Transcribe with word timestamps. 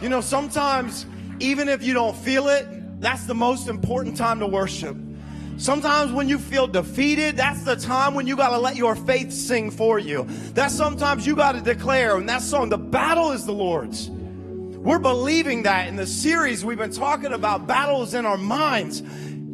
You 0.00 0.08
know, 0.08 0.20
sometimes, 0.20 1.06
even 1.40 1.68
if 1.68 1.82
you 1.82 1.92
don't 1.92 2.16
feel 2.16 2.46
it, 2.48 3.00
that's 3.00 3.24
the 3.24 3.34
most 3.34 3.68
important 3.68 4.16
time 4.16 4.38
to 4.38 4.46
worship. 4.46 4.96
Sometimes 5.56 6.12
when 6.12 6.28
you 6.28 6.38
feel 6.38 6.68
defeated, 6.68 7.36
that's 7.36 7.64
the 7.64 7.74
time 7.74 8.14
when 8.14 8.28
you 8.28 8.36
got 8.36 8.50
to 8.50 8.58
let 8.58 8.76
your 8.76 8.94
faith 8.94 9.32
sing 9.32 9.72
for 9.72 9.98
you. 9.98 10.24
That's 10.54 10.72
sometimes 10.72 11.26
you 11.26 11.34
got 11.34 11.52
to 11.52 11.60
declare 11.60 12.16
in 12.16 12.26
that 12.26 12.42
song, 12.42 12.68
the 12.68 12.78
battle 12.78 13.32
is 13.32 13.44
the 13.44 13.52
Lord's. 13.52 14.08
We're 14.08 15.00
believing 15.00 15.64
that 15.64 15.88
in 15.88 15.96
the 15.96 16.06
series 16.06 16.64
we've 16.64 16.78
been 16.78 16.92
talking 16.92 17.32
about 17.32 17.66
battles 17.66 18.14
in 18.14 18.24
our 18.24 18.38
minds. 18.38 19.02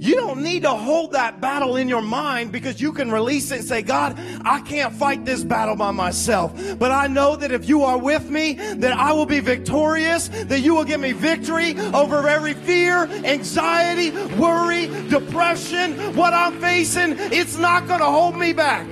You 0.04 0.16
don't 0.16 0.42
need 0.42 0.64
to 0.64 0.70
hold 0.70 1.12
that 1.12 1.40
battle 1.40 1.76
in 1.76 1.88
your 1.88 2.02
mind 2.02 2.52
because 2.52 2.78
you 2.78 2.92
can 2.92 3.10
release 3.10 3.50
it 3.50 3.60
and 3.60 3.64
say, 3.64 3.80
God, 3.80 4.20
I 4.44 4.60
can't 4.60 4.94
fight 4.94 5.24
this 5.24 5.42
battle 5.42 5.76
by 5.76 5.92
myself. 5.92 6.52
But 6.78 6.90
I 6.90 7.06
know 7.06 7.36
that 7.36 7.50
if 7.52 7.66
you 7.66 7.84
are 7.84 7.96
with 7.96 8.28
me, 8.28 8.52
that 8.52 8.92
I 8.92 9.14
will 9.14 9.24
be 9.24 9.40
victorious, 9.40 10.28
that 10.28 10.60
you 10.60 10.74
will 10.74 10.84
give 10.84 11.00
me 11.00 11.12
victory 11.12 11.74
over 11.94 12.28
every 12.28 12.52
fear, 12.52 13.04
anxiety, 13.24 14.10
worry, 14.36 14.88
depression, 15.08 16.14
what 16.14 16.34
I'm 16.34 16.60
facing. 16.60 17.14
It's 17.18 17.56
not 17.56 17.86
going 17.86 18.00
to 18.00 18.04
hold 18.04 18.36
me 18.36 18.52
back. 18.52 18.86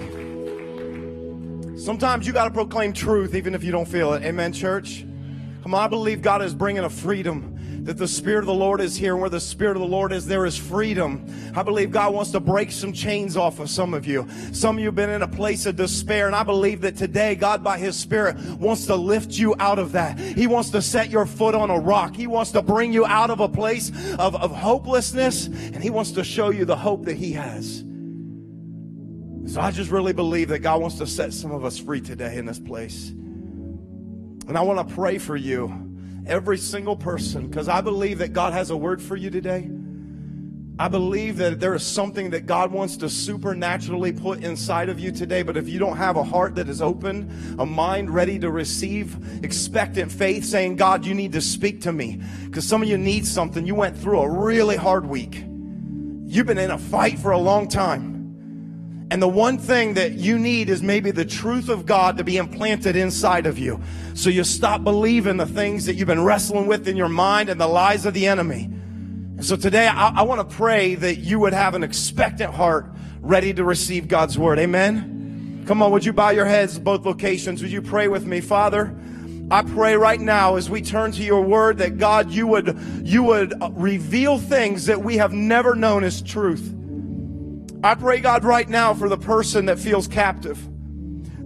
Sometimes 1.79 2.27
you 2.27 2.33
got 2.33 2.45
to 2.45 2.51
proclaim 2.51 2.95
truth 2.95 3.35
even 3.35 3.55
if 3.55 3.63
you 3.63 3.71
don't 3.71 3.87
feel 3.87 4.15
it. 4.15 4.23
Amen, 4.23 4.55
church? 4.55 5.05
Come 5.63 5.75
on, 5.75 5.85
I 5.85 5.89
believe 5.89 6.23
God 6.23 6.41
is 6.41 6.55
bringing 6.55 6.85
a 6.85 6.91
freedom 6.91 7.52
that 7.83 7.99
the 7.99 8.07
Spirit 8.07 8.41
of 8.41 8.47
the 8.47 8.55
Lord 8.55 8.81
is 8.81 8.97
here. 8.97 9.13
And 9.13 9.21
where 9.21 9.31
the 9.31 9.41
Spirit 9.41 9.77
of 9.77 9.81
the 9.81 9.89
Lord 9.89 10.13
is, 10.13 10.27
there 10.27 10.47
is 10.47 10.57
freedom. 10.57 11.27
I 11.57 11.63
believe 11.63 11.91
God 11.91 12.15
wants 12.15 12.31
to 12.31 12.41
break 12.41 12.71
some 12.71 12.93
chains 12.93 13.37
off 13.37 13.59
of 13.59 13.69
some 13.69 13.93
of 13.93 14.07
you. 14.07 14.29
Some 14.53 14.77
of 14.77 14.81
you 14.81 14.87
have 14.87 14.95
been 14.95 15.11
in 15.11 15.23
a 15.23 15.29
place 15.29 15.67
of 15.67 15.77
despair. 15.77 16.27
And 16.27 16.37
I 16.37 16.45
believe 16.45 16.83
that 16.83 16.97
today, 16.97 17.35
God, 17.35 17.65
by 17.65 17.79
His 17.79 17.97
Spirit, 17.97 18.39
wants 18.59 18.87
to 18.87 18.95
lift 18.95 19.33
you 19.33 19.55
out 19.59 19.79
of 19.79 19.93
that. 19.93 20.19
He 20.19 20.47
wants 20.47 20.71
to 20.71 20.83
set 20.83 21.11
your 21.11 21.27
foot 21.27 21.55
on 21.55 21.71
a 21.71 21.79
rock. 21.79 22.15
He 22.15 22.27
wants 22.29 22.53
to 22.53 22.63
bring 22.63 22.93
you 22.93 23.05
out 23.05 23.31
of 23.31 23.41
a 23.41 23.49
place 23.49 23.91
of, 24.19 24.37
of 24.37 24.53
hopelessness. 24.53 25.47
And 25.47 25.83
He 25.83 25.91
wants 25.91 26.13
to 26.13 26.25
show 26.25 26.51
you 26.51 26.65
the 26.65 26.77
hope 26.77 27.05
that 27.07 27.17
He 27.17 27.33
has. 27.33 27.85
So 29.47 29.61
I 29.61 29.73
just 29.73 29.91
really 29.91 30.13
believe 30.13 30.49
that 30.49 30.61
God 30.61 30.81
wants 30.81 30.99
to 30.99 31.07
set 31.07 31.33
some 31.33 31.51
of 31.51 31.65
us 31.65 31.79
free 31.79 32.01
today 32.01 32.37
in 32.39 32.47
this 32.47 32.61
place. 32.61 33.11
And 33.11 34.57
I 34.57 34.61
want 34.61 34.89
to 34.89 34.95
pray 34.95 35.19
for 35.19 35.37
you 35.37 35.92
every 36.27 36.59
single 36.59 36.97
person 36.97 37.49
because 37.49 37.69
I 37.69 37.81
believe 37.81 38.19
that 38.19 38.33
God 38.33 38.53
has 38.53 38.71
a 38.71 38.77
word 38.77 39.03
for 39.03 39.17
you 39.17 39.31
today. 39.31 39.69
I 40.79 40.89
believe 40.89 41.37
that 41.37 41.61
there 41.61 41.75
is 41.75 41.85
something 41.85 42.31
that 42.31 42.47
God 42.47 42.73
wants 42.73 42.97
to 42.99 43.09
supernaturally 43.09 44.11
put 44.11 44.43
inside 44.43 44.89
of 44.89 44.99
you 44.99 45.13
today. 45.13 45.43
But 45.43 45.57
if 45.57 45.69
you 45.69 45.79
don't 45.79 45.99
have 45.99 46.17
a 46.17 46.25
heart 46.25 46.55
that 46.55 46.69
is 46.69 46.81
open, 46.81 47.57
a 47.59 47.67
mind 47.67 48.11
ready 48.11 48.39
to 48.39 48.51
receive, 48.51 49.45
expectant 49.45 50.11
faith, 50.11 50.45
saying, 50.45 50.77
God, 50.77 51.05
you 51.05 51.15
need 51.15 51.33
to 51.33 51.41
speak 51.41 51.83
to 51.83 51.93
me. 51.93 52.23
Because 52.47 52.67
some 52.67 52.83
of 52.83 52.89
you 52.89 52.97
need 52.97 53.27
something. 53.27 53.67
You 53.67 53.75
went 53.75 53.97
through 53.97 54.21
a 54.21 54.29
really 54.29 54.77
hard 54.77 55.05
week. 55.05 55.45
You've 56.25 56.47
been 56.47 56.59
in 56.59 56.71
a 56.71 56.79
fight 56.79 57.19
for 57.19 57.33
a 57.33 57.39
long 57.39 57.69
time. 57.69 58.22
And 59.13 59.21
the 59.21 59.29
one 59.29 59.59
thing 59.59 59.93
that 59.93 60.13
you 60.13 60.39
need 60.39 60.71
is 60.71 60.83
maybe 60.83 61.11
the 61.11 61.27
truth 61.27 61.69
of 61.69 61.85
God 61.85 62.17
to 62.17 62.25
be 62.25 62.39
implanted 62.39 62.97
inside 62.97 63.45
of 63.45 63.59
you. 63.59 63.79
So 64.15 64.31
you 64.31 64.43
stop 64.43 64.85
believing 64.85 65.37
the 65.37 65.45
things 65.45 65.85
that 65.85 65.97
you've 65.97 66.07
been 66.07 66.25
wrestling 66.25 66.67
with 66.67 66.89
in 66.89 66.97
your 66.97 67.11
mind 67.11 67.51
and 67.51 67.61
the 67.61 67.67
lies 67.67 68.07
of 68.07 68.15
the 68.15 68.27
enemy. 68.27 68.71
And 69.37 69.45
so 69.45 69.55
today 69.55 69.87
I, 69.87 70.21
I 70.21 70.23
want 70.23 70.49
to 70.49 70.57
pray 70.57 70.95
that 70.95 71.19
you 71.19 71.39
would 71.41 71.53
have 71.53 71.75
an 71.75 71.83
expectant 71.83 72.55
heart 72.55 72.91
ready 73.21 73.53
to 73.53 73.65
receive 73.65 74.09
God's 74.09 74.39
word. 74.39 74.59
Amen. 74.59 75.65
Come 75.67 75.83
on, 75.83 75.93
would 75.93 76.07
you 76.07 76.15
bow 76.15 76.31
your 76.31 76.47
heads 76.47 76.79
both 76.79 77.05
locations? 77.05 77.61
Would 77.61 77.71
you 77.71 77.83
pray 77.83 78.09
with 78.09 78.25
me, 78.25 78.41
Father? 78.41 78.99
I 79.51 79.61
pray 79.61 79.95
right 79.95 80.21
now 80.21 80.57
as 80.57 80.71
we 80.71 80.81
turn 80.81 81.13
to 81.13 81.23
your 81.23 81.43
word 81.43 81.77
that 81.79 81.99
God, 81.99 82.31
you 82.31 82.47
would, 82.47 82.81
you 83.03 83.25
would 83.25 83.53
reveal 83.73 84.39
things 84.39 84.87
that 84.87 85.03
we 85.03 85.19
have 85.19 85.35
never 85.35 85.75
known 85.75 86.03
as 86.03 86.23
truth. 86.23 86.75
I 87.85 87.95
pray, 87.97 88.21
God, 88.21 88.45
right 88.45 88.69
now 88.69 88.95
for 88.95 89.09
the 89.09 89.19
person 89.19 89.67
that 89.67 89.79
feels 89.79 90.07
captive. 90.07 90.69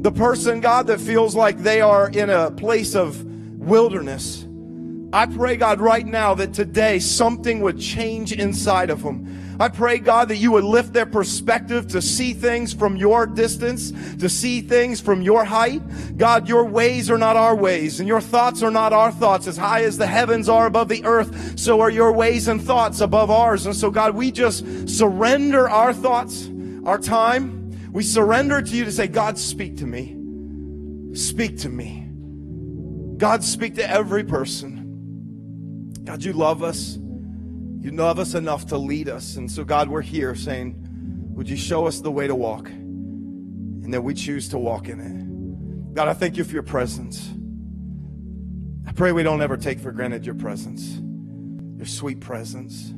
The 0.02 0.12
person, 0.12 0.60
God, 0.60 0.86
that 0.88 1.00
feels 1.00 1.34
like 1.34 1.58
they 1.58 1.80
are 1.80 2.10
in 2.10 2.28
a 2.28 2.50
place 2.50 2.94
of 2.94 3.24
wilderness. 3.24 4.45
I 5.16 5.24
pray, 5.24 5.56
God, 5.56 5.80
right 5.80 6.04
now 6.04 6.34
that 6.34 6.52
today 6.52 6.98
something 6.98 7.60
would 7.60 7.80
change 7.80 8.32
inside 8.34 8.90
of 8.90 9.02
them. 9.02 9.56
I 9.58 9.70
pray, 9.70 9.98
God, 9.98 10.28
that 10.28 10.36
you 10.36 10.52
would 10.52 10.64
lift 10.64 10.92
their 10.92 11.06
perspective 11.06 11.88
to 11.88 12.02
see 12.02 12.34
things 12.34 12.74
from 12.74 12.98
your 12.98 13.26
distance, 13.26 13.92
to 14.18 14.28
see 14.28 14.60
things 14.60 15.00
from 15.00 15.22
your 15.22 15.42
height. 15.42 15.80
God, 16.18 16.50
your 16.50 16.66
ways 16.66 17.10
are 17.10 17.16
not 17.16 17.34
our 17.34 17.56
ways, 17.56 17.98
and 17.98 18.06
your 18.06 18.20
thoughts 18.20 18.62
are 18.62 18.70
not 18.70 18.92
our 18.92 19.10
thoughts. 19.10 19.46
As 19.46 19.56
high 19.56 19.84
as 19.84 19.96
the 19.96 20.06
heavens 20.06 20.50
are 20.50 20.66
above 20.66 20.90
the 20.90 21.02
earth, 21.06 21.58
so 21.58 21.80
are 21.80 21.88
your 21.88 22.12
ways 22.12 22.46
and 22.46 22.62
thoughts 22.62 23.00
above 23.00 23.30
ours. 23.30 23.64
And 23.64 23.74
so, 23.74 23.90
God, 23.90 24.14
we 24.14 24.30
just 24.30 24.86
surrender 24.86 25.66
our 25.66 25.94
thoughts, 25.94 26.50
our 26.84 26.98
time. 26.98 27.90
We 27.90 28.02
surrender 28.02 28.60
to 28.60 28.76
you 28.76 28.84
to 28.84 28.92
say, 28.92 29.06
God, 29.06 29.38
speak 29.38 29.78
to 29.78 29.86
me. 29.86 30.14
Speak 31.16 31.56
to 31.60 31.70
me. 31.70 32.06
God, 33.16 33.42
speak 33.42 33.76
to 33.76 33.90
every 33.90 34.22
person. 34.22 34.75
God, 36.06 36.22
you 36.22 36.32
love 36.32 36.62
us. 36.62 36.96
You 37.80 37.90
love 37.90 38.18
us 38.18 38.34
enough 38.34 38.66
to 38.66 38.78
lead 38.78 39.08
us. 39.08 39.36
And 39.36 39.50
so, 39.50 39.64
God, 39.64 39.88
we're 39.88 40.02
here 40.02 40.34
saying, 40.36 40.76
Would 41.34 41.48
you 41.48 41.56
show 41.56 41.86
us 41.86 42.00
the 42.00 42.12
way 42.12 42.28
to 42.28 42.34
walk? 42.34 42.68
And 42.68 43.92
that 43.92 44.02
we 44.02 44.14
choose 44.14 44.48
to 44.50 44.58
walk 44.58 44.88
in 44.88 45.00
it. 45.00 45.94
God, 45.94 46.08
I 46.08 46.14
thank 46.14 46.36
you 46.36 46.44
for 46.44 46.52
your 46.52 46.62
presence. 46.62 47.28
I 48.86 48.92
pray 48.92 49.10
we 49.12 49.24
don't 49.24 49.42
ever 49.42 49.56
take 49.56 49.80
for 49.80 49.90
granted 49.90 50.24
your 50.24 50.36
presence, 50.36 51.00
your 51.76 51.86
sweet 51.86 52.20
presence. 52.20 52.92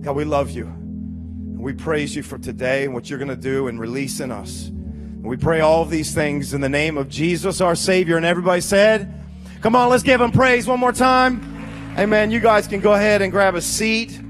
God, 0.00 0.16
we 0.16 0.24
love 0.24 0.50
you. 0.50 0.64
And 0.64 1.60
we 1.60 1.74
praise 1.74 2.16
you 2.16 2.22
for 2.22 2.38
today 2.38 2.84
and 2.84 2.94
what 2.94 3.10
you're 3.10 3.18
going 3.18 3.28
to 3.28 3.36
do 3.36 3.68
and 3.68 3.78
release 3.78 4.20
in 4.20 4.30
us. 4.30 4.68
And 4.68 5.24
we 5.24 5.36
pray 5.36 5.60
all 5.60 5.82
of 5.82 5.90
these 5.90 6.14
things 6.14 6.54
in 6.54 6.62
the 6.62 6.68
name 6.70 6.96
of 6.96 7.08
Jesus, 7.08 7.60
our 7.60 7.74
Savior. 7.74 8.16
And 8.16 8.24
everybody 8.24 8.62
said, 8.62 9.12
Come 9.60 9.76
on, 9.76 9.90
let's 9.90 10.02
give 10.02 10.20
him 10.20 10.32
praise 10.32 10.66
one 10.66 10.80
more 10.80 10.92
time. 10.92 11.53
Amen. 11.96 12.32
You 12.32 12.40
guys 12.40 12.66
can 12.66 12.80
go 12.80 12.94
ahead 12.94 13.22
and 13.22 13.30
grab 13.30 13.54
a 13.54 13.60
seat. 13.60 14.20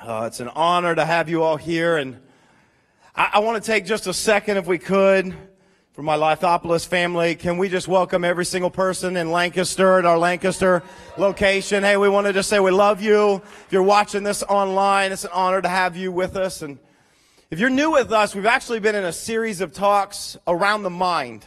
Uh, 0.00 0.24
it's 0.26 0.40
an 0.40 0.48
honor 0.48 0.94
to 0.94 1.04
have 1.04 1.28
you 1.28 1.42
all 1.42 1.58
here. 1.58 1.98
And 1.98 2.18
I, 3.14 3.32
I 3.34 3.38
want 3.40 3.62
to 3.62 3.66
take 3.66 3.84
just 3.84 4.06
a 4.06 4.14
second, 4.14 4.56
if 4.56 4.66
we 4.66 4.78
could, 4.78 5.34
for 5.92 6.02
my 6.02 6.16
Lithopolis 6.16 6.86
family. 6.86 7.34
Can 7.34 7.58
we 7.58 7.68
just 7.68 7.88
welcome 7.88 8.24
every 8.24 8.46
single 8.46 8.70
person 8.70 9.18
in 9.18 9.30
Lancaster 9.32 9.98
at 9.98 10.06
our 10.06 10.16
Lancaster 10.16 10.82
location? 11.18 11.84
Hey, 11.84 11.98
we 11.98 12.08
want 12.08 12.26
to 12.26 12.32
just 12.32 12.48
say 12.48 12.58
we 12.58 12.70
love 12.70 13.02
you. 13.02 13.42
If 13.66 13.68
you're 13.70 13.82
watching 13.82 14.22
this 14.22 14.42
online, 14.44 15.12
it's 15.12 15.24
an 15.24 15.30
honor 15.34 15.60
to 15.60 15.68
have 15.68 15.94
you 15.94 16.10
with 16.10 16.36
us. 16.36 16.62
And 16.62 16.78
if 17.50 17.60
you're 17.60 17.68
new 17.68 17.90
with 17.90 18.12
us, 18.12 18.34
we've 18.34 18.46
actually 18.46 18.80
been 18.80 18.94
in 18.94 19.04
a 19.04 19.12
series 19.12 19.60
of 19.60 19.74
talks 19.74 20.38
around 20.46 20.84
the 20.84 20.90
mind. 20.90 21.44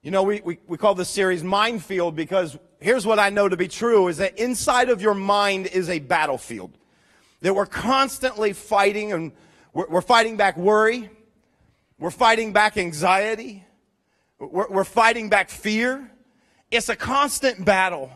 You 0.00 0.12
know, 0.12 0.22
we, 0.22 0.40
we, 0.42 0.58
we 0.66 0.78
call 0.78 0.94
this 0.94 1.10
series 1.10 1.42
Mindfield 1.42 2.14
because 2.14 2.56
here's 2.86 3.04
what 3.04 3.18
I 3.18 3.30
know 3.30 3.48
to 3.48 3.56
be 3.56 3.66
true 3.66 4.06
is 4.06 4.18
that 4.18 4.38
inside 4.38 4.90
of 4.90 5.02
your 5.02 5.12
mind 5.12 5.66
is 5.66 5.90
a 5.90 5.98
battlefield. 5.98 6.70
That 7.40 7.52
we're 7.52 7.66
constantly 7.66 8.52
fighting 8.52 9.12
and 9.12 9.32
we're, 9.72 9.88
we're 9.88 10.00
fighting 10.00 10.36
back 10.36 10.56
worry. 10.56 11.10
We're 11.98 12.12
fighting 12.12 12.52
back 12.52 12.76
anxiety. 12.76 13.64
We're, 14.38 14.68
we're 14.68 14.84
fighting 14.84 15.28
back 15.28 15.50
fear. 15.50 16.08
It's 16.70 16.88
a 16.88 16.94
constant 16.94 17.64
battle. 17.64 18.08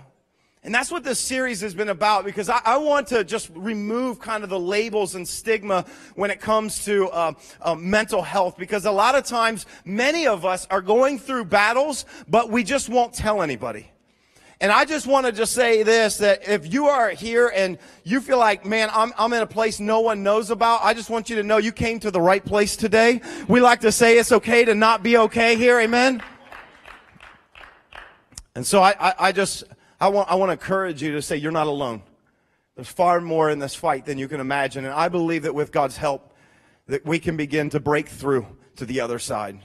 And 0.62 0.72
that's 0.72 0.92
what 0.92 1.02
this 1.02 1.18
series 1.18 1.62
has 1.62 1.74
been 1.74 1.88
about 1.88 2.24
because 2.24 2.48
I, 2.48 2.60
I, 2.64 2.76
want 2.76 3.08
to 3.08 3.24
just 3.24 3.50
remove 3.56 4.20
kind 4.20 4.44
of 4.44 4.50
the 4.50 4.60
labels 4.60 5.16
and 5.16 5.26
stigma 5.26 5.84
when 6.14 6.30
it 6.30 6.40
comes 6.40 6.84
to 6.84 7.08
uh, 7.08 7.32
uh, 7.60 7.74
mental 7.74 8.22
health 8.22 8.56
because 8.56 8.84
a 8.84 8.92
lot 8.92 9.16
of 9.16 9.24
times 9.24 9.66
many 9.84 10.28
of 10.28 10.44
us 10.44 10.68
are 10.70 10.82
going 10.82 11.18
through 11.18 11.46
battles, 11.46 12.04
but 12.28 12.50
we 12.50 12.62
just 12.62 12.88
won't 12.88 13.14
tell 13.14 13.42
anybody. 13.42 13.90
And 14.62 14.70
I 14.70 14.84
just 14.84 15.06
want 15.06 15.24
to 15.24 15.32
just 15.32 15.54
say 15.54 15.82
this, 15.82 16.18
that 16.18 16.46
if 16.46 16.70
you 16.70 16.86
are 16.88 17.08
here 17.10 17.50
and 17.54 17.78
you 18.04 18.20
feel 18.20 18.36
like, 18.36 18.66
man, 18.66 18.90
I'm, 18.92 19.10
I'm 19.16 19.32
in 19.32 19.40
a 19.40 19.46
place 19.46 19.80
no 19.80 20.00
one 20.00 20.22
knows 20.22 20.50
about, 20.50 20.80
I 20.82 20.92
just 20.92 21.08
want 21.08 21.30
you 21.30 21.36
to 21.36 21.42
know 21.42 21.56
you 21.56 21.72
came 21.72 21.98
to 22.00 22.10
the 22.10 22.20
right 22.20 22.44
place 22.44 22.76
today. 22.76 23.22
We 23.48 23.60
like 23.60 23.80
to 23.80 23.92
say 23.92 24.18
it's 24.18 24.32
okay 24.32 24.66
to 24.66 24.74
not 24.74 25.02
be 25.02 25.16
okay 25.16 25.56
here. 25.56 25.80
Amen. 25.80 26.22
And 28.54 28.66
so 28.66 28.82
I, 28.82 28.94
I, 29.00 29.14
I 29.18 29.32
just, 29.32 29.64
I 29.98 30.08
want, 30.08 30.30
I 30.30 30.34
want 30.34 30.50
to 30.50 30.52
encourage 30.52 31.02
you 31.02 31.12
to 31.12 31.22
say 31.22 31.36
you're 31.36 31.52
not 31.52 31.66
alone. 31.66 32.02
There's 32.74 32.88
far 32.88 33.20
more 33.22 33.48
in 33.48 33.60
this 33.60 33.74
fight 33.74 34.04
than 34.04 34.18
you 34.18 34.28
can 34.28 34.40
imagine. 34.40 34.84
And 34.84 34.92
I 34.92 35.08
believe 35.08 35.44
that 35.44 35.54
with 35.54 35.72
God's 35.72 35.96
help, 35.96 36.34
that 36.86 37.06
we 37.06 37.18
can 37.18 37.38
begin 37.38 37.70
to 37.70 37.80
break 37.80 38.08
through 38.08 38.46
to 38.76 38.84
the 38.84 39.00
other 39.00 39.18
side. 39.18 39.60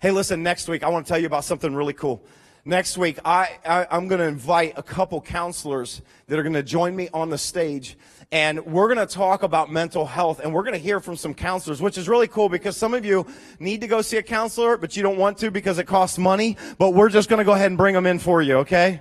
Hey, 0.00 0.10
listen, 0.10 0.42
next 0.42 0.68
week, 0.68 0.84
I 0.84 0.88
want 0.88 1.04
to 1.04 1.08
tell 1.08 1.18
you 1.18 1.26
about 1.26 1.44
something 1.44 1.74
really 1.74 1.92
cool. 1.92 2.24
Next 2.68 2.98
week, 2.98 3.18
I, 3.24 3.58
I, 3.64 3.96
am 3.96 4.08
going 4.08 4.18
to 4.18 4.26
invite 4.26 4.74
a 4.76 4.82
couple 4.82 5.22
counselors 5.22 6.02
that 6.26 6.38
are 6.38 6.42
going 6.42 6.52
to 6.52 6.62
join 6.62 6.94
me 6.94 7.08
on 7.14 7.30
the 7.30 7.38
stage. 7.38 7.96
And 8.30 8.66
we're 8.66 8.94
going 8.94 9.08
to 9.08 9.10
talk 9.10 9.42
about 9.42 9.72
mental 9.72 10.04
health 10.04 10.40
and 10.40 10.52
we're 10.52 10.64
going 10.64 10.74
to 10.74 10.78
hear 10.78 11.00
from 11.00 11.16
some 11.16 11.32
counselors, 11.32 11.80
which 11.80 11.96
is 11.96 12.10
really 12.10 12.28
cool 12.28 12.50
because 12.50 12.76
some 12.76 12.92
of 12.92 13.06
you 13.06 13.26
need 13.58 13.80
to 13.80 13.86
go 13.86 14.02
see 14.02 14.18
a 14.18 14.22
counselor, 14.22 14.76
but 14.76 14.98
you 14.98 15.02
don't 15.02 15.16
want 15.16 15.38
to 15.38 15.50
because 15.50 15.78
it 15.78 15.86
costs 15.86 16.18
money. 16.18 16.58
But 16.76 16.90
we're 16.90 17.08
just 17.08 17.30
going 17.30 17.38
to 17.38 17.44
go 17.44 17.52
ahead 17.52 17.68
and 17.68 17.78
bring 17.78 17.94
them 17.94 18.04
in 18.04 18.18
for 18.18 18.42
you, 18.42 18.56
okay? 18.56 19.00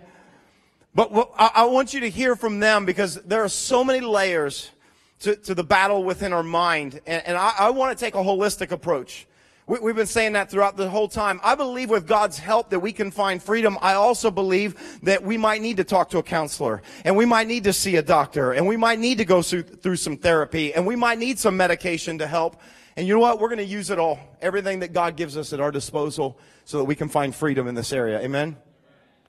But 0.95 1.11
what, 1.11 1.33
I, 1.37 1.51
I 1.53 1.65
want 1.65 1.93
you 1.93 1.99
to 1.99 2.09
hear 2.09 2.37
from 2.37 2.61
them 2.61 2.85
because 2.85 3.15
there 3.15 3.43
are 3.43 3.49
so 3.49 3.83
many 3.83 3.99
layers 3.99 4.71
to, 5.19 5.35
to 5.35 5.53
the 5.53 5.65
battle 5.65 6.05
within 6.05 6.31
our 6.31 6.41
mind. 6.41 7.01
And, 7.05 7.21
and 7.27 7.37
I, 7.37 7.51
I 7.59 7.69
want 7.71 7.97
to 7.97 8.01
take 8.01 8.15
a 8.15 8.19
holistic 8.19 8.71
approach. 8.71 9.27
We, 9.67 9.79
we've 9.79 9.95
been 9.95 10.05
saying 10.07 10.33
that 10.33 10.49
throughout 10.49 10.77
the 10.77 10.89
whole 10.89 11.09
time. 11.09 11.41
I 11.43 11.55
believe 11.55 11.89
with 11.89 12.07
God's 12.07 12.39
help 12.39 12.69
that 12.69 12.79
we 12.79 12.93
can 12.93 13.11
find 13.11 13.43
freedom. 13.43 13.77
I 13.81 13.93
also 13.93 14.31
believe 14.31 15.01
that 15.03 15.21
we 15.21 15.37
might 15.37 15.61
need 15.61 15.77
to 15.77 15.83
talk 15.83 16.09
to 16.11 16.19
a 16.19 16.23
counselor 16.23 16.81
and 17.03 17.17
we 17.17 17.25
might 17.25 17.47
need 17.47 17.65
to 17.65 17.73
see 17.73 17.97
a 17.97 18.01
doctor 18.01 18.53
and 18.53 18.65
we 18.65 18.77
might 18.77 18.97
need 18.97 19.17
to 19.17 19.25
go 19.25 19.41
through, 19.41 19.63
through 19.63 19.97
some 19.97 20.15
therapy 20.15 20.73
and 20.73 20.87
we 20.87 20.95
might 20.95 21.19
need 21.19 21.37
some 21.37 21.57
medication 21.57 22.17
to 22.19 22.27
help. 22.27 22.61
And 22.95 23.05
you 23.05 23.13
know 23.13 23.19
what? 23.19 23.39
We're 23.39 23.49
going 23.49 23.57
to 23.59 23.65
use 23.65 23.89
it 23.89 23.99
all. 23.99 24.19
Everything 24.41 24.79
that 24.79 24.93
God 24.93 25.17
gives 25.17 25.35
us 25.35 25.51
at 25.51 25.59
our 25.59 25.71
disposal 25.71 26.39
so 26.63 26.77
that 26.77 26.85
we 26.85 26.95
can 26.95 27.09
find 27.09 27.35
freedom 27.35 27.67
in 27.67 27.75
this 27.75 27.91
area. 27.91 28.21
Amen. 28.21 28.55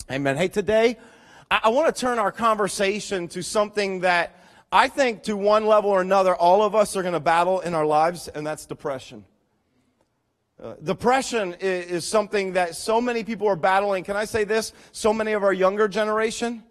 Amen. 0.08 0.36
Hey, 0.36 0.48
today 0.48 0.98
I, 1.50 1.62
I 1.64 1.68
want 1.70 1.92
to 1.94 2.00
turn 2.00 2.20
our 2.20 2.30
conversation 2.30 3.26
to 3.28 3.42
something 3.42 4.00
that 4.00 4.36
I 4.70 4.86
think 4.86 5.24
to 5.24 5.36
one 5.36 5.66
level 5.66 5.90
or 5.90 6.00
another, 6.00 6.36
all 6.36 6.62
of 6.62 6.76
us 6.76 6.94
are 6.96 7.02
going 7.02 7.14
to 7.14 7.20
battle 7.20 7.60
in 7.60 7.74
our 7.74 7.86
lives, 7.86 8.28
and 8.28 8.46
that's 8.46 8.66
depression. 8.66 9.24
Uh, 10.60 10.74
depression 10.82 11.54
is, 11.60 11.86
is, 11.86 12.04
something 12.04 12.54
that 12.54 12.74
so 12.74 13.00
many 13.00 13.22
people 13.22 13.46
are 13.46 13.54
battling. 13.54 14.02
Can 14.02 14.16
I 14.16 14.24
say 14.24 14.42
this? 14.42 14.72
So 14.90 15.12
many 15.12 15.32
of 15.32 15.44
our 15.44 15.52
younger 15.52 15.86
generation 15.86 16.64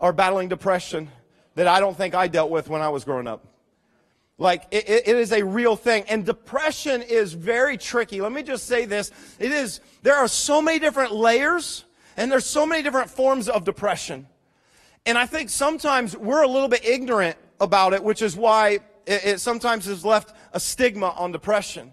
are 0.00 0.12
battling 0.12 0.48
depression 0.48 1.10
that 1.56 1.66
I 1.66 1.80
don't 1.80 1.96
think 1.96 2.14
I 2.14 2.28
dealt 2.28 2.50
with 2.50 2.68
when 2.68 2.82
I 2.82 2.88
was 2.88 3.02
growing 3.02 3.26
up. 3.26 3.44
Like, 4.38 4.66
it, 4.70 4.88
it 4.88 5.16
is 5.16 5.32
a 5.32 5.44
real 5.44 5.74
thing. 5.74 6.04
And 6.08 6.24
depression 6.24 7.02
is 7.02 7.32
very 7.32 7.76
tricky. 7.76 8.20
Let 8.20 8.30
me 8.30 8.44
just 8.44 8.66
say 8.66 8.84
this. 8.84 9.10
It 9.40 9.50
is, 9.50 9.80
there 10.02 10.16
are 10.16 10.28
so 10.28 10.62
many 10.62 10.78
different 10.78 11.12
layers 11.12 11.84
and 12.16 12.30
there's 12.30 12.46
so 12.46 12.64
many 12.64 12.82
different 12.82 13.10
forms 13.10 13.48
of 13.48 13.64
depression. 13.64 14.28
And 15.04 15.18
I 15.18 15.26
think 15.26 15.50
sometimes 15.50 16.16
we're 16.16 16.42
a 16.42 16.48
little 16.48 16.68
bit 16.68 16.84
ignorant 16.84 17.36
about 17.60 17.92
it, 17.92 18.04
which 18.04 18.22
is 18.22 18.36
why 18.36 18.78
it, 19.06 19.24
it 19.24 19.40
sometimes 19.40 19.86
has 19.86 20.04
left 20.04 20.32
a 20.52 20.60
stigma 20.60 21.08
on 21.10 21.32
depression. 21.32 21.92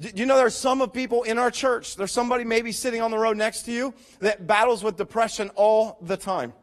You 0.00 0.24
know, 0.24 0.38
there's 0.38 0.54
some 0.54 0.80
of 0.80 0.94
people 0.94 1.24
in 1.24 1.38
our 1.38 1.50
church, 1.50 1.96
there's 1.96 2.12
somebody 2.12 2.44
maybe 2.44 2.72
sitting 2.72 3.02
on 3.02 3.10
the 3.10 3.18
road 3.18 3.36
next 3.36 3.64
to 3.64 3.72
you 3.72 3.92
that 4.20 4.46
battles 4.46 4.82
with 4.82 4.96
depression 4.96 5.50
all 5.56 5.98
the 6.00 6.16
time. 6.16 6.54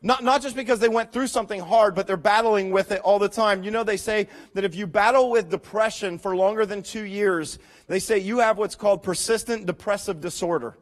Not, 0.00 0.24
not 0.24 0.42
just 0.42 0.56
because 0.56 0.80
they 0.80 0.88
went 0.88 1.12
through 1.12 1.28
something 1.28 1.60
hard, 1.60 1.94
but 1.94 2.06
they're 2.06 2.16
battling 2.16 2.70
with 2.70 2.90
it 2.90 3.00
all 3.02 3.18
the 3.20 3.28
time. 3.28 3.62
You 3.62 3.70
know, 3.70 3.84
they 3.84 3.96
say 3.96 4.26
that 4.54 4.64
if 4.64 4.74
you 4.74 4.86
battle 4.86 5.30
with 5.30 5.48
depression 5.48 6.18
for 6.18 6.34
longer 6.34 6.66
than 6.66 6.82
two 6.82 7.04
years, 7.04 7.58
they 7.86 8.00
say 8.00 8.18
you 8.18 8.38
have 8.38 8.58
what's 8.58 8.74
called 8.74 9.02
persistent 9.02 9.66
depressive 9.66 10.20
disorder. 10.20 10.76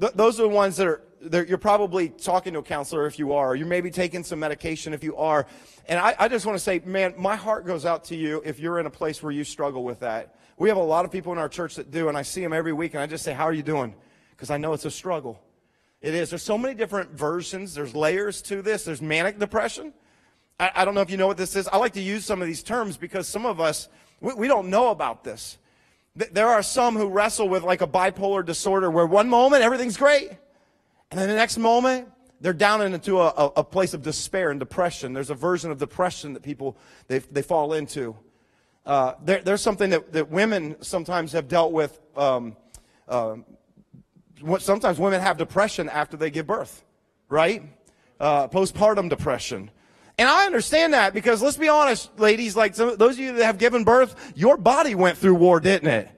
Th- 0.00 0.12
those 0.14 0.40
are 0.40 0.44
the 0.44 0.48
ones 0.48 0.76
that 0.78 0.86
are, 0.88 1.02
you're 1.44 1.56
probably 1.56 2.08
talking 2.08 2.54
to 2.54 2.58
a 2.58 2.62
counselor 2.62 3.06
if 3.06 3.18
you 3.18 3.32
are. 3.34 3.54
You're 3.54 3.66
maybe 3.66 3.90
taking 3.90 4.24
some 4.24 4.40
medication 4.40 4.92
if 4.92 5.04
you 5.04 5.16
are. 5.16 5.46
And 5.86 6.00
I, 6.00 6.16
I 6.18 6.28
just 6.28 6.46
want 6.46 6.56
to 6.56 6.64
say, 6.64 6.80
man, 6.84 7.14
my 7.16 7.36
heart 7.36 7.64
goes 7.64 7.86
out 7.86 8.04
to 8.06 8.16
you 8.16 8.42
if 8.44 8.58
you're 8.58 8.80
in 8.80 8.86
a 8.86 8.90
place 8.90 9.22
where 9.22 9.32
you 9.32 9.44
struggle 9.44 9.84
with 9.84 10.00
that. 10.00 10.34
We 10.56 10.68
have 10.68 10.78
a 10.78 10.82
lot 10.82 11.04
of 11.04 11.10
people 11.10 11.32
in 11.32 11.38
our 11.38 11.48
church 11.48 11.74
that 11.76 11.90
do, 11.90 12.08
and 12.08 12.16
I 12.16 12.22
see 12.22 12.40
them 12.40 12.52
every 12.52 12.72
week, 12.72 12.94
and 12.94 13.02
I 13.02 13.06
just 13.06 13.24
say, 13.24 13.32
How 13.32 13.44
are 13.44 13.52
you 13.52 13.62
doing? 13.62 13.94
Because 14.30 14.50
I 14.50 14.56
know 14.56 14.72
it's 14.72 14.84
a 14.84 14.90
struggle. 14.90 15.40
It 16.00 16.14
is. 16.14 16.30
There's 16.30 16.42
so 16.42 16.58
many 16.58 16.74
different 16.74 17.12
versions, 17.12 17.74
there's 17.74 17.94
layers 17.94 18.42
to 18.42 18.62
this. 18.62 18.84
There's 18.84 19.00
manic 19.00 19.38
depression. 19.38 19.94
I, 20.60 20.70
I 20.74 20.84
don't 20.84 20.94
know 20.94 21.00
if 21.00 21.10
you 21.10 21.16
know 21.16 21.26
what 21.26 21.36
this 21.36 21.56
is. 21.56 21.66
I 21.68 21.78
like 21.78 21.94
to 21.94 22.02
use 22.02 22.24
some 22.24 22.40
of 22.40 22.46
these 22.46 22.62
terms 22.62 22.96
because 22.96 23.26
some 23.26 23.46
of 23.46 23.60
us, 23.60 23.88
we, 24.20 24.34
we 24.34 24.48
don't 24.48 24.68
know 24.68 24.90
about 24.90 25.24
this. 25.24 25.58
There 26.14 26.48
are 26.48 26.62
some 26.62 26.96
who 26.96 27.08
wrestle 27.08 27.48
with 27.48 27.64
like 27.64 27.80
a 27.80 27.86
bipolar 27.86 28.44
disorder 28.44 28.90
where 28.90 29.06
one 29.06 29.28
moment 29.28 29.62
everything's 29.62 29.96
great, 29.96 30.28
and 31.10 31.18
then 31.18 31.28
the 31.28 31.34
next 31.34 31.58
moment 31.58 32.08
they're 32.40 32.52
down 32.52 32.82
into 32.82 33.20
a, 33.20 33.28
a, 33.56 33.64
place 33.64 33.94
of 33.94 34.02
despair 34.02 34.50
and 34.50 34.60
depression. 34.60 35.14
There's 35.14 35.30
a 35.30 35.34
version 35.34 35.70
of 35.70 35.78
depression 35.78 36.34
that 36.34 36.42
people 36.42 36.76
they, 37.08 37.20
they 37.20 37.42
fall 37.42 37.72
into. 37.72 38.14
Uh, 38.86 39.14
there, 39.22 39.40
there's 39.40 39.62
something 39.62 39.90
that, 39.90 40.12
that 40.12 40.30
women 40.30 40.76
sometimes 40.82 41.32
have 41.32 41.48
dealt 41.48 41.72
with. 41.72 42.00
Um, 42.16 42.56
uh, 43.08 43.36
sometimes 44.58 44.98
women 44.98 45.20
have 45.20 45.38
depression 45.38 45.88
after 45.88 46.16
they 46.16 46.30
give 46.30 46.46
birth, 46.46 46.84
right? 47.28 47.62
Uh, 48.20 48.48
postpartum 48.48 49.08
depression. 49.08 49.70
And 50.18 50.28
I 50.28 50.46
understand 50.46 50.94
that 50.94 51.12
because 51.12 51.42
let's 51.42 51.56
be 51.56 51.68
honest, 51.68 52.18
ladies, 52.18 52.54
like 52.54 52.74
some, 52.74 52.96
those 52.96 53.14
of 53.14 53.20
you 53.20 53.32
that 53.34 53.44
have 53.44 53.58
given 53.58 53.84
birth, 53.84 54.32
your 54.36 54.56
body 54.56 54.94
went 54.94 55.18
through 55.18 55.34
war, 55.34 55.60
didn't 55.60 55.88
it? 55.88 56.08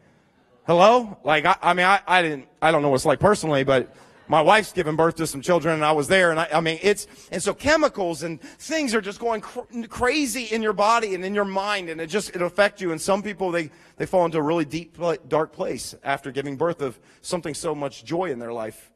Hello? 0.67 1.17
Like, 1.25 1.47
I, 1.47 1.57
I 1.63 1.75
mean, 1.75 1.87
I, 1.87 2.01
I 2.07 2.23
didn't, 2.23 2.49
I 2.61 2.73
don't 2.73 2.83
know 2.83 2.91
what 2.91 2.97
it's 2.97 3.07
like 3.07 3.21
personally, 3.21 3.65
but 3.65 3.95
my 4.29 4.43
wife's 4.43 4.73
given 4.73 4.97
birth 4.97 5.17
to 5.17 5.27
some 5.27 5.41
children 5.41 5.75
and 5.75 5.85
I 5.85 5.93
was 5.93 6.09
there 6.09 6.31
and 6.31 6.41
I, 6.41 6.49
I 6.55 6.61
mean, 6.61 6.79
it's, 6.83 7.07
and 7.31 7.43
so 7.43 7.55
chemicals 7.55 8.23
and 8.23 8.41
things 8.41 8.95
are 8.95 9.01
just 9.01 9.21
going 9.21 9.41
cr- 9.41 9.87
crazy 9.89 10.45
in 10.45 10.63
your 10.63 10.73
body 10.73 11.15
and 11.15 11.25
in 11.25 11.35
your 11.35 11.45
mind 11.45 11.89
and 11.89 12.01
it 12.01 12.09
just, 12.09 12.35
it 12.35 12.43
affects 12.43 12.81
you. 12.83 12.93
And 12.93 13.01
some 13.01 13.23
people, 13.23 13.51
they, 13.51 13.71
they 13.97 14.07
fall 14.07 14.25
into 14.25 14.39
a 14.39 14.43
really 14.43 14.65
deep, 14.65 14.99
dark 15.29 15.53
place 15.53 15.95
after 16.03 16.31
giving 16.31 16.57
birth 16.57 16.83
of 16.83 16.99
something 17.21 17.55
so 17.55 17.75
much 17.75 18.05
joy 18.05 18.31
in 18.31 18.39
their 18.39 18.53
life. 18.53 18.91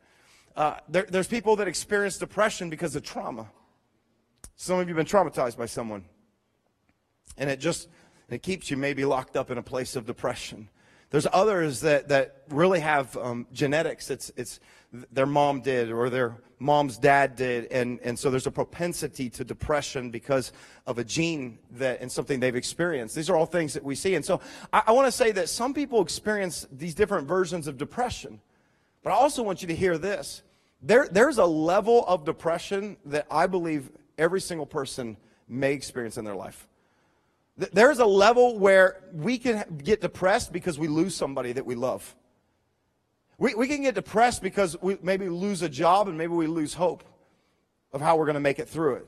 Uh, 0.56 0.77
there, 0.88 1.06
there's 1.09 1.29
people 1.29 1.56
that 1.56 1.69
experience 1.69 2.19
depression 2.19 2.71
because 2.71 2.97
of 2.97 3.03
trauma. 3.03 3.49
Some 4.56 4.79
of 4.79 4.88
you 4.88 4.94
have 4.94 5.06
been 5.06 5.21
traumatized 5.21 5.56
by 5.56 5.67
someone. 5.67 6.05
And 7.38 7.49
it 7.49 7.61
just, 7.61 7.88
it 8.29 8.43
keeps 8.43 8.71
you 8.71 8.77
maybe 8.77 9.05
locked 9.05 9.37
up 9.37 9.50
in 9.50 9.59
a 9.59 9.62
place 9.62 9.97
of 9.97 10.06
depression. 10.06 10.69
There's 11.11 11.27
others 11.32 11.81
that, 11.81 12.09
that 12.09 12.43
really 12.49 12.81
have 12.81 13.17
um, 13.17 13.47
genetics. 13.53 14.11
It's, 14.11 14.31
it's 14.37 14.61
their 15.13 15.27
mom 15.27 15.61
did 15.61 15.91
or 15.91 16.11
their 16.11 16.37
mom's 16.59 16.99
dad 16.99 17.37
did. 17.37 17.67
And, 17.73 18.01
and 18.03 18.19
so 18.19 18.31
there's 18.31 18.47
a 18.47 18.51
propensity 18.51 19.31
to 19.31 19.45
depression 19.45 20.11
because 20.11 20.53
of 20.87 20.99
a 20.99 21.05
gene 21.05 21.59
that 21.73 22.01
and 22.01 22.11
something 22.11 22.41
they've 22.41 22.57
experienced. 22.57 23.15
These 23.15 23.31
are 23.31 23.37
all 23.37 23.47
things 23.47 23.75
that 23.75 23.83
we 23.83 23.95
see. 23.95 24.15
And 24.15 24.25
so 24.25 24.41
I, 24.73 24.83
I 24.89 24.93
want 24.93 25.07
to 25.07 25.13
say 25.13 25.33
that 25.33 25.49
some 25.49 25.75
people 25.75 26.03
experience 26.03 26.67
these 26.71 26.95
different 26.95 27.27
versions 27.27 27.67
of 27.67 27.79
depression. 27.79 28.41
But 29.03 29.11
I 29.11 29.15
also 29.15 29.43
want 29.43 29.63
you 29.63 29.69
to 29.69 29.75
hear 29.75 29.97
this. 29.97 30.43
There, 30.83 31.09
there's 31.11 31.39
a 31.39 31.45
level 31.45 32.05
of 32.07 32.25
depression 32.25 32.97
that 33.07 33.27
I 33.31 33.47
believe 33.47 33.91
every 34.19 34.41
single 34.41 34.67
person 34.67 35.17
may 35.49 35.73
experience 35.73 36.19
in 36.19 36.25
their 36.25 36.35
life. 36.35 36.67
There's 37.57 37.99
a 37.99 38.07
level 38.07 38.59
where 38.59 39.03
we 39.13 39.37
can 39.37 39.81
get 39.83 40.01
depressed 40.01 40.53
because 40.53 40.79
we 40.79 40.89
lose 40.89 41.15
somebody 41.15 41.53
that 41.53 41.67
we 41.67 41.75
love. 41.75 42.15
We, 43.41 43.55
we 43.55 43.67
can 43.67 43.81
get 43.81 43.95
depressed 43.95 44.43
because 44.43 44.77
we 44.83 44.99
maybe 45.03 45.31
lose 45.31 45.63
a 45.63 45.69
job 45.69 46.09
and 46.09 46.19
maybe 46.19 46.35
we 46.35 46.47
lose 46.47 46.75
hope 46.75 47.03
of 47.91 48.03
how 48.03 48.17
we're 48.17 48.27
going 48.27 48.35
to 48.35 48.41
make 48.41 48.59
it 48.59 48.69
through 48.69 48.97
it. 48.97 49.06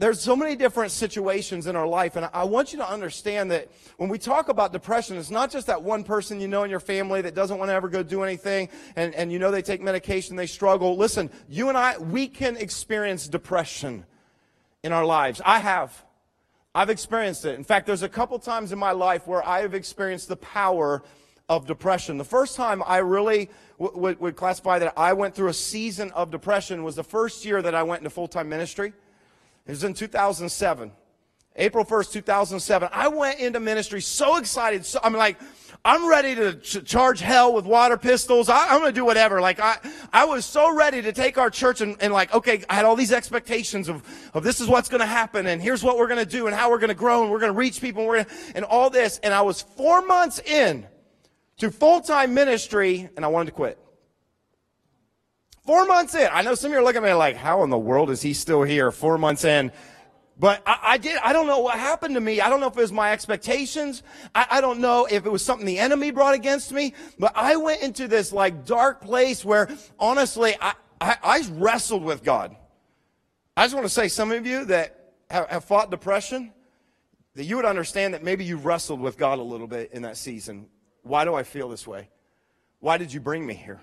There's 0.00 0.20
so 0.20 0.34
many 0.34 0.56
different 0.56 0.90
situations 0.90 1.68
in 1.68 1.76
our 1.76 1.86
life, 1.86 2.16
and 2.16 2.28
I 2.32 2.42
want 2.42 2.72
you 2.72 2.80
to 2.80 2.90
understand 2.90 3.52
that 3.52 3.70
when 3.98 4.08
we 4.08 4.18
talk 4.18 4.48
about 4.48 4.72
depression, 4.72 5.16
it's 5.16 5.30
not 5.30 5.52
just 5.52 5.68
that 5.68 5.80
one 5.80 6.02
person 6.02 6.40
you 6.40 6.48
know 6.48 6.64
in 6.64 6.70
your 6.70 6.80
family 6.80 7.22
that 7.22 7.36
doesn't 7.36 7.56
want 7.56 7.68
to 7.68 7.74
ever 7.74 7.88
go 7.88 8.02
do 8.02 8.24
anything, 8.24 8.68
and, 8.96 9.14
and 9.14 9.30
you 9.30 9.38
know 9.38 9.52
they 9.52 9.62
take 9.62 9.80
medication, 9.80 10.34
they 10.34 10.48
struggle. 10.48 10.96
Listen, 10.96 11.30
you 11.48 11.68
and 11.68 11.78
I, 11.78 11.98
we 11.98 12.26
can 12.26 12.56
experience 12.56 13.28
depression 13.28 14.04
in 14.82 14.90
our 14.90 15.04
lives. 15.04 15.40
I 15.44 15.60
have. 15.60 16.04
I've 16.74 16.90
experienced 16.90 17.44
it. 17.44 17.56
In 17.56 17.62
fact, 17.62 17.86
there's 17.86 18.02
a 18.02 18.08
couple 18.08 18.40
times 18.40 18.72
in 18.72 18.80
my 18.80 18.90
life 18.90 19.28
where 19.28 19.46
I 19.46 19.60
have 19.60 19.72
experienced 19.72 20.26
the 20.26 20.36
power 20.36 21.04
of 21.48 21.66
depression. 21.66 22.18
The 22.18 22.24
first 22.24 22.56
time 22.56 22.82
I 22.84 22.98
really 22.98 23.50
w- 23.78 23.94
w- 23.94 24.16
would 24.18 24.36
classify 24.36 24.78
that 24.80 24.94
I 24.96 25.12
went 25.12 25.34
through 25.34 25.48
a 25.48 25.54
season 25.54 26.10
of 26.12 26.30
depression 26.30 26.82
was 26.82 26.96
the 26.96 27.04
first 27.04 27.44
year 27.44 27.62
that 27.62 27.74
I 27.74 27.84
went 27.84 28.00
into 28.00 28.10
full 28.10 28.28
time 28.28 28.48
ministry. 28.48 28.92
It 29.66 29.70
was 29.70 29.84
in 29.84 29.94
2007. 29.94 30.90
April 31.58 31.86
1st, 31.86 32.12
2007. 32.12 32.88
I 32.92 33.08
went 33.08 33.40
into 33.40 33.60
ministry 33.60 34.02
so 34.02 34.36
excited. 34.36 34.84
So, 34.84 35.00
I'm 35.02 35.14
like, 35.14 35.38
I'm 35.86 36.06
ready 36.06 36.34
to 36.34 36.54
ch- 36.56 36.84
charge 36.84 37.20
hell 37.20 37.54
with 37.54 37.64
water 37.64 37.96
pistols. 37.96 38.50
I, 38.50 38.74
am 38.74 38.80
going 38.80 38.92
to 38.92 39.00
do 39.00 39.06
whatever. 39.06 39.40
Like 39.40 39.58
I, 39.58 39.78
I 40.12 40.26
was 40.26 40.44
so 40.44 40.74
ready 40.74 41.00
to 41.00 41.12
take 41.12 41.38
our 41.38 41.48
church 41.48 41.80
and, 41.80 41.96
and 42.00 42.12
like, 42.12 42.34
okay, 42.34 42.62
I 42.68 42.74
had 42.74 42.84
all 42.84 42.96
these 42.96 43.12
expectations 43.12 43.88
of, 43.88 44.02
of 44.34 44.42
this 44.42 44.60
is 44.60 44.68
what's 44.68 44.90
going 44.90 45.00
to 45.00 45.06
happen 45.06 45.46
and 45.46 45.62
here's 45.62 45.82
what 45.82 45.96
we're 45.96 46.08
going 46.08 46.24
to 46.24 46.30
do 46.30 46.46
and 46.46 46.54
how 46.54 46.70
we're 46.70 46.78
going 46.78 46.88
to 46.88 46.94
grow 46.94 47.22
and 47.22 47.30
we're 47.30 47.38
going 47.38 47.52
to 47.52 47.58
reach 47.58 47.80
people 47.80 48.12
and 48.12 48.26
and 48.54 48.64
all 48.64 48.90
this. 48.90 49.18
And 49.22 49.32
I 49.32 49.40
was 49.42 49.62
four 49.62 50.04
months 50.04 50.40
in 50.40 50.86
to 51.58 51.70
full-time 51.70 52.34
ministry 52.34 53.08
and 53.16 53.24
I 53.24 53.28
wanted 53.28 53.46
to 53.46 53.52
quit. 53.52 53.78
Four 55.64 55.84
months 55.86 56.14
in. 56.14 56.28
I 56.32 56.42
know 56.42 56.54
some 56.54 56.70
of 56.70 56.74
you 56.74 56.78
are 56.78 56.84
looking 56.84 57.02
at 57.02 57.08
me 57.08 57.12
like, 57.14 57.36
how 57.36 57.64
in 57.64 57.70
the 57.70 57.78
world 57.78 58.10
is 58.10 58.22
he 58.22 58.34
still 58.34 58.62
here 58.62 58.92
four 58.92 59.18
months 59.18 59.44
in? 59.44 59.72
But 60.38 60.62
I, 60.66 60.78
I, 60.82 60.98
did, 60.98 61.18
I 61.24 61.32
don't 61.32 61.46
know 61.46 61.60
what 61.60 61.78
happened 61.78 62.14
to 62.14 62.20
me. 62.20 62.40
I 62.40 62.48
don't 62.48 62.60
know 62.60 62.68
if 62.68 62.76
it 62.76 62.80
was 62.80 62.92
my 62.92 63.12
expectations. 63.12 64.02
I, 64.34 64.46
I 64.50 64.60
don't 64.60 64.80
know 64.80 65.08
if 65.10 65.26
it 65.26 65.32
was 65.32 65.44
something 65.44 65.66
the 65.66 65.78
enemy 65.78 66.10
brought 66.10 66.34
against 66.34 66.72
me. 66.72 66.94
But 67.18 67.32
I 67.34 67.56
went 67.56 67.82
into 67.82 68.06
this 68.06 68.32
like 68.32 68.64
dark 68.64 69.00
place 69.00 69.44
where 69.44 69.68
honestly, 69.98 70.54
I, 70.60 70.74
I, 71.00 71.16
I 71.22 71.42
wrestled 71.52 72.04
with 72.04 72.22
God. 72.22 72.54
I 73.56 73.64
just 73.64 73.74
want 73.74 73.86
to 73.86 73.92
say 73.92 74.08
some 74.08 74.30
of 74.30 74.46
you 74.46 74.66
that 74.66 75.14
have, 75.30 75.48
have 75.48 75.64
fought 75.64 75.90
depression, 75.90 76.52
that 77.34 77.44
you 77.44 77.56
would 77.56 77.64
understand 77.64 78.14
that 78.14 78.22
maybe 78.22 78.44
you 78.44 78.56
wrestled 78.56 79.00
with 79.00 79.16
God 79.16 79.38
a 79.38 79.42
little 79.42 79.66
bit 79.66 79.92
in 79.92 80.02
that 80.02 80.16
season. 80.16 80.68
Why 81.06 81.24
do 81.24 81.34
I 81.34 81.44
feel 81.44 81.68
this 81.68 81.86
way? 81.86 82.08
Why 82.80 82.98
did 82.98 83.12
you 83.12 83.20
bring 83.20 83.46
me 83.46 83.54
here? 83.54 83.80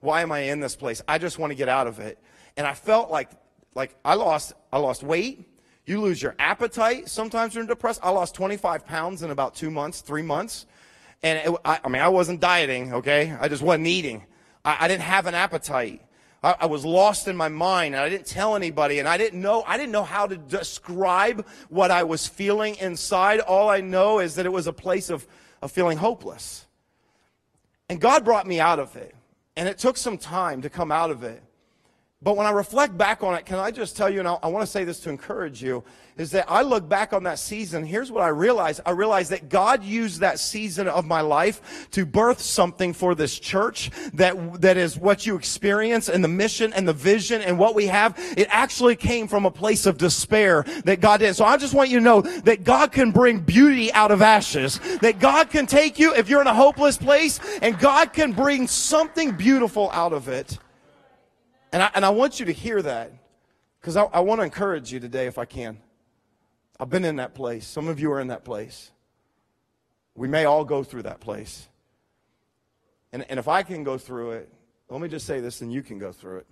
Why 0.00 0.22
am 0.22 0.32
I 0.32 0.40
in 0.40 0.60
this 0.60 0.76
place? 0.76 1.02
I 1.06 1.18
just 1.18 1.38
want 1.38 1.50
to 1.50 1.54
get 1.54 1.68
out 1.68 1.86
of 1.86 1.98
it. 2.00 2.18
And 2.56 2.66
I 2.66 2.74
felt 2.74 3.10
like, 3.10 3.30
like 3.74 3.94
I 4.04 4.14
lost, 4.14 4.54
I 4.72 4.78
lost 4.78 5.02
weight. 5.02 5.48
You 5.86 6.00
lose 6.00 6.22
your 6.22 6.34
appetite. 6.38 7.08
Sometimes 7.08 7.54
you're 7.54 7.66
depressed. 7.66 8.00
I 8.02 8.10
lost 8.10 8.34
25 8.34 8.86
pounds 8.86 9.22
in 9.22 9.30
about 9.30 9.54
two 9.54 9.70
months, 9.70 10.00
three 10.00 10.22
months. 10.22 10.66
And 11.22 11.38
it, 11.38 11.60
I, 11.64 11.80
I, 11.84 11.88
mean, 11.88 12.00
I 12.00 12.08
wasn't 12.08 12.40
dieting, 12.40 12.94
okay? 12.94 13.36
I 13.38 13.48
just 13.48 13.62
wasn't 13.62 13.86
eating. 13.86 14.24
I, 14.64 14.76
I 14.80 14.88
didn't 14.88 15.02
have 15.02 15.26
an 15.26 15.34
appetite. 15.34 16.00
I, 16.42 16.56
I, 16.60 16.66
was 16.66 16.84
lost 16.84 17.28
in 17.28 17.36
my 17.36 17.48
mind 17.48 17.94
and 17.94 18.02
I 18.02 18.08
didn't 18.08 18.26
tell 18.26 18.56
anybody 18.56 18.98
and 18.98 19.08
I 19.08 19.18
didn't 19.18 19.40
know, 19.40 19.62
I 19.66 19.76
didn't 19.76 19.92
know 19.92 20.04
how 20.04 20.26
to 20.26 20.36
describe 20.36 21.46
what 21.68 21.90
I 21.90 22.04
was 22.04 22.26
feeling 22.26 22.76
inside. 22.76 23.40
All 23.40 23.68
I 23.68 23.80
know 23.80 24.18
is 24.18 24.34
that 24.34 24.46
it 24.46 24.52
was 24.52 24.66
a 24.66 24.72
place 24.72 25.10
of, 25.10 25.26
of 25.64 25.72
feeling 25.72 25.96
hopeless. 25.96 26.66
And 27.88 27.98
God 27.98 28.22
brought 28.22 28.46
me 28.46 28.60
out 28.60 28.78
of 28.78 28.94
it. 28.96 29.14
And 29.56 29.66
it 29.66 29.78
took 29.78 29.96
some 29.96 30.18
time 30.18 30.60
to 30.60 30.68
come 30.68 30.92
out 30.92 31.10
of 31.10 31.22
it. 31.22 31.42
But 32.24 32.38
when 32.38 32.46
I 32.46 32.50
reflect 32.52 32.96
back 32.96 33.22
on 33.22 33.34
it, 33.34 33.44
can 33.44 33.58
I 33.58 33.70
just 33.70 33.98
tell 33.98 34.08
you, 34.08 34.18
and 34.18 34.26
I, 34.26 34.46
want 34.46 34.62
to 34.62 34.66
say 34.66 34.84
this 34.84 34.98
to 35.00 35.10
encourage 35.10 35.62
you, 35.62 35.84
is 36.16 36.30
that 36.30 36.46
I 36.48 36.62
look 36.62 36.88
back 36.88 37.12
on 37.12 37.24
that 37.24 37.38
season. 37.38 37.84
Here's 37.84 38.10
what 38.10 38.22
I 38.22 38.28
realized. 38.28 38.80
I 38.86 38.92
realized 38.92 39.30
that 39.32 39.50
God 39.50 39.84
used 39.84 40.20
that 40.20 40.38
season 40.38 40.88
of 40.88 41.04
my 41.04 41.20
life 41.20 41.90
to 41.90 42.06
birth 42.06 42.40
something 42.40 42.94
for 42.94 43.14
this 43.14 43.38
church 43.38 43.90
that, 44.14 44.62
that 44.62 44.78
is 44.78 44.96
what 44.96 45.26
you 45.26 45.36
experience 45.36 46.08
and 46.08 46.24
the 46.24 46.28
mission 46.28 46.72
and 46.72 46.88
the 46.88 46.94
vision 46.94 47.42
and 47.42 47.58
what 47.58 47.74
we 47.74 47.88
have. 47.88 48.14
It 48.38 48.48
actually 48.50 48.96
came 48.96 49.28
from 49.28 49.44
a 49.44 49.50
place 49.50 49.84
of 49.84 49.98
despair 49.98 50.62
that 50.84 51.02
God 51.02 51.20
did. 51.20 51.34
So 51.34 51.44
I 51.44 51.58
just 51.58 51.74
want 51.74 51.90
you 51.90 51.98
to 51.98 52.04
know 52.04 52.22
that 52.22 52.64
God 52.64 52.90
can 52.90 53.10
bring 53.10 53.40
beauty 53.40 53.92
out 53.92 54.10
of 54.10 54.22
ashes, 54.22 54.80
that 55.02 55.18
God 55.18 55.50
can 55.50 55.66
take 55.66 55.98
you 55.98 56.14
if 56.14 56.30
you're 56.30 56.40
in 56.40 56.46
a 56.46 56.54
hopeless 56.54 56.96
place 56.96 57.38
and 57.60 57.78
God 57.78 58.14
can 58.14 58.32
bring 58.32 58.66
something 58.66 59.32
beautiful 59.32 59.90
out 59.90 60.14
of 60.14 60.28
it. 60.28 60.58
And 61.74 61.82
I, 61.82 61.90
and 61.96 62.04
I 62.04 62.10
want 62.10 62.38
you 62.38 62.46
to 62.46 62.52
hear 62.52 62.80
that 62.82 63.10
because 63.80 63.96
I, 63.96 64.04
I 64.04 64.20
want 64.20 64.40
to 64.40 64.44
encourage 64.44 64.92
you 64.92 65.00
today 65.00 65.26
if 65.26 65.38
I 65.38 65.44
can. 65.44 65.78
I've 66.78 66.88
been 66.88 67.04
in 67.04 67.16
that 67.16 67.34
place. 67.34 67.66
Some 67.66 67.88
of 67.88 67.98
you 67.98 68.12
are 68.12 68.20
in 68.20 68.28
that 68.28 68.44
place. 68.44 68.92
We 70.14 70.28
may 70.28 70.44
all 70.44 70.64
go 70.64 70.84
through 70.84 71.02
that 71.02 71.18
place. 71.18 71.66
And, 73.10 73.26
and 73.28 73.40
if 73.40 73.48
I 73.48 73.64
can 73.64 73.82
go 73.82 73.98
through 73.98 74.30
it, 74.30 74.52
let 74.88 75.00
me 75.00 75.08
just 75.08 75.26
say 75.26 75.40
this, 75.40 75.62
and 75.62 75.72
you 75.72 75.82
can 75.82 75.98
go 75.98 76.12
through 76.12 76.38
it. 76.38 76.46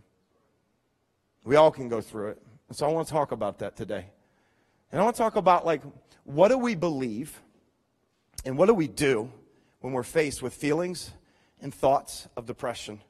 We 1.44 1.54
all 1.54 1.70
can 1.70 1.88
go 1.88 2.00
through 2.00 2.30
it. 2.30 2.42
And 2.66 2.76
so 2.76 2.88
I 2.88 2.92
want 2.92 3.06
to 3.06 3.12
talk 3.12 3.30
about 3.30 3.60
that 3.60 3.76
today. 3.76 4.06
And 4.90 5.00
I 5.00 5.04
want 5.04 5.14
to 5.14 5.22
talk 5.22 5.36
about, 5.36 5.64
like, 5.64 5.82
what 6.24 6.48
do 6.48 6.58
we 6.58 6.74
believe 6.74 7.40
and 8.44 8.58
what 8.58 8.66
do 8.66 8.74
we 8.74 8.88
do 8.88 9.30
when 9.82 9.92
we're 9.92 10.02
faced 10.02 10.42
with 10.42 10.52
feelings 10.52 11.12
and 11.60 11.72
thoughts 11.72 12.26
of 12.36 12.44
depression? 12.44 13.00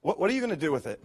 What, 0.00 0.18
what 0.18 0.28
are 0.28 0.32
you 0.32 0.40
going 0.40 0.50
to 0.50 0.56
do 0.56 0.72
with 0.72 0.88
it? 0.88 1.00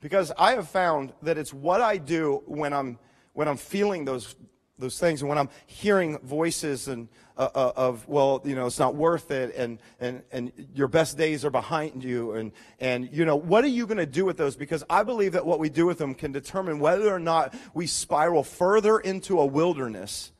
Because 0.00 0.32
I 0.38 0.52
have 0.52 0.68
found 0.68 1.12
that 1.22 1.36
it's 1.36 1.52
what 1.52 1.80
I 1.80 1.98
do 1.98 2.42
when 2.46 2.72
I'm, 2.72 2.98
when 3.34 3.48
I'm 3.48 3.58
feeling 3.58 4.04
those, 4.04 4.34
those 4.78 4.98
things 4.98 5.20
and 5.20 5.28
when 5.28 5.36
I'm 5.36 5.50
hearing 5.66 6.18
voices 6.20 6.88
and, 6.88 7.08
uh, 7.36 7.48
uh, 7.54 7.72
of, 7.76 8.08
well, 8.08 8.40
you 8.44 8.54
know, 8.54 8.66
it's 8.66 8.78
not 8.78 8.94
worth 8.94 9.30
it 9.30 9.54
and, 9.56 9.78
and, 9.98 10.22
and 10.32 10.52
your 10.74 10.88
best 10.88 11.18
days 11.18 11.44
are 11.44 11.50
behind 11.50 12.02
you. 12.02 12.32
And, 12.32 12.52
and, 12.80 13.08
you 13.12 13.24
know, 13.24 13.36
what 13.36 13.62
are 13.64 13.68
you 13.68 13.86
going 13.86 13.98
to 13.98 14.06
do 14.06 14.24
with 14.24 14.36
those? 14.36 14.56
Because 14.56 14.84
I 14.88 15.02
believe 15.02 15.32
that 15.32 15.44
what 15.44 15.58
we 15.58 15.68
do 15.68 15.86
with 15.86 15.98
them 15.98 16.14
can 16.14 16.32
determine 16.32 16.80
whether 16.80 17.14
or 17.14 17.18
not 17.18 17.54
we 17.74 17.86
spiral 17.86 18.42
further 18.42 18.98
into 18.98 19.38
a 19.38 19.46
wilderness 19.46 20.32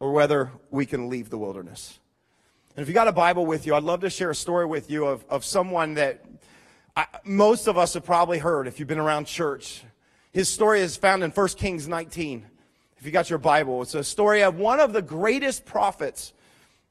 or 0.00 0.12
whether 0.12 0.50
we 0.70 0.86
can 0.86 1.08
leave 1.08 1.30
the 1.30 1.38
wilderness. 1.38 1.98
And 2.76 2.82
if 2.82 2.88
you 2.88 2.94
got 2.94 3.08
a 3.08 3.12
Bible 3.12 3.46
with 3.46 3.66
you, 3.66 3.74
I'd 3.74 3.84
love 3.84 4.00
to 4.00 4.10
share 4.10 4.30
a 4.30 4.34
story 4.34 4.66
with 4.66 4.90
you 4.90 5.06
of, 5.06 5.24
of 5.28 5.44
someone 5.44 5.94
that 5.94 6.24
I, 6.96 7.06
most 7.24 7.66
of 7.66 7.76
us 7.76 7.94
have 7.94 8.04
probably 8.04 8.38
heard 8.38 8.68
if 8.68 8.78
you've 8.78 8.88
been 8.88 8.98
around 8.98 9.26
church. 9.26 9.82
His 10.32 10.48
story 10.48 10.80
is 10.80 10.96
found 10.96 11.24
in 11.24 11.30
1 11.30 11.48
Kings 11.48 11.88
19. 11.88 12.46
If 12.98 13.04
you 13.04 13.10
got 13.10 13.28
your 13.28 13.40
Bible, 13.40 13.82
it's 13.82 13.94
a 13.94 14.04
story 14.04 14.42
of 14.42 14.58
one 14.58 14.78
of 14.78 14.92
the 14.92 15.02
greatest 15.02 15.64
prophets 15.64 16.32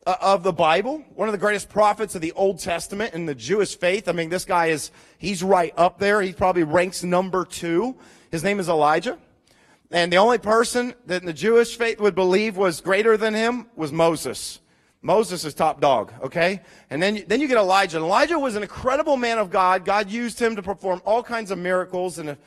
uh, 0.06 0.16
of 0.20 0.44
the 0.44 0.52
Bible, 0.52 1.06
one 1.16 1.30
of 1.30 1.32
the 1.32 1.38
greatest 1.38 1.70
prophets 1.70 2.16
of 2.16 2.22
the 2.22 2.34
Old 2.34 2.60
Testament 2.60 3.14
in 3.14 3.26
the 3.26 3.34
Jewish 3.34 3.78
faith. 3.78 4.10
I 4.10 4.12
mean, 4.12 4.30
this 4.30 4.44
guy 4.44 4.68
is, 4.68 4.92
he's 5.18 5.42
right 5.42 5.74
up 5.78 6.00
there. 6.00 6.22
He 6.22 6.34
probably 6.34 6.64
ranks 6.64 7.04
number 7.04 7.46
two. 7.46 7.96
His 8.30 8.44
name 8.44 8.60
is 8.60 8.68
Elijah. 8.68 9.18
And 9.90 10.12
the 10.12 10.18
only 10.18 10.38
person 10.38 10.96
that 11.06 11.22
in 11.22 11.28
the 11.28 11.34
Jewish 11.34 11.78
faith 11.78 12.02
would 12.02 12.16
believe 12.16 12.58
was 12.58 12.82
greater 12.82 13.16
than 13.16 13.34
him 13.34 13.68
was 13.76 13.94
Moses. 13.94 14.60
Moses 15.06 15.44
is 15.44 15.54
top 15.54 15.82
dog, 15.82 16.14
okay? 16.22 16.62
And 16.90 17.04
then, 17.04 17.26
then 17.28 17.42
you 17.42 17.50
get 17.50 17.58
Elijah. 17.58 17.98
And 17.98 18.06
Elijah 18.06 18.40
was 18.40 18.56
an 18.56 18.64
incredible 18.64 19.18
man 19.18 19.38
of 19.38 19.52
God. 19.52 19.84
God 19.84 20.10
used 20.10 20.40
him 20.40 20.56
to 20.56 20.64
perform 20.64 21.02
all 21.04 21.22
kinds 21.22 21.52
of 21.52 21.58
miracles. 21.58 22.20
And 22.20 22.30
if, 22.30 22.38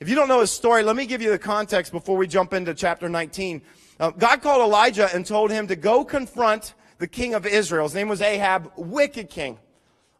if 0.00 0.08
you 0.08 0.16
don't 0.16 0.26
know 0.26 0.40
his 0.40 0.50
story, 0.50 0.82
let 0.82 0.96
me 0.96 1.06
give 1.06 1.22
you 1.22 1.30
the 1.30 1.38
context 1.38 1.92
before 1.92 2.16
we 2.16 2.26
jump 2.26 2.54
into 2.54 2.74
chapter 2.74 3.08
19. 3.08 3.62
Uh, 4.00 4.10
God 4.10 4.42
called 4.42 4.62
Elijah 4.62 5.08
and 5.14 5.24
told 5.24 5.52
him 5.52 5.68
to 5.68 5.76
go 5.76 6.04
confront 6.04 6.74
the 6.98 7.06
king 7.06 7.34
of 7.34 7.46
Israel. 7.46 7.84
His 7.84 7.94
name 7.94 8.08
was 8.08 8.20
Ahab, 8.20 8.72
wicked 8.76 9.30
king. 9.30 9.60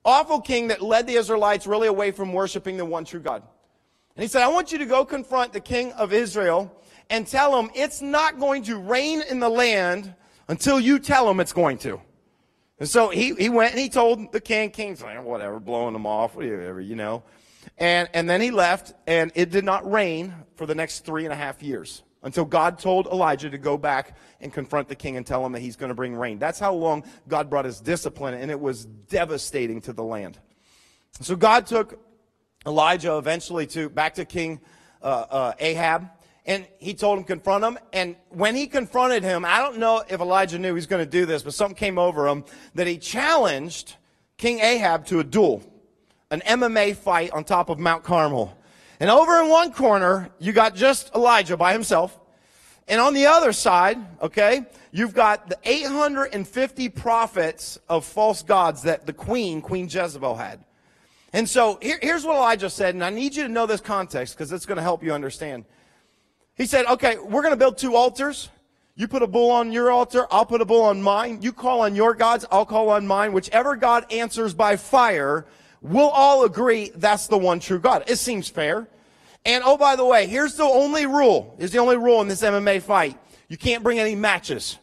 Awful 0.05 0.41
king 0.41 0.69
that 0.69 0.83
led 0.83 1.09
the 1.09 1.15
Israelites 1.15 1.67
really 1.67 1.89
away 1.89 2.12
from 2.12 2.33
worshiping 2.33 2.77
the 2.77 2.85
one 2.85 3.05
true 3.05 3.21
God. 3.21 3.43
And 4.15 4.23
he 4.23 4.29
said, 4.29 4.43
I 4.43 4.49
want 4.49 4.71
you 4.71 4.79
to 4.79 4.87
go 4.87 5.05
confront 5.05 5.53
the 5.53 5.61
king 5.61 5.91
of 5.95 6.12
Israel 6.12 6.73
and 7.11 7.27
tell 7.27 7.59
him 7.59 7.71
it's 7.75 8.01
not 8.01 8.39
going 8.39 8.62
to 8.65 8.79
rain 8.79 9.23
in 9.29 9.41
the 9.41 9.49
land 9.49 10.15
until 10.52 10.78
you 10.78 10.99
tell 10.99 11.30
him 11.30 11.40
it's 11.40 11.54
going 11.54 11.78
to. 11.78 11.99
And 12.78 12.87
so 12.87 13.09
he, 13.09 13.32
he 13.37 13.49
went 13.49 13.71
and 13.71 13.80
he 13.80 13.88
told 13.88 14.32
the 14.32 14.40
king, 14.40 14.71
king's 14.71 15.00
like, 15.00 15.25
whatever, 15.25 15.59
blowing 15.59 15.94
them 15.94 16.04
off, 16.04 16.35
whatever, 16.35 16.78
you 16.78 16.94
know. 16.94 17.23
And, 17.78 18.06
and 18.12 18.28
then 18.28 18.42
he 18.42 18.50
left, 18.50 18.92
and 19.06 19.32
it 19.35 19.50
did 19.50 19.64
not 19.64 19.90
rain 19.90 20.35
for 20.56 20.66
the 20.66 20.75
next 20.75 21.06
three 21.06 21.25
and 21.25 21.32
a 21.32 21.37
half 21.37 21.62
years 21.62 22.02
until 22.23 22.44
God 22.44 22.78
told 22.78 23.06
Elijah 23.06 23.49
to 23.49 23.56
go 23.56 23.78
back 23.78 24.14
and 24.42 24.52
confront 24.52 24.88
the 24.88 24.94
king 24.94 25.16
and 25.16 25.26
tell 25.26 25.44
him 25.47 25.52
that 25.52 25.61
he's 25.61 25.76
going 25.76 25.88
to 25.88 25.94
bring 25.94 26.14
rain. 26.14 26.38
That's 26.38 26.59
how 26.59 26.75
long 26.75 27.04
God 27.28 27.49
brought 27.49 27.64
his 27.64 27.80
discipline, 27.80 28.35
and 28.35 28.50
it 28.50 28.61
was 28.61 28.85
devastating 28.85 29.80
to 29.82 29.94
the 29.94 30.04
land. 30.04 30.38
So 31.23 31.35
God 31.35 31.66
took 31.66 31.99
Elijah 32.66 33.16
eventually 33.16 33.66
to 33.68 33.88
back 33.88 34.14
to 34.16 34.26
King 34.26 34.61
uh, 35.00 35.06
uh, 35.30 35.52
Ahab, 35.59 36.11
and 36.44 36.66
he 36.78 36.94
told 36.94 37.18
him 37.18 37.25
confront 37.25 37.64
him. 37.64 37.78
And 37.92 38.16
when 38.30 38.54
he 38.54 38.66
confronted 38.66 39.22
him 39.22 39.44
i 39.44 39.58
don't 39.58 39.78
know 39.78 40.02
if 40.08 40.20
elijah 40.20 40.58
knew 40.58 40.68
he 40.68 40.72
was 40.72 40.87
going 40.87 41.04
to 41.04 41.11
do 41.11 41.26
this 41.26 41.42
but 41.42 41.54
something 41.54 41.76
came 41.76 41.99
over 41.99 42.26
him 42.26 42.44
that 42.75 42.87
he 42.87 42.99
challenged 42.99 43.96
king 44.37 44.61
ahab 44.61 45.06
to 45.06 45.20
a 45.20 45.25
duel 45.25 45.62
an 46.30 46.42
mma 46.46 46.96
fight 46.96 47.30
on 47.32 47.44
top 47.44 47.68
of 47.68 47.78
mount 47.78 48.02
carmel. 48.04 48.56
And 48.99 49.11
over 49.11 49.40
in 49.42 49.49
one 49.49 49.72
corner 49.72 50.30
you 50.38 50.52
got 50.52 50.75
just 50.75 51.14
elijah 51.14 51.56
by 51.56 51.72
himself. 51.72 52.18
And 52.88 53.00
on 53.00 53.14
the 53.14 53.26
other 53.26 53.52
side 53.52 53.99
okay 54.20 54.62
you've 54.90 55.14
got 55.14 55.49
the 55.49 55.58
850 55.64 56.88
prophets 56.90 57.78
of 57.88 58.04
false 58.04 58.42
gods 58.42 58.82
that 58.82 59.06
the 59.06 59.12
queen 59.12 59.62
queen 59.62 59.88
jezebel 59.88 60.37
had. 60.37 60.64
And 61.34 61.49
so 61.49 61.78
here, 61.80 61.99
here's 62.02 62.25
what 62.25 62.37
elijah 62.37 62.70
said 62.70 62.94
and 62.94 63.04
i 63.04 63.11
need 63.11 63.37
you 63.37 63.44
to 63.44 63.49
know 63.49 63.66
this 63.66 63.80
context 63.80 64.34
because 64.34 64.50
it's 64.52 64.66
going 64.66 64.76
to 64.76 64.82
help 64.82 65.04
you 65.04 65.12
understand 65.12 65.64
he 66.62 66.66
said, 66.66 66.87
okay, 66.87 67.19
we're 67.19 67.42
going 67.42 67.52
to 67.52 67.59
build 67.59 67.76
two 67.76 67.97
altars. 67.97 68.49
You 68.95 69.09
put 69.09 69.23
a 69.23 69.26
bull 69.26 69.50
on 69.50 69.73
your 69.73 69.90
altar, 69.90 70.28
I'll 70.31 70.47
put 70.47 70.61
a 70.61 70.64
bull 70.64 70.85
on 70.85 71.02
mine. 71.02 71.40
You 71.42 71.52
call 71.52 71.81
on 71.81 71.97
your 71.97 72.14
gods, 72.14 72.47
I'll 72.52 72.64
call 72.64 72.90
on 72.90 73.04
mine. 73.04 73.33
Whichever 73.33 73.75
God 73.75 74.12
answers 74.12 74.54
by 74.54 74.76
fire, 74.76 75.45
we'll 75.81 76.09
all 76.09 76.45
agree 76.45 76.92
that's 76.95 77.26
the 77.26 77.37
one 77.37 77.59
true 77.59 77.81
God. 77.81 78.04
It 78.07 78.16
seems 78.16 78.49
fair. 78.49 78.87
And 79.45 79.64
oh, 79.66 79.76
by 79.76 79.97
the 79.97 80.04
way, 80.04 80.28
here's 80.28 80.54
the 80.54 80.62
only 80.62 81.04
rule. 81.04 81.57
Here's 81.59 81.73
the 81.73 81.78
only 81.78 81.97
rule 81.97 82.21
in 82.21 82.28
this 82.28 82.42
MMA 82.42 82.83
fight. 82.83 83.19
You 83.49 83.57
can't 83.57 83.83
bring 83.83 83.99
any 83.99 84.14
matches. 84.14 84.78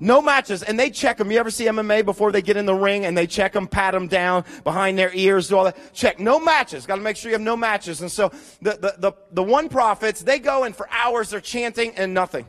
No 0.00 0.22
matches. 0.22 0.62
And 0.62 0.78
they 0.78 0.90
check 0.90 1.16
them. 1.16 1.30
You 1.30 1.38
ever 1.38 1.50
see 1.50 1.64
MMA 1.64 2.04
before 2.04 2.30
they 2.30 2.42
get 2.42 2.56
in 2.56 2.66
the 2.66 2.74
ring 2.74 3.04
and 3.04 3.18
they 3.18 3.26
check 3.26 3.52
them, 3.52 3.66
pat 3.66 3.94
them 3.94 4.06
down 4.06 4.44
behind 4.62 4.96
their 4.96 5.12
ears, 5.12 5.48
do 5.48 5.56
all 5.56 5.64
that? 5.64 5.76
Check. 5.92 6.20
No 6.20 6.38
matches. 6.38 6.86
Got 6.86 6.96
to 6.96 7.02
make 7.02 7.16
sure 7.16 7.30
you 7.30 7.34
have 7.34 7.42
no 7.42 7.56
matches. 7.56 8.00
And 8.00 8.10
so 8.10 8.28
the, 8.62 8.72
the, 8.72 8.94
the, 8.98 9.12
the 9.32 9.42
one 9.42 9.68
prophets, 9.68 10.22
they 10.22 10.38
go 10.38 10.64
and 10.64 10.74
for 10.74 10.88
hours 10.90 11.30
they're 11.30 11.40
chanting 11.40 11.94
and 11.96 12.14
nothing. 12.14 12.46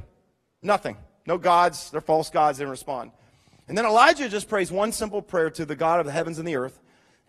Nothing. 0.62 0.98
No 1.25 1.38
gods. 1.38 1.89
They're 1.89 2.01
false 2.01 2.29
gods. 2.29 2.60
They 2.60 2.65
respond. 2.65 3.12
And 3.68 3.77
then 3.77 3.86
Elijah 3.86 4.29
just 4.29 4.48
prays 4.48 4.72
one 4.72 4.91
simple 4.91 5.22
prayer 5.22 5.50
to 5.51 5.65
the 5.65 5.75
God 5.75 6.00
of 6.00 6.06
the 6.06 6.12
heavens 6.12 6.38
and 6.38 6.48
the 6.48 6.56
earth. 6.56 6.79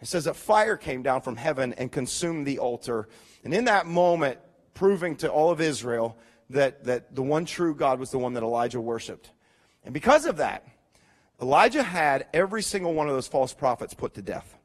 It 0.00 0.08
says 0.08 0.24
that 0.24 0.36
fire 0.36 0.76
came 0.76 1.02
down 1.02 1.20
from 1.20 1.36
heaven 1.36 1.74
and 1.74 1.92
consumed 1.92 2.46
the 2.46 2.58
altar. 2.58 3.08
And 3.44 3.52
in 3.52 3.64
that 3.66 3.86
moment, 3.86 4.38
proving 4.74 5.16
to 5.16 5.30
all 5.30 5.50
of 5.50 5.60
Israel 5.60 6.16
that, 6.50 6.84
that 6.84 7.14
the 7.14 7.22
one 7.22 7.44
true 7.44 7.74
God 7.74 8.00
was 8.00 8.10
the 8.10 8.18
one 8.18 8.34
that 8.34 8.42
Elijah 8.42 8.80
worshiped. 8.80 9.30
And 9.84 9.94
because 9.94 10.26
of 10.26 10.36
that, 10.38 10.66
Elijah 11.40 11.82
had 11.82 12.26
every 12.34 12.62
single 12.62 12.94
one 12.94 13.08
of 13.08 13.14
those 13.14 13.28
false 13.28 13.52
prophets 13.54 13.94
put 13.94 14.14
to 14.14 14.22
death. 14.22 14.56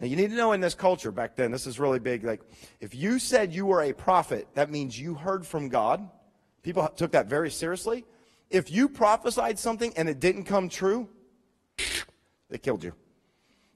Now, 0.00 0.06
you 0.06 0.16
need 0.16 0.30
to 0.30 0.36
know 0.36 0.52
in 0.52 0.60
this 0.60 0.74
culture 0.74 1.10
back 1.10 1.34
then, 1.34 1.50
this 1.50 1.66
is 1.66 1.80
really 1.80 1.98
big. 1.98 2.24
Like, 2.24 2.40
if 2.80 2.94
you 2.94 3.18
said 3.18 3.52
you 3.52 3.66
were 3.66 3.82
a 3.82 3.92
prophet, 3.92 4.46
that 4.54 4.70
means 4.70 4.98
you 4.98 5.14
heard 5.14 5.44
from 5.44 5.68
God. 5.68 6.08
People 6.62 6.88
took 6.88 7.12
that 7.12 7.26
very 7.26 7.50
seriously. 7.50 8.04
If 8.48 8.70
you 8.70 8.88
prophesied 8.88 9.58
something 9.58 9.92
and 9.96 10.08
it 10.08 10.20
didn't 10.20 10.44
come 10.44 10.68
true, 10.68 11.08
they 12.48 12.58
killed 12.58 12.84
you. 12.84 12.94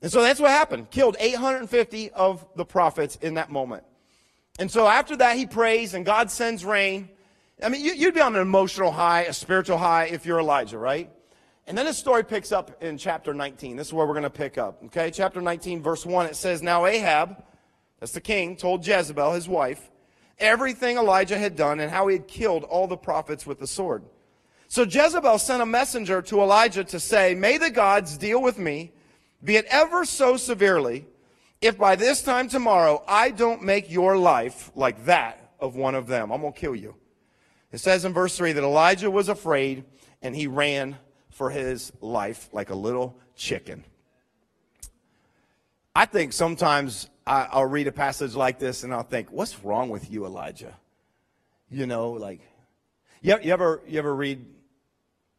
And 0.00 0.10
so 0.10 0.22
that's 0.22 0.40
what 0.40 0.50
happened. 0.50 0.90
Killed 0.90 1.16
850 1.18 2.10
of 2.10 2.46
the 2.56 2.64
prophets 2.64 3.16
in 3.16 3.34
that 3.34 3.50
moment. 3.50 3.84
And 4.58 4.70
so 4.70 4.86
after 4.86 5.16
that, 5.16 5.36
he 5.36 5.46
prays 5.46 5.94
and 5.94 6.04
God 6.04 6.30
sends 6.30 6.64
rain. 6.64 7.08
I 7.62 7.68
mean, 7.68 7.84
you, 7.84 8.06
would 8.06 8.14
be 8.14 8.20
on 8.20 8.34
an 8.34 8.42
emotional 8.42 8.92
high, 8.92 9.22
a 9.22 9.32
spiritual 9.32 9.78
high 9.78 10.04
if 10.04 10.24
you're 10.26 10.40
Elijah, 10.40 10.78
right? 10.78 11.10
And 11.66 11.78
then 11.78 11.86
the 11.86 11.94
story 11.94 12.24
picks 12.24 12.50
up 12.50 12.82
in 12.82 12.98
chapter 12.98 13.32
19. 13.32 13.76
This 13.76 13.88
is 13.88 13.92
where 13.92 14.06
we're 14.06 14.14
going 14.14 14.24
to 14.24 14.30
pick 14.30 14.58
up. 14.58 14.82
Okay, 14.86 15.10
chapter 15.10 15.40
19, 15.40 15.82
verse 15.82 16.04
1, 16.04 16.26
it 16.26 16.36
says, 16.36 16.62
Now 16.62 16.86
Ahab, 16.86 17.42
that's 18.00 18.12
the 18.12 18.20
king, 18.20 18.56
told 18.56 18.86
Jezebel, 18.86 19.32
his 19.32 19.48
wife, 19.48 19.90
everything 20.38 20.96
Elijah 20.96 21.38
had 21.38 21.54
done 21.54 21.78
and 21.80 21.90
how 21.90 22.08
he 22.08 22.16
had 22.16 22.26
killed 22.26 22.64
all 22.64 22.88
the 22.88 22.96
prophets 22.96 23.46
with 23.46 23.60
the 23.60 23.66
sword. 23.66 24.02
So 24.66 24.82
Jezebel 24.82 25.38
sent 25.38 25.62
a 25.62 25.66
messenger 25.66 26.20
to 26.22 26.40
Elijah 26.40 26.82
to 26.84 26.98
say, 26.98 27.34
May 27.34 27.58
the 27.58 27.70
gods 27.70 28.16
deal 28.16 28.42
with 28.42 28.58
me, 28.58 28.90
be 29.44 29.56
it 29.56 29.66
ever 29.70 30.04
so 30.04 30.36
severely, 30.36 31.06
if 31.60 31.78
by 31.78 31.94
this 31.94 32.22
time 32.22 32.48
tomorrow 32.48 33.04
I 33.06 33.30
don't 33.30 33.62
make 33.62 33.90
your 33.90 34.16
life 34.16 34.72
like 34.74 35.04
that 35.04 35.52
of 35.60 35.76
one 35.76 35.94
of 35.94 36.08
them. 36.08 36.32
I'm 36.32 36.40
going 36.40 36.52
to 36.52 36.58
kill 36.58 36.74
you. 36.74 36.96
It 37.72 37.78
says 37.78 38.04
in 38.04 38.12
verse 38.12 38.36
3 38.36 38.52
that 38.52 38.62
Elijah 38.62 39.10
was 39.10 39.28
afraid 39.28 39.84
and 40.20 40.36
he 40.36 40.46
ran 40.46 40.96
for 41.30 41.50
his 41.50 41.90
life 42.00 42.48
like 42.52 42.70
a 42.70 42.74
little 42.74 43.16
chicken. 43.34 43.82
I 45.94 46.04
think 46.04 46.32
sometimes 46.32 47.08
I, 47.26 47.48
will 47.54 47.66
read 47.66 47.86
a 47.86 47.92
passage 47.92 48.34
like 48.34 48.58
this 48.58 48.84
and 48.84 48.92
I'll 48.92 49.02
think, 49.02 49.30
what's 49.30 49.64
wrong 49.64 49.88
with 49.88 50.10
you, 50.10 50.26
Elijah? 50.26 50.74
You 51.70 51.86
know, 51.86 52.12
like, 52.12 52.40
you, 53.22 53.36
you, 53.42 53.52
ever, 53.52 53.82
you 53.86 53.98
ever 53.98 54.14
read 54.14 54.44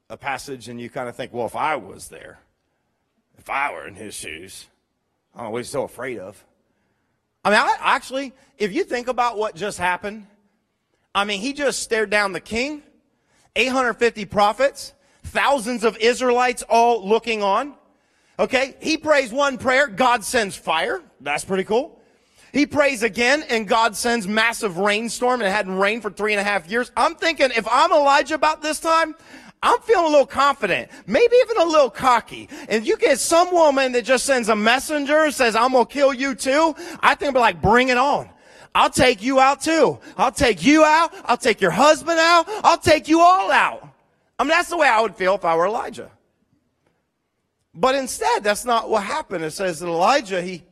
a 0.10 0.18
passage 0.18 0.70
and 0.70 0.82
you 0.82 0.90
kind 0.90 1.08
of 1.08 1.16
think, 1.16 1.34
well, 1.34 1.46
if 1.46 1.56
I 1.56 1.76
was 1.76 2.08
there, 2.08 2.40
if 3.38 3.50
I 3.50 3.72
were 3.74 3.88
in 3.88 3.96
his 3.96 4.16
shoes, 4.16 4.68
I 5.34 5.40
don't 5.40 5.48
know 5.48 5.52
what 5.52 5.60
he's 5.60 5.70
so 5.70 5.84
afraid 5.84 6.20
of. 6.20 6.44
I 7.46 7.50
mean, 7.50 7.60
I, 7.60 7.76
actually, 7.80 8.34
if 8.58 8.74
you 8.74 8.84
think 8.84 9.08
about 9.08 9.38
what 9.38 9.56
just 9.56 9.78
happened, 9.78 10.28
I 11.16 11.26
mean, 11.26 11.40
he 11.40 11.54
just 11.54 11.82
stared 11.82 12.10
down 12.10 12.32
the 12.32 12.40
king, 12.40 12.82
850 13.56 14.26
prophets, 14.26 14.94
thousands 15.24 15.84
of 15.84 15.98
Israelites 15.98 16.64
all 16.64 17.08
looking 17.08 17.44
on. 17.44 17.76
Okay, 18.40 18.76
he 18.82 18.98
prays 18.98 19.32
one 19.32 19.58
prayer, 19.58 19.88
God 19.88 20.24
sends 20.24 20.56
fire. 20.56 21.02
That's 21.22 21.46
pretty 21.46 21.64
cool. 21.64 22.00
He 22.52 22.66
prays 22.66 23.02
again, 23.02 23.44
and 23.50 23.68
God 23.68 23.96
sends 23.96 24.28
massive 24.28 24.78
rainstorm, 24.78 25.42
and 25.42 25.48
it 25.48 25.52
hadn't 25.52 25.76
rained 25.76 26.04
for 26.04 26.12
three 26.12 26.34
and 26.34 26.40
a 26.40 26.44
half 26.44 26.70
years. 26.70 26.92
I'm 26.96 27.16
thinking, 27.16 27.50
if 27.56 27.68
I'm 27.70 27.92
Elijah 27.92 28.36
about 28.36 28.62
this 28.62 28.80
time, 28.80 29.16
I'm 29.64 29.80
feeling 29.80 30.06
a 30.06 30.10
little 30.10 30.26
confident, 30.28 30.92
maybe 31.08 31.36
even 31.42 31.58
a 31.58 31.66
little 31.66 31.90
cocky. 31.90 32.50
And 32.68 32.86
you 32.86 32.98
get 32.98 33.18
some 33.18 33.52
woman 33.52 33.94
that 33.94 34.04
just 34.04 34.26
sends 34.26 34.50
a 34.50 34.56
messenger 34.56 35.32
says, 35.32 35.56
I'm 35.56 35.72
gonna 35.72 35.86
kill 35.86 36.14
you 36.14 36.36
too. 36.36 36.76
I 37.00 37.16
think 37.16 37.30
I'll 37.30 37.34
be 37.34 37.40
like, 37.40 37.62
bring 37.62 37.88
it 37.88 37.98
on. 37.98 38.30
I'll 38.76 38.90
take 38.90 39.22
you 39.22 39.40
out 39.40 39.62
too. 39.62 40.00
I'll 40.18 40.32
take 40.32 40.66
you 40.66 40.84
out. 40.84 41.14
I'll 41.26 41.38
take 41.38 41.62
your 41.62 41.72
husband 41.72 42.20
out. 42.20 42.46
I'll 42.64 42.78
take 42.78 43.08
you 43.08 43.22
all 43.22 43.52
out. 43.52 43.88
I 44.40 44.44
mean, 44.44 44.50
that's 44.50 44.70
the 44.70 44.78
way 44.78 44.88
I 44.88 45.02
would 45.02 45.16
feel 45.16 45.36
if 45.36 45.46
I 45.46 45.56
were 45.56 45.68
Elijah. 45.68 46.10
But 47.76 47.96
instead, 47.96 48.44
that's 48.44 48.66
not 48.66 48.90
what 48.90 49.04
happened. 49.04 49.44
It 49.44 49.52
says 49.52 49.80
that 49.80 49.88
Elijah, 49.88 50.42
he, 50.42 50.64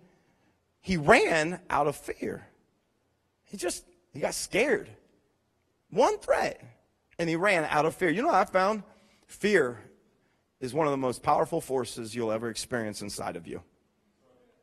he 0.82 0.98
ran 0.98 1.60
out 1.70 1.88
of 1.88 1.96
fear. 1.96 2.48
He 3.46 3.58
just, 3.58 3.86
he 4.14 4.20
got 4.20 4.34
scared. 4.34 4.90
One 5.90 6.18
threat, 6.20 6.62
and 7.20 7.30
he 7.30 7.36
ran 7.36 7.66
out 7.66 7.86
of 7.86 7.96
fear. 7.96 8.10
You 8.10 8.22
know 8.22 8.30
what 8.30 8.36
I 8.36 8.46
found? 8.46 8.84
Fear 9.28 9.80
is 10.60 10.74
one 10.74 10.88
of 10.88 10.92
the 10.92 10.98
most 10.98 11.24
powerful 11.24 11.60
forces 11.60 12.16
you'll 12.16 12.32
ever 12.32 12.50
experience 12.50 13.02
inside 13.02 13.36
of 13.36 13.48
you. 13.48 13.62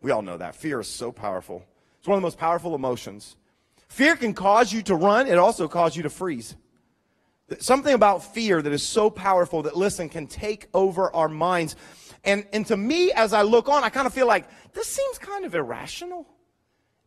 We 0.00 0.10
all 0.10 0.22
know 0.22 0.36
that. 0.36 0.54
Fear 0.54 0.80
is 0.80 0.88
so 0.88 1.10
powerful. 1.10 1.64
It's 2.08 2.10
one 2.10 2.16
of 2.16 2.22
the 2.22 2.26
most 2.26 2.38
powerful 2.38 2.74
emotions. 2.74 3.36
Fear 3.88 4.16
can 4.16 4.32
cause 4.32 4.72
you 4.72 4.80
to 4.84 4.94
run, 4.94 5.26
it 5.26 5.36
also 5.36 5.68
causes 5.68 5.94
you 5.94 6.04
to 6.04 6.08
freeze. 6.08 6.56
Something 7.58 7.92
about 7.92 8.32
fear 8.32 8.62
that 8.62 8.72
is 8.72 8.82
so 8.82 9.10
powerful 9.10 9.64
that, 9.64 9.76
listen, 9.76 10.08
can 10.08 10.26
take 10.26 10.68
over 10.72 11.14
our 11.14 11.28
minds. 11.28 11.76
And, 12.24 12.46
and 12.54 12.66
to 12.68 12.78
me, 12.78 13.12
as 13.12 13.34
I 13.34 13.42
look 13.42 13.68
on, 13.68 13.84
I 13.84 13.90
kind 13.90 14.06
of 14.06 14.14
feel 14.14 14.26
like 14.26 14.48
this 14.72 14.86
seems 14.86 15.18
kind 15.18 15.44
of 15.44 15.54
irrational. 15.54 16.26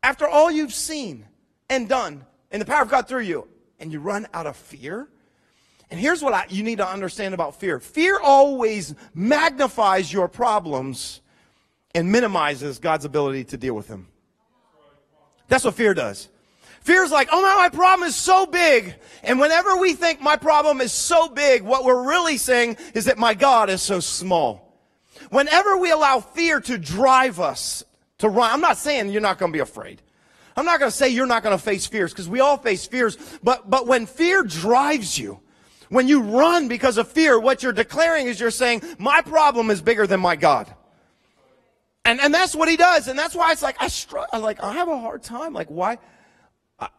After 0.04 0.28
all 0.28 0.52
you've 0.52 0.72
seen 0.72 1.26
and 1.68 1.90
done 1.90 2.24
and 2.52 2.62
the 2.62 2.68
power 2.68 2.84
of 2.84 2.90
God 2.90 3.08
through 3.08 3.24
you, 3.24 3.48
and 3.80 3.92
you 3.92 4.00
run 4.00 4.28
out 4.36 4.46
of 4.46 4.56
fear. 4.56 5.08
And 5.90 6.00
here's 6.00 6.22
what 6.22 6.36
I, 6.36 6.46
you 6.48 6.62
need 6.62 6.78
to 6.78 6.88
understand 6.88 7.34
about 7.34 7.60
fear 7.60 7.80
fear 7.80 8.20
always 8.20 8.94
magnifies 9.16 10.14
your 10.14 10.28
problems 10.28 11.22
and 11.96 12.12
minimizes 12.12 12.78
God's 12.78 13.06
ability 13.06 13.46
to 13.46 13.58
deal 13.58 13.74
with 13.74 13.88
them. 13.88 14.11
That's 15.52 15.66
what 15.66 15.74
fear 15.74 15.94
does. 15.94 16.30
Fear 16.80 17.04
is 17.04 17.12
like, 17.12 17.28
oh 17.30 17.42
no, 17.42 17.58
my 17.58 17.68
problem 17.68 18.08
is 18.08 18.16
so 18.16 18.46
big. 18.46 18.96
And 19.22 19.38
whenever 19.38 19.76
we 19.76 19.96
think 19.96 20.22
my 20.22 20.38
problem 20.38 20.80
is 20.80 20.94
so 20.94 21.28
big, 21.28 21.62
what 21.62 21.84
we're 21.84 22.08
really 22.08 22.38
saying 22.38 22.78
is 22.96 23.04
that 23.06 23.18
my 23.18 23.34
God 23.34 23.70
is 23.70 23.82
so 23.82 24.00
small. 24.00 24.80
Whenever 25.30 25.76
we 25.78 25.92
allow 25.92 26.22
fear 26.22 26.62
to 26.62 26.78
drive 26.78 27.42
us 27.42 27.84
to 28.20 28.30
run, 28.30 28.50
I'm 28.50 28.62
not 28.62 28.78
saying 28.78 29.10
you're 29.10 29.20
not 29.20 29.40
going 29.40 29.52
to 29.52 29.56
be 29.56 29.60
afraid. 29.60 30.02
I'm 30.56 30.64
not 30.64 30.80
going 30.80 30.90
to 30.90 30.96
say 30.96 31.10
you're 31.10 31.26
not 31.26 31.44
going 31.44 31.56
to 31.56 31.62
face 31.62 31.86
fears 31.86 32.14
because 32.14 32.30
we 32.30 32.40
all 32.40 32.56
face 32.56 32.86
fears. 32.86 33.18
But, 33.44 33.70
but 33.70 33.88
when 33.88 34.06
fear 34.06 34.44
drives 34.44 35.20
you, 35.20 35.42
when 35.90 36.08
you 36.08 36.22
run 36.22 36.70
because 36.70 36.98
of 36.98 37.10
fear, 37.10 37.38
what 37.38 37.62
you're 37.62 37.74
declaring 37.74 38.28
is 38.28 38.40
you're 38.40 38.52
saying, 38.52 38.84
my 38.98 39.22
problem 39.22 39.70
is 39.70 39.82
bigger 39.82 40.08
than 40.08 40.22
my 40.22 40.38
God. 40.38 40.74
And, 42.06 42.20
and 42.20 42.34
that's 42.34 42.56
what 42.56 42.68
he 42.68 42.78
does. 42.78 43.08
And 43.08 43.18
that's 43.18 43.36
why 43.36 43.52
it's 43.52 43.62
like, 43.62 43.78
I 43.80 43.88
struggle, 43.88 44.40
like, 44.40 44.64
I 44.64 44.74
have 44.74 44.88
a 44.88 45.00
hard 45.00 45.24
time. 45.24 45.54
Like, 45.54 45.68
why? 45.68 45.98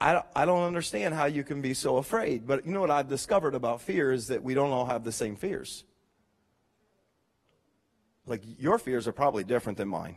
I, 0.01 0.23
I, 0.37 0.45
don't 0.45 0.62
understand 0.62 1.12
how 1.12 1.25
you 1.25 1.43
can 1.43 1.61
be 1.61 1.75
so 1.75 1.97
afraid. 1.97 2.47
But 2.47 2.65
you 2.65 2.73
know 2.73 2.81
what 2.81 2.91
I've 2.91 3.09
discovered 3.09 3.57
about 3.57 3.81
fear 3.81 4.12
is 4.12 4.29
that 4.29 4.43
we 4.43 4.55
don't 4.55 4.71
all 4.71 4.87
have 4.87 5.03
the 5.03 5.11
same 5.11 5.35
fears. 5.35 5.83
Like 8.27 8.43
your 8.59 8.79
fears 8.79 9.09
are 9.09 9.12
probably 9.12 9.43
different 9.43 9.79
than 9.79 9.88
mine. 9.88 10.17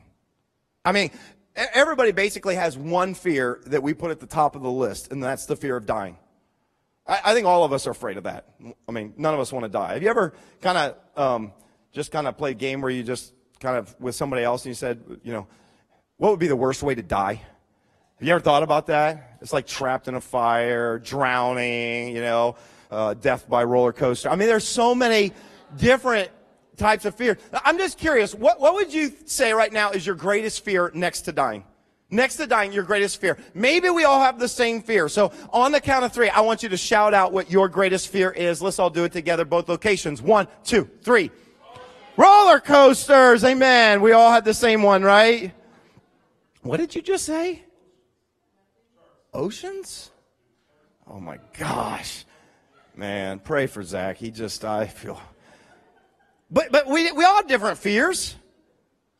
I 0.84 0.91
mean, 0.91 1.10
everybody 1.56 2.12
basically 2.12 2.56
has 2.56 2.78
one 2.78 3.15
fear 3.15 3.60
that 3.65 3.82
we 3.82 3.95
put 3.95 4.12
at 4.12 4.19
the 4.19 4.28
top 4.28 4.56
of 4.56 4.62
the 4.62 4.71
list, 4.71 5.12
and 5.12 5.24
that's 5.24 5.48
the 5.48 5.56
fear 5.56 5.76
of 5.76 5.88
dying. 5.88 6.17
I, 7.08 7.19
I 7.26 7.34
think 7.34 7.48
all 7.48 7.63
of 7.63 7.74
us 7.74 7.88
are 7.88 7.91
afraid 7.91 8.17
of 8.17 8.26
that. 8.26 8.50
I 8.88 8.91
mean, 8.91 9.13
none 9.17 9.34
of 9.34 9.39
us 9.39 9.52
want 9.52 9.63
to 9.63 9.69
die. 9.69 9.93
Have 9.93 10.04
you 10.04 10.10
ever 10.10 10.34
kind 10.62 10.78
of 10.78 11.19
um, 11.19 11.54
just 11.91 12.12
kind 12.12 12.28
of 12.28 12.38
played 12.38 12.58
a 12.58 12.60
game 12.60 12.82
where 12.82 12.91
you 12.91 13.02
just 13.02 13.34
kind 13.59 13.77
of 13.77 13.95
with 13.99 14.15
somebody 14.15 14.43
else 14.43 14.63
and 14.63 14.69
you 14.69 14.75
said, 14.75 15.01
you 15.23 15.33
know, 15.33 15.47
what 16.17 16.31
would 16.31 16.39
be 16.39 16.47
the 16.47 16.55
worst 16.55 16.83
way 16.83 16.95
to 16.95 17.03
die? 17.03 17.41
Have 18.17 18.27
you 18.27 18.33
ever 18.33 18.39
thought 18.39 18.63
about 18.63 18.87
that? 18.87 19.37
It's 19.41 19.51
like 19.51 19.67
trapped 19.67 20.07
in 20.07 20.15
a 20.15 20.21
fire, 20.21 20.99
drowning, 20.99 22.15
you 22.15 22.21
know, 22.21 22.55
uh, 22.89 23.13
death 23.13 23.49
by 23.49 23.63
roller 23.63 23.91
coaster. 23.91 24.29
I 24.29 24.35
mean, 24.35 24.47
there's 24.47 24.67
so 24.67 24.95
many 24.95 25.33
different 25.75 26.31
types 26.77 27.05
of 27.05 27.15
fear. 27.15 27.37
I'm 27.65 27.77
just 27.77 27.97
curious, 27.97 28.33
what, 28.33 28.59
what 28.59 28.73
would 28.75 28.93
you 28.93 29.13
say 29.25 29.51
right 29.53 29.71
now 29.71 29.91
is 29.91 30.05
your 30.05 30.15
greatest 30.15 30.63
fear 30.63 30.91
next 30.93 31.21
to 31.21 31.31
dying? 31.31 31.65
Next 32.09 32.35
to 32.37 32.47
dying, 32.47 32.71
your 32.71 32.83
greatest 32.83 33.19
fear. 33.19 33.37
Maybe 33.53 33.89
we 33.89 34.03
all 34.03 34.21
have 34.21 34.39
the 34.39 34.47
same 34.47 34.81
fear. 34.81 35.09
So 35.09 35.31
on 35.51 35.71
the 35.71 35.81
count 35.81 36.05
of 36.05 36.13
three, 36.13 36.29
I 36.29 36.41
want 36.41 36.63
you 36.63 36.69
to 36.69 36.77
shout 36.77 37.13
out 37.13 37.33
what 37.33 37.49
your 37.49 37.67
greatest 37.67 38.09
fear 38.09 38.29
is. 38.29 38.61
Let's 38.61 38.79
all 38.79 38.89
do 38.91 39.03
it 39.03 39.11
together, 39.11 39.43
both 39.43 39.67
locations. 39.67 40.21
One, 40.21 40.47
two, 40.63 40.89
three. 41.01 41.31
Roller 42.17 42.60
coasters. 42.60 43.43
Amen. 43.43 44.01
We 44.01 44.12
all 44.12 44.32
had 44.32 44.45
the 44.45 44.54
same 44.54 44.84
one, 44.84 45.04
right? 45.04 45.51
What 46.62 46.78
did 46.78 46.95
you 46.95 47.01
just 47.01 47.25
say? 47.25 47.63
Oceans? 49.34 50.12
Oh 51.08 51.19
my 51.19 51.39
gosh. 51.58 52.25
Man, 52.95 53.39
pray 53.39 53.67
for 53.67 53.84
Zach. 53.84 54.17
He 54.17 54.32
just, 54.32 54.63
I 54.63 54.88
feel. 54.88 55.19
But 56.49 56.71
but 56.71 56.88
we 56.88 57.12
we 57.12 57.25
all 57.25 57.36
have 57.36 57.47
different 57.47 57.78
fears. 57.78 58.36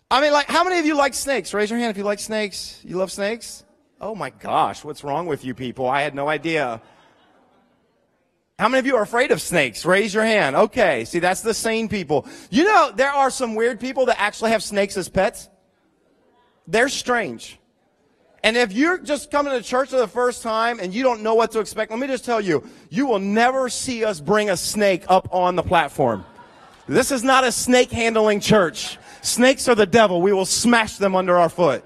I 0.10 0.22
mean, 0.22 0.32
like, 0.32 0.48
how 0.48 0.64
many 0.64 0.80
of 0.80 0.86
you 0.86 0.96
like 0.96 1.14
snakes? 1.14 1.54
Raise 1.54 1.70
your 1.70 1.80
hand 1.80 1.92
if 1.92 1.98
you 1.98 2.04
like 2.04 2.20
snakes. 2.20 2.80
You 2.84 2.98
love 2.98 3.12
snakes? 3.12 3.66
Oh 4.00 4.16
my 4.16 4.30
gosh, 4.30 4.84
what's 4.84 5.04
wrong 5.04 5.26
with 5.26 5.44
you 5.44 5.54
people? 5.54 5.88
I 5.88 6.02
had 6.02 6.14
no 6.14 6.28
idea. 6.28 6.82
How 8.58 8.70
many 8.70 8.80
of 8.80 8.86
you 8.86 8.96
are 8.96 9.04
afraid 9.04 9.32
of 9.32 9.42
snakes? 9.42 9.86
Raise 9.86 10.14
your 10.14 10.24
hand. 10.24 10.56
Okay, 10.56 11.04
see, 11.04 11.20
that's 11.20 11.42
the 11.42 11.54
sane 11.54 11.90
people. 11.90 12.26
You 12.50 12.64
know, 12.64 12.92
there 12.96 13.12
are 13.12 13.30
some 13.30 13.54
weird 13.54 13.82
people 13.82 14.06
that 14.06 14.20
actually 14.20 14.52
have 14.52 14.64
snakes 14.64 14.96
as 14.96 15.10
pets. 15.10 15.50
They're 16.66 16.88
strange. 16.88 17.60
And 18.44 18.56
if 18.56 18.72
you're 18.72 18.98
just 18.98 19.30
coming 19.30 19.52
to 19.52 19.62
church 19.62 19.90
for 19.90 19.98
the 19.98 20.08
first 20.08 20.42
time 20.42 20.80
and 20.80 20.94
you 20.94 21.04
don't 21.04 21.22
know 21.22 21.36
what 21.36 21.52
to 21.52 21.60
expect, 21.60 21.92
let 21.92 22.00
me 22.00 22.08
just 22.08 22.24
tell 22.24 22.40
you, 22.40 22.64
you 22.90 23.08
will 23.08 23.20
never 23.20 23.68
see 23.68 24.06
us 24.06 24.22
bring 24.22 24.50
a 24.50 24.56
snake 24.56 25.04
up 25.10 25.28
on 25.34 25.56
the 25.56 25.64
platform. 25.64 26.24
This 26.88 27.12
is 27.12 27.24
not 27.24 27.44
a 27.44 27.52
snake 27.52 27.92
handling 27.92 28.40
church. 28.40 28.98
Snakes 29.22 29.68
are 29.68 29.76
the 29.76 29.88
devil. 29.88 30.22
We 30.22 30.32
will 30.32 30.46
smash 30.46 30.98
them 30.98 31.16
under 31.16 31.38
our 31.38 31.50
foot. 31.50 31.84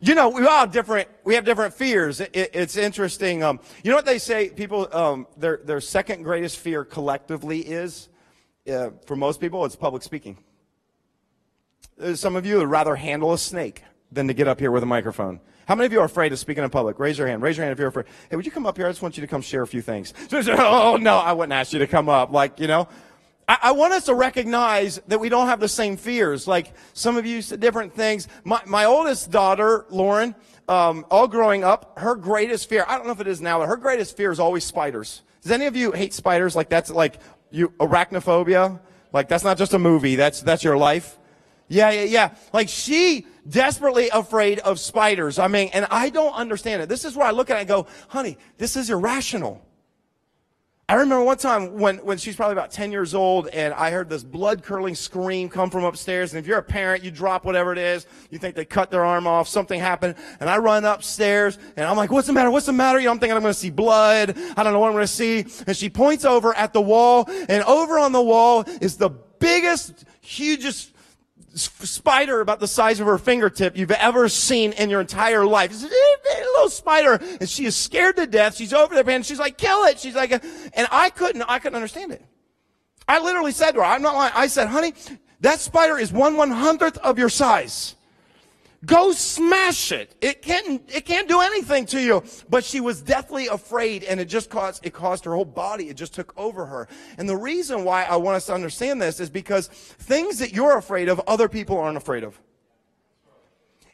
You 0.00 0.14
know, 0.14 0.28
we 0.28 0.46
all 0.46 0.66
different, 0.66 1.08
we 1.24 1.34
have 1.34 1.44
different 1.44 1.72
fears. 1.72 2.20
It, 2.20 2.30
it, 2.34 2.50
it's 2.52 2.76
interesting. 2.76 3.42
Um, 3.42 3.60
you 3.82 3.90
know 3.90 3.96
what 3.96 4.04
they 4.04 4.18
say? 4.18 4.50
People, 4.50 4.94
um, 4.94 5.26
their, 5.36 5.60
their 5.64 5.80
second 5.80 6.22
greatest 6.22 6.58
fear 6.58 6.84
collectively 6.84 7.60
is, 7.60 8.08
uh, 8.70 8.90
for 9.06 9.16
most 9.16 9.40
people, 9.40 9.64
it's 9.64 9.76
public 9.76 10.02
speaking. 10.02 10.36
There's 11.96 12.20
some 12.20 12.36
of 12.36 12.44
you 12.44 12.58
would 12.58 12.68
rather 12.68 12.94
handle 12.94 13.32
a 13.32 13.38
snake 13.38 13.84
than 14.12 14.28
to 14.28 14.34
get 14.34 14.48
up 14.48 14.60
here 14.60 14.70
with 14.70 14.82
a 14.82 14.86
microphone. 14.86 15.40
How 15.66 15.74
many 15.74 15.86
of 15.86 15.92
you 15.92 16.00
are 16.00 16.04
afraid 16.04 16.32
of 16.32 16.38
speaking 16.38 16.62
in 16.62 16.70
public? 16.70 16.98
Raise 16.98 17.18
your 17.18 17.26
hand. 17.26 17.42
Raise 17.42 17.56
your 17.56 17.64
hand 17.64 17.72
if 17.72 17.78
you're 17.78 17.88
afraid. 17.88 18.06
Hey, 18.30 18.36
would 18.36 18.46
you 18.46 18.52
come 18.52 18.66
up 18.66 18.76
here? 18.76 18.86
I 18.86 18.90
just 18.90 19.02
want 19.02 19.16
you 19.16 19.22
to 19.22 19.26
come 19.26 19.40
share 19.40 19.62
a 19.62 19.66
few 19.66 19.82
things. 19.82 20.12
oh, 20.32 20.98
no, 21.00 21.16
I 21.16 21.32
wouldn't 21.32 21.54
ask 21.54 21.72
you 21.72 21.80
to 21.80 21.86
come 21.86 22.08
up. 22.08 22.30
Like, 22.30 22.60
you 22.60 22.68
know, 22.68 22.86
I, 23.48 23.58
I, 23.62 23.72
want 23.72 23.92
us 23.92 24.06
to 24.06 24.14
recognize 24.14 25.00
that 25.08 25.20
we 25.20 25.28
don't 25.28 25.46
have 25.46 25.60
the 25.60 25.68
same 25.68 25.96
fears. 25.96 26.46
Like 26.46 26.74
some 26.92 27.16
of 27.16 27.26
you 27.26 27.42
said 27.42 27.60
different 27.60 27.94
things. 27.94 28.28
My, 28.44 28.60
my 28.66 28.84
oldest 28.84 29.30
daughter, 29.30 29.86
Lauren, 29.90 30.34
um, 30.68 31.06
all 31.10 31.28
growing 31.28 31.62
up, 31.62 31.98
her 31.98 32.16
greatest 32.16 32.68
fear, 32.68 32.84
I 32.88 32.96
don't 32.96 33.06
know 33.06 33.12
if 33.12 33.20
it 33.20 33.28
is 33.28 33.40
now, 33.40 33.60
but 33.60 33.68
her 33.68 33.76
greatest 33.76 34.16
fear 34.16 34.32
is 34.32 34.40
always 34.40 34.64
spiders. 34.64 35.22
Does 35.42 35.52
any 35.52 35.66
of 35.66 35.76
you 35.76 35.92
hate 35.92 36.12
spiders? 36.12 36.56
Like 36.56 36.68
that's 36.68 36.90
like 36.90 37.20
you, 37.50 37.68
arachnophobia? 37.78 38.80
Like 39.12 39.28
that's 39.28 39.44
not 39.44 39.58
just 39.58 39.74
a 39.74 39.78
movie. 39.78 40.16
That's, 40.16 40.42
that's 40.42 40.64
your 40.64 40.76
life. 40.76 41.18
Yeah, 41.68 41.90
yeah, 41.90 42.02
yeah. 42.02 42.34
Like 42.52 42.68
she 42.68 43.26
desperately 43.48 44.08
afraid 44.08 44.58
of 44.60 44.78
spiders. 44.78 45.38
I 45.38 45.48
mean, 45.48 45.70
and 45.72 45.86
I 45.90 46.10
don't 46.10 46.32
understand 46.34 46.82
it. 46.82 46.88
This 46.88 47.04
is 47.04 47.16
where 47.16 47.26
I 47.26 47.30
look 47.30 47.50
at 47.50 47.56
it 47.56 47.60
and 47.60 47.68
go, 47.68 47.86
honey, 48.08 48.38
this 48.58 48.76
is 48.76 48.90
irrational. 48.90 49.65
I 50.88 50.94
remember 50.94 51.24
one 51.24 51.36
time 51.36 51.72
when, 51.72 51.96
when 51.98 52.16
she's 52.16 52.36
probably 52.36 52.52
about 52.52 52.70
10 52.70 52.92
years 52.92 53.12
old 53.12 53.48
and 53.48 53.74
I 53.74 53.90
heard 53.90 54.08
this 54.08 54.22
blood 54.22 54.62
curdling 54.62 54.94
scream 54.94 55.48
come 55.48 55.68
from 55.68 55.82
upstairs. 55.82 56.32
And 56.32 56.38
if 56.38 56.46
you're 56.46 56.58
a 56.58 56.62
parent, 56.62 57.02
you 57.02 57.10
drop 57.10 57.44
whatever 57.44 57.72
it 57.72 57.78
is. 57.78 58.06
You 58.30 58.38
think 58.38 58.54
they 58.54 58.64
cut 58.64 58.92
their 58.92 59.04
arm 59.04 59.26
off. 59.26 59.48
Something 59.48 59.80
happened. 59.80 60.14
And 60.38 60.48
I 60.48 60.58
run 60.58 60.84
upstairs 60.84 61.58
and 61.76 61.84
I'm 61.86 61.96
like, 61.96 62.12
what's 62.12 62.28
the 62.28 62.32
matter? 62.32 62.52
What's 62.52 62.66
the 62.66 62.72
matter? 62.72 63.00
You 63.00 63.06
know, 63.06 63.10
I'm 63.10 63.18
thinking 63.18 63.36
I'm 63.36 63.42
going 63.42 63.52
to 63.52 63.58
see 63.58 63.70
blood. 63.70 64.38
I 64.56 64.62
don't 64.62 64.72
know 64.72 64.78
what 64.78 64.86
I'm 64.86 64.92
going 64.92 65.02
to 65.02 65.08
see. 65.08 65.44
And 65.66 65.76
she 65.76 65.90
points 65.90 66.24
over 66.24 66.56
at 66.56 66.72
the 66.72 66.80
wall 66.80 67.28
and 67.48 67.64
over 67.64 67.98
on 67.98 68.12
the 68.12 68.22
wall 68.22 68.62
is 68.80 68.96
the 68.96 69.10
biggest, 69.10 70.04
hugest 70.20 70.92
spider 71.56 72.40
about 72.40 72.60
the 72.60 72.68
size 72.68 73.00
of 73.00 73.06
her 73.06 73.18
fingertip 73.18 73.76
you've 73.76 73.90
ever 73.90 74.28
seen 74.28 74.72
in 74.72 74.90
your 74.90 75.00
entire 75.00 75.44
life. 75.44 75.72
It's 75.72 75.82
a 75.82 76.44
little 76.52 76.68
spider, 76.68 77.14
and 77.40 77.48
she 77.48 77.64
is 77.64 77.74
scared 77.74 78.16
to 78.16 78.26
death. 78.26 78.56
She's 78.56 78.72
over 78.72 78.94
there, 78.94 79.08
and 79.08 79.26
she's 79.26 79.38
like, 79.38 79.58
"Kill 79.58 79.84
it!" 79.84 79.98
She's 79.98 80.14
like, 80.14 80.32
uh, 80.32 80.38
and 80.74 80.86
I 80.92 81.10
couldn't, 81.10 81.42
I 81.42 81.58
couldn't 81.58 81.76
understand 81.76 82.12
it. 82.12 82.24
I 83.08 83.20
literally 83.20 83.52
said 83.52 83.72
to 83.72 83.78
her, 83.78 83.84
"I'm 83.84 84.02
not 84.02 84.14
lying." 84.14 84.32
I 84.36 84.46
said, 84.46 84.68
"Honey, 84.68 84.94
that 85.40 85.58
spider 85.58 85.98
is 85.98 86.12
one 86.12 86.36
one 86.36 86.50
hundredth 86.50 86.98
of 86.98 87.18
your 87.18 87.28
size." 87.28 87.95
Go 88.84 89.12
smash 89.12 89.92
it. 89.92 90.14
It 90.20 90.42
can't, 90.42 90.82
it 90.94 91.06
can't 91.06 91.28
do 91.28 91.40
anything 91.40 91.86
to 91.86 92.00
you. 92.00 92.22
But 92.48 92.64
she 92.64 92.80
was 92.80 93.02
deathly 93.02 93.46
afraid 93.46 94.04
and 94.04 94.20
it 94.20 94.26
just 94.26 94.50
caused, 94.50 94.84
it 94.84 94.92
caused 94.92 95.24
her 95.24 95.34
whole 95.34 95.44
body. 95.44 95.88
It 95.88 95.96
just 95.96 96.14
took 96.14 96.32
over 96.36 96.66
her. 96.66 96.88
And 97.18 97.28
the 97.28 97.36
reason 97.36 97.84
why 97.84 98.04
I 98.04 98.16
want 98.16 98.36
us 98.36 98.46
to 98.46 98.54
understand 98.54 99.00
this 99.00 99.20
is 99.20 99.30
because 99.30 99.68
things 99.68 100.38
that 100.38 100.52
you're 100.52 100.76
afraid 100.76 101.08
of, 101.08 101.20
other 101.26 101.48
people 101.48 101.78
aren't 101.78 101.96
afraid 101.96 102.24
of. 102.24 102.40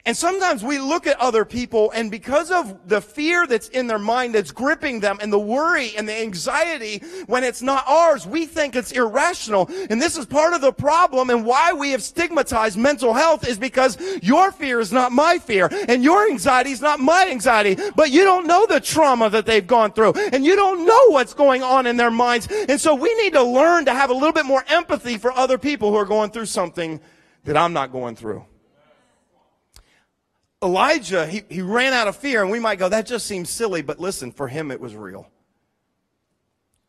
And 0.04 0.16
sometimes 0.16 0.64
we 0.64 0.80
look 0.80 1.06
at 1.06 1.20
other 1.20 1.44
people 1.44 1.92
and 1.92 2.10
because 2.10 2.50
of 2.50 2.88
the 2.88 3.00
fear 3.00 3.46
that's 3.46 3.68
in 3.68 3.86
their 3.86 4.00
mind 4.00 4.34
that's 4.34 4.50
gripping 4.50 4.98
them 4.98 5.18
and 5.22 5.32
the 5.32 5.38
worry 5.38 5.96
and 5.96 6.08
the 6.08 6.20
anxiety 6.20 6.98
when 7.26 7.44
it's 7.44 7.62
not 7.62 7.86
ours, 7.86 8.26
we 8.26 8.44
think 8.44 8.74
it's 8.74 8.90
irrational. 8.90 9.70
And 9.90 10.02
this 10.02 10.18
is 10.18 10.26
part 10.26 10.54
of 10.54 10.60
the 10.60 10.72
problem 10.72 11.30
and 11.30 11.46
why 11.46 11.72
we 11.72 11.92
have 11.92 12.02
stigmatized 12.02 12.76
mental 12.76 13.14
health 13.14 13.46
is 13.46 13.60
because 13.60 13.96
your 14.20 14.50
fear 14.50 14.80
is 14.80 14.90
not 14.90 15.12
my 15.12 15.38
fear 15.38 15.68
and 15.86 16.02
your 16.02 16.28
anxiety 16.28 16.72
is 16.72 16.80
not 16.80 16.98
my 16.98 17.28
anxiety, 17.30 17.80
but 17.94 18.10
you 18.10 18.24
don't 18.24 18.48
know 18.48 18.66
the 18.66 18.80
trauma 18.80 19.30
that 19.30 19.46
they've 19.46 19.68
gone 19.68 19.92
through 19.92 20.14
and 20.32 20.44
you 20.44 20.56
don't 20.56 20.84
know 20.84 21.10
what's 21.10 21.32
going 21.32 21.62
on 21.62 21.86
in 21.86 21.96
their 21.96 22.10
minds. 22.10 22.48
And 22.50 22.80
so 22.80 22.96
we 22.96 23.14
need 23.22 23.34
to 23.34 23.42
learn 23.44 23.84
to 23.84 23.94
have 23.94 24.10
a 24.10 24.14
little 24.14 24.32
bit 24.32 24.46
more 24.46 24.64
empathy 24.66 25.16
for 25.16 25.30
other 25.30 25.58
people 25.58 25.90
who 25.90 25.96
are 25.96 26.04
going 26.04 26.32
through 26.32 26.46
something 26.46 27.00
that 27.44 27.56
I'm 27.56 27.72
not 27.72 27.92
going 27.92 28.16
through. 28.16 28.46
Elijah, 30.62 31.26
he, 31.26 31.42
he 31.48 31.60
ran 31.60 31.92
out 31.92 32.08
of 32.08 32.16
fear, 32.16 32.42
and 32.42 32.50
we 32.50 32.60
might 32.60 32.78
go, 32.78 32.88
that 32.88 33.06
just 33.06 33.26
seems 33.26 33.50
silly, 33.50 33.82
but 33.82 33.98
listen, 33.98 34.30
for 34.30 34.46
him 34.46 34.70
it 34.70 34.80
was 34.80 34.94
real. 34.94 35.28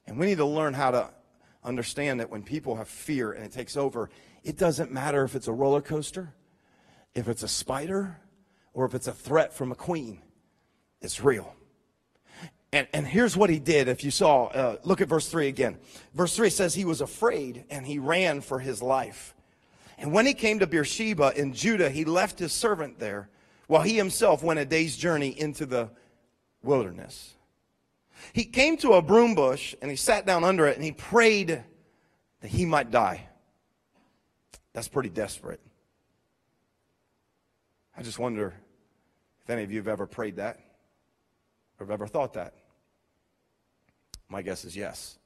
And 0.06 0.20
we 0.20 0.28
need 0.28 0.38
to 0.38 0.46
learn 0.46 0.74
how 0.74 0.92
to 0.92 1.10
understand 1.64 2.20
that 2.20 2.30
when 2.30 2.44
people 2.44 2.76
have 2.76 2.88
fear 2.88 3.32
and 3.32 3.44
it 3.44 3.52
takes 3.52 3.76
over, 3.76 4.10
it 4.44 4.58
doesn't 4.58 4.92
matter 4.92 5.24
if 5.24 5.36
it's 5.36 5.48
a 5.48 5.54
roller 5.54 5.82
coaster, 5.82 6.34
if 7.16 7.28
it's 7.28 7.42
a 7.42 7.48
spider, 7.48 8.18
or 8.74 8.86
if 8.86 8.94
it's 8.94 9.08
a 9.08 9.14
threat 9.14 9.54
from 9.54 9.72
a 9.72 9.76
queen. 9.76 10.22
It's 11.02 11.24
real. 11.24 11.56
And, 12.72 12.88
and 12.94 13.08
here's 13.08 13.38
what 13.38 13.50
he 13.50 13.60
did. 13.60 13.88
If 13.88 14.04
you 14.04 14.12
saw, 14.12 14.46
uh, 14.48 14.78
look 14.84 15.00
at 15.00 15.08
verse 15.08 15.30
3 15.30 15.48
again. 15.48 15.78
Verse 16.14 16.36
3 16.36 16.50
says 16.50 16.74
he 16.74 16.86
was 16.86 17.02
afraid 17.02 17.66
and 17.70 17.86
he 17.86 18.00
ran 18.00 18.42
for 18.42 18.60
his 18.60 18.82
life. 18.82 19.36
And 19.98 20.12
when 20.12 20.26
he 20.26 20.34
came 20.34 20.60
to 20.60 20.68
Beersheba 20.68 21.34
in 21.36 21.54
Judah, 21.54 21.90
he 21.90 22.04
left 22.04 22.40
his 22.40 22.52
servant 22.52 23.00
there 23.00 23.30
while 23.74 23.82
he 23.82 23.98
himself 23.98 24.44
went 24.44 24.60
a 24.60 24.66
day's 24.66 24.96
journey 24.96 25.30
into 25.30 25.66
the 25.66 25.90
wilderness. 26.62 27.34
He 28.32 28.46
came 28.46 28.78
to 28.78 28.94
a 28.94 29.02
broom 29.02 29.34
bush 29.34 29.74
and 29.82 29.90
he 29.90 29.98
sat 29.98 30.28
down 30.28 30.44
under 30.44 30.68
it 30.68 30.76
and 30.76 30.86
he 30.86 30.92
prayed 30.92 31.64
that 32.42 32.48
he 32.48 32.68
might 32.68 32.92
die. 32.92 33.28
That's 34.74 34.88
pretty 34.88 35.10
desperate. 35.10 35.60
I 37.98 38.04
just 38.04 38.20
wonder 38.20 38.54
if 39.42 39.50
any 39.50 39.64
of 39.64 39.72
you 39.72 39.80
have 39.80 39.88
ever 39.88 40.06
prayed 40.06 40.36
that 40.36 40.60
or 41.80 41.88
have 41.88 41.92
ever 41.92 42.06
thought 42.06 42.34
that. 42.34 42.54
My 44.30 44.44
guess 44.44 44.66
is 44.66 44.76
yes. 44.76 45.18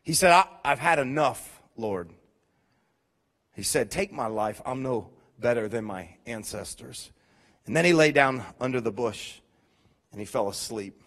He 0.00 0.14
said, 0.14 0.32
I, 0.32 0.70
have 0.70 0.78
had 0.78 0.98
enough, 0.98 1.60
Lord. 1.76 2.08
He 3.54 3.62
said, 3.62 3.90
Take 3.90 4.10
my 4.10 4.26
life. 4.26 4.62
I'm 4.64 4.82
no 4.82 5.10
better 5.38 5.68
than 5.68 5.84
my 5.84 6.16
ancestors. 6.26 7.10
And 7.66 7.76
then 7.76 7.84
he 7.84 7.92
lay 7.92 8.12
down 8.12 8.44
under 8.60 8.80
the 8.80 8.92
bush 8.92 9.40
and 10.12 10.20
he 10.20 10.26
fell 10.26 10.48
asleep. 10.48 11.00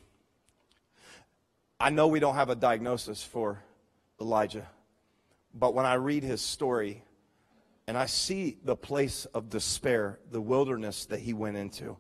I 1.79 1.89
know 1.91 2.07
we 2.07 2.19
don't 2.19 2.35
have 2.35 2.49
a 2.49 2.55
diagnosis 2.55 3.23
for 3.23 3.63
Elijah, 4.19 4.67
but 5.53 5.73
when 5.73 5.85
I 5.85 5.93
read 5.93 6.23
his 6.23 6.41
story 6.41 7.03
and 7.87 7.97
I 7.97 8.07
see 8.07 8.57
the 8.63 8.75
place 8.75 9.25
of 9.25 9.49
despair, 9.49 10.19
the 10.31 10.41
wilderness 10.41 11.05
that 11.05 11.19
he 11.19 11.33
went 11.33 11.57
into, 11.57 11.97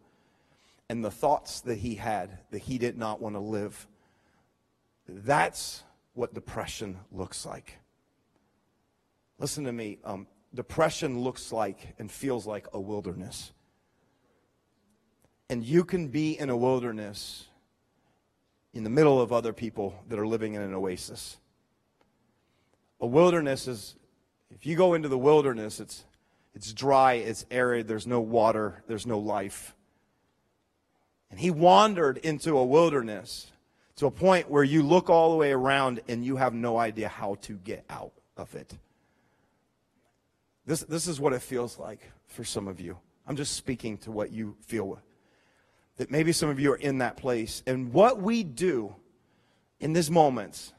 and 0.89 1.03
the 1.03 1.11
thoughts 1.11 1.61
that 1.61 1.77
he 1.77 1.95
had 1.95 2.39
that 2.51 2.59
he 2.59 2.77
did 2.77 2.97
not 2.97 3.21
want 3.21 3.35
to 3.35 3.39
live, 3.39 3.87
that's 5.07 5.83
what 6.13 6.33
depression 6.33 6.97
looks 7.11 7.45
like. 7.45 7.77
Listen 9.37 9.65
to 9.65 9.71
me. 9.71 9.99
Um, 10.03 10.27
depression 10.57 11.21
looks 11.21 11.51
like 11.51 11.93
and 11.99 12.11
feels 12.11 12.47
like 12.47 12.65
a 12.73 12.79
wilderness. 12.79 13.53
And 15.49 15.63
you 15.63 15.85
can 15.85 16.07
be 16.07 16.37
in 16.37 16.49
a 16.49 16.57
wilderness 16.57 17.45
in 18.73 18.83
the 18.83 18.89
middle 18.89 19.21
of 19.21 19.31
other 19.31 19.53
people 19.53 20.03
that 20.09 20.17
are 20.17 20.25
living 20.25 20.55
in 20.55 20.61
an 20.63 20.73
oasis. 20.73 21.37
A 22.99 23.05
wilderness 23.05 23.67
is, 23.67 23.95
if 24.49 24.65
you 24.65 24.75
go 24.75 24.95
into 24.95 25.07
the 25.07 25.17
wilderness, 25.17 25.79
it's, 25.79 26.03
it's 26.55 26.73
dry, 26.73 27.13
it's 27.13 27.45
arid, 27.51 27.87
there's 27.87 28.07
no 28.07 28.19
water, 28.19 28.83
there's 28.87 29.05
no 29.05 29.19
life. 29.19 29.75
And 31.29 31.39
he 31.39 31.51
wandered 31.51 32.17
into 32.17 32.57
a 32.57 32.65
wilderness 32.65 33.51
to 33.97 34.07
a 34.07 34.11
point 34.11 34.49
where 34.49 34.63
you 34.63 34.81
look 34.81 35.07
all 35.07 35.29
the 35.31 35.37
way 35.37 35.51
around 35.51 36.01
and 36.07 36.25
you 36.25 36.37
have 36.37 36.55
no 36.55 36.77
idea 36.77 37.09
how 37.09 37.35
to 37.41 37.53
get 37.57 37.85
out 37.91 38.13
of 38.35 38.55
it. 38.55 38.75
This, 40.67 40.81
this 40.81 41.07
is 41.07 41.19
what 41.19 41.31
it 41.31 41.41
feels 41.41 41.79
like 41.79 42.01
for 42.27 42.43
some 42.43 42.67
of 42.67 42.81
you. 42.81 42.97
I'm 43.25 43.37
just 43.37 43.55
speaking 43.55 43.97
to 43.99 44.11
what 44.11 44.31
you 44.31 44.55
feel. 44.59 44.87
with. 44.87 45.01
That 45.95 46.11
maybe 46.11 46.33
some 46.33 46.49
of 46.49 46.59
you 46.59 46.73
are 46.73 46.77
in 46.77 46.99
that 46.99 47.15
place. 47.15 47.63
And 47.65 47.93
what 47.93 48.21
we 48.21 48.43
do 48.43 48.93
in 49.79 49.93
this 49.93 50.09
moment 50.09 50.73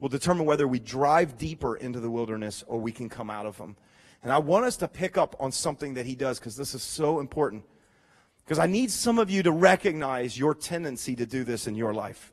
will 0.00 0.08
determine 0.08 0.46
whether 0.46 0.66
we 0.66 0.78
drive 0.78 1.36
deeper 1.36 1.76
into 1.76 2.00
the 2.00 2.10
wilderness 2.10 2.64
or 2.66 2.80
we 2.80 2.90
can 2.90 3.10
come 3.10 3.28
out 3.30 3.44
of 3.44 3.58
them. 3.58 3.76
And 4.22 4.32
I 4.32 4.38
want 4.38 4.64
us 4.64 4.78
to 4.78 4.88
pick 4.88 5.18
up 5.18 5.36
on 5.38 5.52
something 5.52 5.94
that 5.94 6.06
he 6.06 6.14
does 6.14 6.38
because 6.38 6.56
this 6.56 6.74
is 6.74 6.82
so 6.82 7.20
important. 7.20 7.64
Because 8.44 8.58
I 8.58 8.66
need 8.66 8.90
some 8.90 9.18
of 9.18 9.30
you 9.30 9.42
to 9.42 9.52
recognize 9.52 10.38
your 10.38 10.54
tendency 10.54 11.14
to 11.16 11.26
do 11.26 11.44
this 11.44 11.66
in 11.66 11.74
your 11.74 11.92
life. 11.92 12.32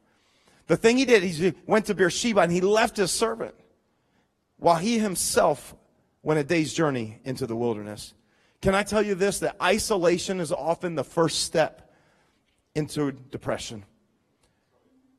The 0.67 0.77
thing 0.77 0.97
he 0.97 1.03
did, 1.03 1.23
he 1.23 1.53
went 1.67 1.87
to 1.87 1.93
Beersheba 1.93 2.39
and 2.39 2.51
he 2.51 2.61
left 2.61 2.95
his 2.95 3.11
servant 3.11 3.55
while 4.57 4.77
he 4.77 4.97
himself 4.97 5.75
went 6.23 6.39
a 6.39 6.43
day's 6.43 6.73
journey 6.73 7.19
into 7.23 7.47
the 7.47 7.55
wilderness. 7.55 8.13
Can 8.61 8.75
I 8.75 8.83
tell 8.83 9.01
you 9.01 9.15
this? 9.15 9.39
That 9.39 9.55
isolation 9.61 10.39
is 10.39 10.51
often 10.51 10.95
the 10.95 11.03
first 11.03 11.43
step 11.43 11.91
into 12.75 13.11
depression. 13.11 13.83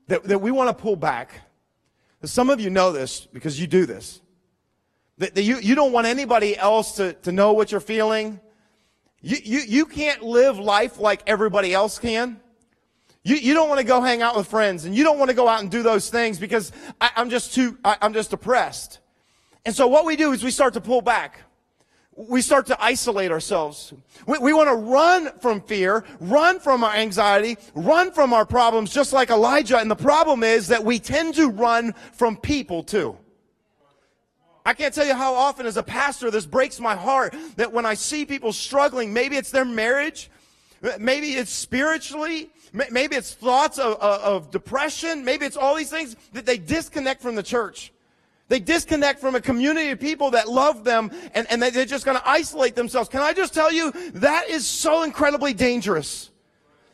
That, 0.08 0.24
that 0.24 0.40
we 0.40 0.50
want 0.50 0.76
to 0.76 0.80
pull 0.80 0.96
back. 0.96 1.40
Some 2.24 2.50
of 2.50 2.60
you 2.60 2.70
know 2.70 2.92
this 2.92 3.26
because 3.26 3.60
you 3.60 3.66
do 3.66 3.84
this. 3.84 4.20
That, 5.18 5.34
that 5.34 5.42
you, 5.42 5.58
you 5.58 5.74
don't 5.74 5.92
want 5.92 6.06
anybody 6.06 6.56
else 6.56 6.96
to, 6.96 7.14
to 7.14 7.32
know 7.32 7.52
what 7.52 7.72
you're 7.72 7.80
feeling. 7.80 8.40
You, 9.20 9.36
you, 9.42 9.60
you 9.60 9.86
can't 9.86 10.22
live 10.22 10.58
life 10.58 10.98
like 10.98 11.22
everybody 11.26 11.74
else 11.74 11.98
can. 11.98 12.40
You, 13.24 13.36
you 13.36 13.54
don't 13.54 13.68
want 13.68 13.80
to 13.80 13.86
go 13.86 14.00
hang 14.00 14.20
out 14.22 14.36
with 14.36 14.48
friends 14.48 14.84
and 14.84 14.94
you 14.94 15.04
don't 15.04 15.18
want 15.18 15.30
to 15.30 15.34
go 15.34 15.46
out 15.46 15.60
and 15.60 15.70
do 15.70 15.82
those 15.82 16.10
things 16.10 16.38
because 16.38 16.72
I, 17.00 17.10
am 17.16 17.30
just 17.30 17.54
too, 17.54 17.78
I, 17.84 17.96
I'm 18.02 18.14
just 18.14 18.30
depressed. 18.30 18.98
And 19.64 19.74
so 19.74 19.86
what 19.86 20.04
we 20.04 20.16
do 20.16 20.32
is 20.32 20.42
we 20.42 20.50
start 20.50 20.74
to 20.74 20.80
pull 20.80 21.02
back. 21.02 21.40
We 22.14 22.42
start 22.42 22.66
to 22.66 22.82
isolate 22.82 23.30
ourselves. 23.30 23.94
We, 24.26 24.38
we 24.38 24.52
want 24.52 24.68
to 24.68 24.74
run 24.74 25.30
from 25.38 25.62
fear, 25.62 26.04
run 26.20 26.60
from 26.60 26.84
our 26.84 26.92
anxiety, 26.92 27.56
run 27.74 28.12
from 28.12 28.34
our 28.34 28.44
problems, 28.44 28.92
just 28.92 29.12
like 29.12 29.30
Elijah. 29.30 29.78
And 29.78 29.90
the 29.90 29.96
problem 29.96 30.42
is 30.42 30.68
that 30.68 30.84
we 30.84 30.98
tend 30.98 31.34
to 31.36 31.48
run 31.48 31.94
from 32.12 32.36
people 32.36 32.82
too. 32.82 33.16
I 34.64 34.74
can't 34.74 34.94
tell 34.94 35.06
you 35.06 35.14
how 35.14 35.34
often 35.34 35.66
as 35.66 35.76
a 35.76 35.82
pastor 35.82 36.30
this 36.30 36.46
breaks 36.46 36.78
my 36.78 36.94
heart 36.94 37.34
that 37.56 37.72
when 37.72 37.86
I 37.86 37.94
see 37.94 38.24
people 38.24 38.52
struggling, 38.52 39.12
maybe 39.12 39.36
it's 39.36 39.50
their 39.50 39.64
marriage, 39.64 40.30
maybe 40.98 41.32
it's 41.32 41.50
spiritually, 41.50 42.50
maybe 42.72 43.16
it's 43.16 43.34
thoughts 43.34 43.78
of, 43.78 43.94
of, 43.94 44.20
of 44.20 44.50
depression, 44.50 45.24
maybe 45.24 45.46
it's 45.46 45.56
all 45.56 45.74
these 45.74 45.90
things 45.90 46.14
that 46.32 46.46
they 46.46 46.58
disconnect 46.58 47.22
from 47.22 47.34
the 47.34 47.42
church. 47.42 47.91
They 48.52 48.60
disconnect 48.60 49.18
from 49.18 49.34
a 49.34 49.40
community 49.40 49.88
of 49.92 49.98
people 49.98 50.32
that 50.32 50.46
love 50.46 50.84
them 50.84 51.10
and, 51.32 51.50
and 51.50 51.62
they're 51.62 51.86
just 51.86 52.04
going 52.04 52.18
to 52.18 52.28
isolate 52.28 52.74
themselves. 52.74 53.08
Can 53.08 53.22
I 53.22 53.32
just 53.32 53.54
tell 53.54 53.72
you, 53.72 53.92
that 54.12 54.50
is 54.50 54.66
so 54.66 55.04
incredibly 55.04 55.54
dangerous. 55.54 56.30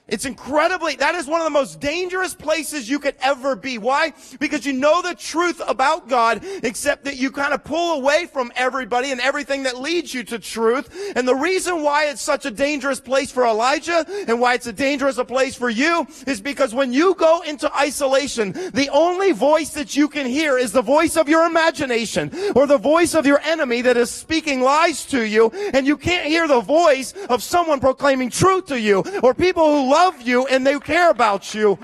It's 0.08 0.24
incredibly, 0.24 0.96
that 0.96 1.14
is 1.14 1.26
one 1.26 1.42
of 1.42 1.44
the 1.44 1.50
most 1.50 1.80
dangerous 1.80 2.34
places 2.34 2.88
you 2.88 2.98
could 2.98 3.14
ever 3.20 3.54
be. 3.54 3.76
Why? 3.76 4.14
Because 4.40 4.64
you 4.64 4.72
know 4.72 5.02
the 5.02 5.14
truth 5.14 5.60
about 5.68 6.08
God, 6.08 6.42
except 6.62 7.04
that 7.04 7.18
you 7.18 7.30
kind 7.30 7.52
of 7.52 7.62
pull 7.62 7.98
away 7.98 8.24
from 8.24 8.50
everybody 8.56 9.10
and 9.10 9.20
everything 9.20 9.64
that 9.64 9.78
leads 9.78 10.14
you 10.14 10.24
to 10.24 10.38
truth. 10.38 11.12
And 11.14 11.28
the 11.28 11.34
reason 11.34 11.82
why 11.82 12.06
it's 12.06 12.22
such 12.22 12.46
a 12.46 12.50
dangerous 12.50 13.00
place 13.00 13.30
for 13.30 13.44
Elijah 13.44 14.06
and 14.26 14.40
why 14.40 14.54
it's 14.54 14.66
a 14.66 14.72
dangerous 14.72 15.18
place 15.24 15.54
for 15.54 15.68
you 15.68 16.06
is 16.26 16.40
because 16.40 16.74
when 16.74 16.90
you 16.90 17.14
go 17.16 17.42
into 17.42 17.70
isolation, 17.76 18.52
the 18.52 18.88
only 18.90 19.32
voice 19.32 19.70
that 19.70 19.94
you 19.94 20.08
can 20.08 20.26
hear 20.26 20.56
is 20.56 20.72
the 20.72 20.80
voice 20.80 21.18
of 21.18 21.28
your 21.28 21.44
imagination 21.44 22.32
or 22.56 22.66
the 22.66 22.78
voice 22.78 23.14
of 23.14 23.26
your 23.26 23.40
enemy 23.40 23.82
that 23.82 23.98
is 23.98 24.10
speaking 24.10 24.62
lies 24.62 25.04
to 25.04 25.22
you. 25.22 25.50
And 25.74 25.86
you 25.86 25.98
can't 25.98 26.26
hear 26.26 26.48
the 26.48 26.60
voice 26.60 27.12
of 27.28 27.42
someone 27.42 27.78
proclaiming 27.78 28.30
truth 28.30 28.66
to 28.66 28.80
you 28.80 29.04
or 29.22 29.34
people 29.34 29.66
who 29.66 29.90
love 29.90 29.97
love 29.98 30.22
you 30.22 30.46
and 30.46 30.66
they 30.66 30.78
care 30.78 31.11
about 31.11 31.54
you. 31.54 31.78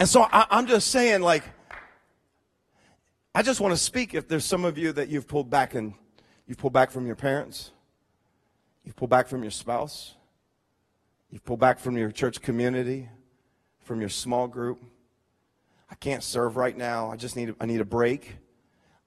And 0.00 0.08
so 0.08 0.26
I, 0.32 0.46
I'm 0.50 0.66
just 0.66 0.88
saying, 0.88 1.20
like, 1.22 1.44
I 3.34 3.42
just 3.42 3.60
want 3.60 3.72
to 3.72 3.76
speak 3.76 4.14
if 4.14 4.28
there's 4.28 4.44
some 4.44 4.64
of 4.64 4.76
you 4.76 4.92
that 4.92 5.08
you've 5.08 5.28
pulled 5.28 5.50
back 5.50 5.74
and 5.74 5.94
you've 6.46 6.58
pulled 6.58 6.72
back 6.72 6.90
from 6.90 7.06
your 7.06 7.16
parents, 7.16 7.70
you've 8.84 8.96
pulled 8.96 9.10
back 9.10 9.28
from 9.28 9.42
your 9.42 9.50
spouse, 9.50 10.14
you've 11.30 11.44
pulled 11.44 11.60
back 11.60 11.78
from 11.78 11.96
your 11.96 12.10
church 12.10 12.40
community, 12.40 13.08
from 13.82 14.00
your 14.00 14.08
small 14.10 14.48
group. 14.48 14.82
I 15.90 15.94
can't 15.94 16.22
serve 16.22 16.56
right 16.56 16.76
now. 16.76 17.10
I 17.10 17.16
just 17.16 17.36
need 17.36 17.54
I 17.60 17.66
need 17.66 17.80
a 17.80 17.84
break. 17.84 18.36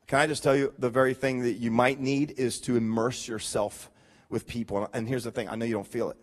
Can 0.07 0.19
I 0.19 0.27
just 0.27 0.41
tell 0.41 0.55
you 0.55 0.73
the 0.79 0.89
very 0.89 1.13
thing 1.13 1.41
that 1.41 1.53
you 1.53 1.69
might 1.69 1.99
need 1.99 2.31
is 2.37 2.61
to 2.61 2.77
immerse 2.77 3.27
yourself 3.27 3.91
with 4.29 4.47
people. 4.47 4.89
And 4.93 5.07
here's 5.07 5.25
the 5.25 5.31
thing, 5.31 5.49
I 5.49 5.55
know 5.55 5.65
you 5.65 5.73
don't 5.73 5.87
feel 5.87 6.09
it. 6.09 6.17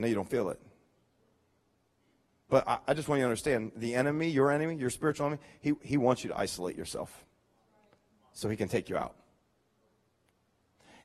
I 0.00 0.02
know 0.02 0.08
you 0.08 0.14
don't 0.14 0.30
feel 0.30 0.48
it. 0.48 0.58
But 2.48 2.66
I, 2.66 2.78
I, 2.88 2.94
just 2.94 3.06
want 3.06 3.18
you 3.18 3.24
to 3.24 3.26
understand 3.26 3.72
the 3.76 3.94
enemy, 3.94 4.30
your 4.30 4.50
enemy, 4.50 4.76
your 4.76 4.88
spiritual 4.88 5.26
enemy, 5.26 5.42
he, 5.60 5.74
he 5.82 5.98
wants 5.98 6.24
you 6.24 6.30
to 6.30 6.38
isolate 6.38 6.74
yourself 6.74 7.26
so 8.32 8.48
he 8.48 8.56
can 8.56 8.66
take 8.66 8.88
you 8.88 8.96
out. 8.96 9.14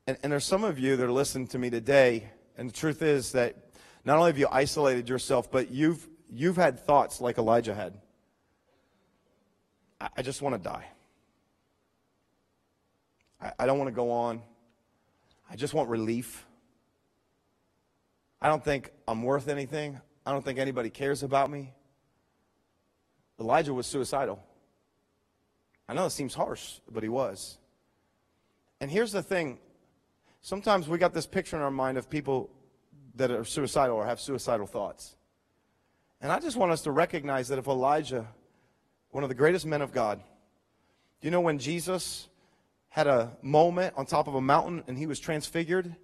And, 0.07 0.17
and 0.23 0.31
there's 0.31 0.45
some 0.45 0.63
of 0.63 0.79
you 0.79 0.95
that 0.95 1.03
are 1.03 1.11
listening 1.11 1.47
to 1.47 1.59
me 1.59 1.69
today, 1.69 2.29
and 2.57 2.69
the 2.69 2.73
truth 2.73 3.01
is 3.01 3.33
that 3.33 3.57
not 4.05 4.17
only 4.17 4.29
have 4.29 4.37
you 4.37 4.47
isolated 4.49 5.09
yourself, 5.09 5.51
but 5.51 5.71
you've, 5.71 6.07
you've 6.31 6.55
had 6.55 6.79
thoughts 6.79 7.19
like 7.19 7.37
Elijah 7.37 7.75
had. 7.75 7.99
I, 9.99 10.07
I 10.15 10.21
just 10.21 10.41
want 10.41 10.55
to 10.55 10.69
die. 10.69 10.85
I, 13.41 13.51
I 13.59 13.65
don't 13.65 13.77
want 13.77 13.89
to 13.89 13.95
go 13.95 14.09
on. 14.09 14.41
I 15.51 15.57
just 15.57 15.73
want 15.73 15.89
relief. 15.89 16.44
I 18.45 18.47
don't 18.47 18.63
think 18.63 18.91
I'm 19.07 19.23
worth 19.23 19.47
anything. 19.47 19.99
I 20.23 20.31
don't 20.31 20.45
think 20.45 20.59
anybody 20.59 20.91
cares 20.91 21.23
about 21.23 21.49
me. 21.49 21.73
Elijah 23.39 23.73
was 23.73 23.87
suicidal. 23.87 24.39
I 25.89 25.95
know 25.95 26.05
it 26.05 26.11
seems 26.11 26.35
harsh, 26.35 26.75
but 26.87 27.01
he 27.01 27.09
was. 27.09 27.57
And 28.79 28.91
here's 28.91 29.11
the 29.11 29.23
thing 29.23 29.57
sometimes 30.41 30.87
we 30.87 30.99
got 30.99 31.11
this 31.11 31.25
picture 31.25 31.55
in 31.55 31.63
our 31.63 31.71
mind 31.71 31.97
of 31.97 32.07
people 32.07 32.51
that 33.15 33.31
are 33.31 33.43
suicidal 33.43 33.95
or 33.95 34.05
have 34.05 34.19
suicidal 34.19 34.67
thoughts. 34.67 35.15
And 36.21 36.31
I 36.31 36.39
just 36.39 36.55
want 36.55 36.71
us 36.71 36.83
to 36.83 36.91
recognize 36.91 37.47
that 37.47 37.57
if 37.57 37.65
Elijah, 37.65 38.27
one 39.09 39.23
of 39.23 39.29
the 39.29 39.35
greatest 39.35 39.65
men 39.65 39.81
of 39.81 39.91
God, 39.91 40.21
you 41.19 41.31
know 41.31 41.41
when 41.41 41.57
Jesus 41.57 42.29
had 42.89 43.07
a 43.07 43.35
moment 43.41 43.95
on 43.97 44.05
top 44.05 44.27
of 44.27 44.35
a 44.35 44.41
mountain 44.41 44.83
and 44.85 44.99
he 44.99 45.07
was 45.07 45.19
transfigured? 45.19 45.95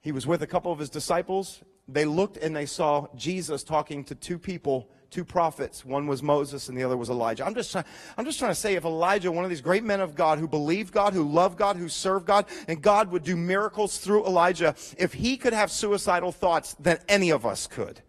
He 0.00 0.12
was 0.12 0.26
with 0.26 0.42
a 0.42 0.46
couple 0.46 0.72
of 0.72 0.78
his 0.78 0.90
disciples. 0.90 1.60
They 1.86 2.04
looked 2.04 2.36
and 2.36 2.54
they 2.54 2.66
saw 2.66 3.06
Jesus 3.16 3.62
talking 3.62 4.04
to 4.04 4.14
two 4.14 4.38
people, 4.38 4.88
two 5.10 5.24
prophets. 5.24 5.84
One 5.84 6.06
was 6.06 6.22
Moses 6.22 6.68
and 6.68 6.78
the 6.78 6.84
other 6.84 6.96
was 6.96 7.10
Elijah. 7.10 7.44
I'm 7.44 7.54
just, 7.54 7.72
trying, 7.72 7.84
I'm 8.16 8.24
just 8.24 8.38
trying 8.38 8.52
to 8.52 8.56
say 8.56 8.74
if 8.74 8.84
Elijah, 8.84 9.30
one 9.30 9.44
of 9.44 9.50
these 9.50 9.60
great 9.60 9.84
men 9.84 10.00
of 10.00 10.14
God 10.14 10.38
who 10.38 10.48
believed 10.48 10.92
God, 10.92 11.12
who 11.12 11.28
loved 11.28 11.58
God, 11.58 11.76
who 11.76 11.88
served 11.88 12.26
God, 12.26 12.46
and 12.68 12.80
God 12.80 13.10
would 13.10 13.24
do 13.24 13.36
miracles 13.36 13.98
through 13.98 14.24
Elijah, 14.24 14.74
if 14.96 15.12
he 15.12 15.36
could 15.36 15.52
have 15.52 15.70
suicidal 15.70 16.32
thoughts, 16.32 16.76
then 16.80 16.98
any 17.08 17.30
of 17.30 17.44
us 17.44 17.66
could. 17.66 18.00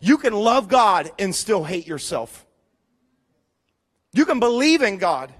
You 0.00 0.16
can 0.16 0.32
love 0.32 0.68
God 0.68 1.10
and 1.18 1.34
still 1.34 1.62
hate 1.62 1.86
yourself. 1.86 2.46
You 4.12 4.24
can 4.24 4.40
believe 4.40 4.82
in 4.82 4.96
God 4.96 5.32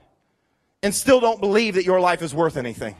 and 0.82 0.94
still 0.94 1.18
don't 1.18 1.40
believe 1.40 1.74
that 1.74 1.84
your 1.84 1.98
life 1.98 2.22
is 2.22 2.34
worth 2.34 2.56
anything. 2.56 2.94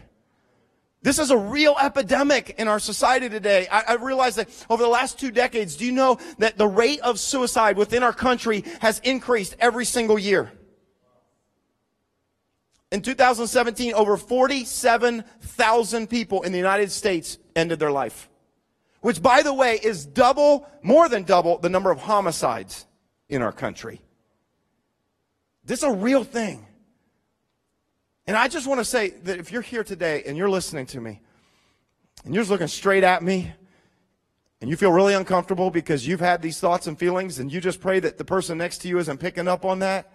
This 1.02 1.18
is 1.18 1.30
a 1.30 1.36
real 1.36 1.76
epidemic 1.80 2.56
in 2.58 2.68
our 2.68 2.78
society 2.78 3.30
today. 3.30 3.66
I, 3.70 3.84
I, 3.88 3.94
realize 3.94 4.36
that 4.36 4.48
over 4.68 4.82
the 4.82 4.88
last 4.88 5.18
two 5.18 5.30
decades, 5.30 5.76
do 5.76 5.86
you 5.86 5.92
know 5.92 6.18
that 6.38 6.58
the 6.58 6.66
rate 6.66 7.00
of 7.00 7.18
suicide 7.18 7.78
within 7.78 8.02
our 8.02 8.12
country 8.12 8.64
has 8.80 8.98
increased 8.98 9.56
every 9.60 9.86
single 9.86 10.18
year? 10.18 10.52
In 12.92 13.00
2017, 13.00 13.94
over 13.94 14.18
47,000 14.18 16.10
people 16.10 16.42
in 16.42 16.52
the 16.52 16.58
United 16.58 16.90
States 16.90 17.38
ended 17.56 17.78
their 17.78 17.92
life. 17.92 18.28
Which, 19.00 19.22
by 19.22 19.40
the 19.40 19.54
way, 19.54 19.80
is 19.82 20.04
double, 20.04 20.68
more 20.82 21.08
than 21.08 21.22
double, 21.22 21.56
the 21.58 21.70
number 21.70 21.90
of 21.90 21.98
homicides 21.98 22.86
in 23.30 23.40
our 23.40 23.52
country. 23.52 24.02
This 25.64 25.78
is 25.78 25.84
a 25.84 25.92
real 25.92 26.24
thing. 26.24 26.66
And 28.30 28.38
I 28.38 28.46
just 28.46 28.68
want 28.68 28.78
to 28.78 28.84
say 28.84 29.08
that 29.24 29.40
if 29.40 29.50
you're 29.50 29.60
here 29.60 29.82
today 29.82 30.22
and 30.24 30.36
you're 30.38 30.48
listening 30.48 30.86
to 30.86 31.00
me, 31.00 31.20
and 32.24 32.32
you're 32.32 32.42
just 32.42 32.50
looking 32.52 32.68
straight 32.68 33.02
at 33.02 33.24
me, 33.24 33.50
and 34.60 34.70
you 34.70 34.76
feel 34.76 34.92
really 34.92 35.14
uncomfortable 35.14 35.68
because 35.68 36.06
you've 36.06 36.20
had 36.20 36.40
these 36.40 36.60
thoughts 36.60 36.86
and 36.86 36.96
feelings, 36.96 37.40
and 37.40 37.52
you 37.52 37.60
just 37.60 37.80
pray 37.80 37.98
that 37.98 38.18
the 38.18 38.24
person 38.24 38.56
next 38.56 38.82
to 38.82 38.88
you 38.88 38.98
isn't 38.98 39.18
picking 39.18 39.48
up 39.48 39.64
on 39.64 39.80
that, 39.80 40.12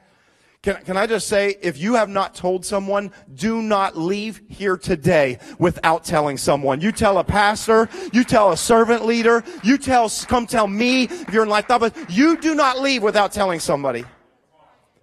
can, 0.62 0.78
can 0.86 0.96
I 0.96 1.08
just 1.08 1.28
say, 1.28 1.58
if 1.62 1.78
you 1.78 1.96
have 1.96 2.08
not 2.08 2.36
told 2.36 2.66
someone, 2.66 3.12
do 3.34 3.62
not 3.62 3.98
leave 3.98 4.42
here 4.48 4.78
today 4.78 5.38
without 5.60 6.06
telling 6.06 6.38
someone. 6.38 6.80
You 6.80 6.94
tell 6.94 7.18
a 7.18 7.24
pastor, 7.26 7.90
you 8.14 8.24
tell 8.24 8.54
a 8.54 8.58
servant 8.58 9.06
leader, 9.06 9.44
you 9.62 9.78
tell, 9.78 10.10
come 10.30 10.48
tell 10.48 10.68
me 10.68 11.04
if 11.04 11.34
you're 11.34 11.44
in 11.44 11.50
life, 11.50 11.68
but 11.68 11.94
you 12.10 12.38
do 12.38 12.56
not 12.56 12.80
leave 12.80 13.04
without 13.04 13.34
telling 13.34 13.60
somebody. 13.60 14.06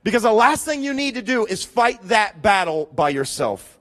Because 0.05 0.23
the 0.23 0.33
last 0.33 0.65
thing 0.65 0.83
you 0.83 0.95
need 0.95 1.15
to 1.15 1.23
do 1.23 1.47
is 1.47 1.65
fight 1.65 2.03
that 2.09 2.43
battle 2.43 2.89
by 2.95 3.11
yourself. 3.11 3.79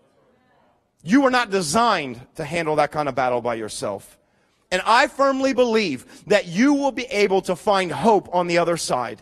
You 1.03 1.21
were 1.21 1.31
not 1.31 1.49
designed 1.49 2.21
to 2.35 2.45
handle 2.45 2.75
that 2.75 2.91
kind 2.91 3.09
of 3.09 3.15
battle 3.15 3.41
by 3.41 3.55
yourself. 3.55 4.17
And 4.71 4.81
I 4.85 5.07
firmly 5.07 5.53
believe 5.53 6.23
that 6.27 6.45
you 6.45 6.73
will 6.73 6.91
be 6.91 7.05
able 7.05 7.41
to 7.43 7.55
find 7.55 7.91
hope 7.91 8.33
on 8.33 8.47
the 8.47 8.59
other 8.59 8.77
side. 8.77 9.21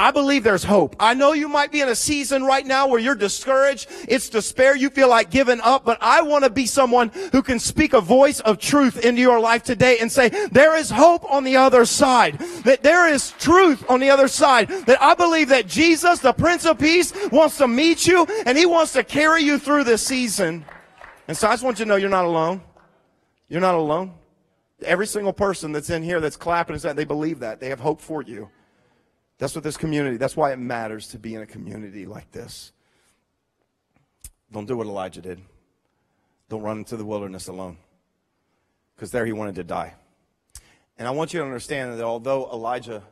I 0.00 0.12
believe 0.12 0.44
there's 0.44 0.62
hope. 0.62 0.94
I 1.00 1.14
know 1.14 1.32
you 1.32 1.48
might 1.48 1.72
be 1.72 1.80
in 1.80 1.88
a 1.88 1.94
season 1.94 2.44
right 2.44 2.64
now 2.64 2.86
where 2.86 3.00
you're 3.00 3.16
discouraged. 3.16 3.88
It's 4.06 4.28
despair. 4.28 4.76
You 4.76 4.90
feel 4.90 5.08
like 5.08 5.28
giving 5.28 5.60
up, 5.60 5.84
but 5.84 5.98
I 6.00 6.22
want 6.22 6.44
to 6.44 6.50
be 6.50 6.66
someone 6.66 7.08
who 7.32 7.42
can 7.42 7.58
speak 7.58 7.94
a 7.94 8.00
voice 8.00 8.38
of 8.40 8.58
truth 8.58 9.04
into 9.04 9.20
your 9.20 9.40
life 9.40 9.64
today 9.64 9.98
and 9.98 10.10
say, 10.10 10.28
there 10.52 10.76
is 10.76 10.88
hope 10.88 11.28
on 11.28 11.42
the 11.42 11.56
other 11.56 11.84
side. 11.84 12.38
That 12.64 12.84
there 12.84 13.08
is 13.08 13.32
truth 13.40 13.84
on 13.90 13.98
the 13.98 14.10
other 14.10 14.28
side. 14.28 14.68
That 14.68 15.02
I 15.02 15.14
believe 15.14 15.48
that 15.48 15.66
Jesus, 15.66 16.20
the 16.20 16.32
Prince 16.32 16.64
of 16.64 16.78
Peace, 16.78 17.12
wants 17.32 17.58
to 17.58 17.66
meet 17.66 18.06
you 18.06 18.24
and 18.46 18.56
he 18.56 18.66
wants 18.66 18.92
to 18.92 19.02
carry 19.02 19.42
you 19.42 19.58
through 19.58 19.82
this 19.82 20.06
season. 20.06 20.64
And 21.26 21.36
so 21.36 21.48
I 21.48 21.54
just 21.54 21.64
want 21.64 21.80
you 21.80 21.84
to 21.84 21.88
know 21.88 21.96
you're 21.96 22.08
not 22.08 22.24
alone. 22.24 22.62
You're 23.48 23.60
not 23.60 23.74
alone. 23.74 24.14
Every 24.84 25.08
single 25.08 25.32
person 25.32 25.72
that's 25.72 25.90
in 25.90 26.04
here 26.04 26.20
that's 26.20 26.36
clapping 26.36 26.76
is 26.76 26.82
that 26.82 26.94
they 26.94 27.04
believe 27.04 27.40
that. 27.40 27.58
They 27.58 27.68
have 27.70 27.80
hope 27.80 28.00
for 28.00 28.22
you. 28.22 28.48
That's 29.38 29.54
what 29.54 29.62
this 29.64 29.76
community, 29.76 30.16
that's 30.16 30.36
why 30.36 30.52
it 30.52 30.58
matters 30.58 31.08
to 31.08 31.18
be 31.18 31.34
in 31.34 31.42
a 31.42 31.46
community 31.46 32.06
like 32.06 32.30
this. 32.32 32.72
Don't 34.52 34.66
do 34.66 34.76
what 34.76 34.86
Elijah 34.86 35.20
did. 35.20 35.40
Don't 36.48 36.62
run 36.62 36.78
into 36.78 36.96
the 36.96 37.04
wilderness 37.04 37.48
alone. 37.48 37.76
Because 38.96 39.10
there 39.10 39.24
he 39.24 39.32
wanted 39.32 39.54
to 39.56 39.64
die. 39.64 39.94
And 40.98 41.06
I 41.06 41.12
want 41.12 41.32
you 41.32 41.38
to 41.40 41.46
understand 41.46 41.98
that 41.98 42.04
although 42.04 42.50
Elijah 42.50 43.02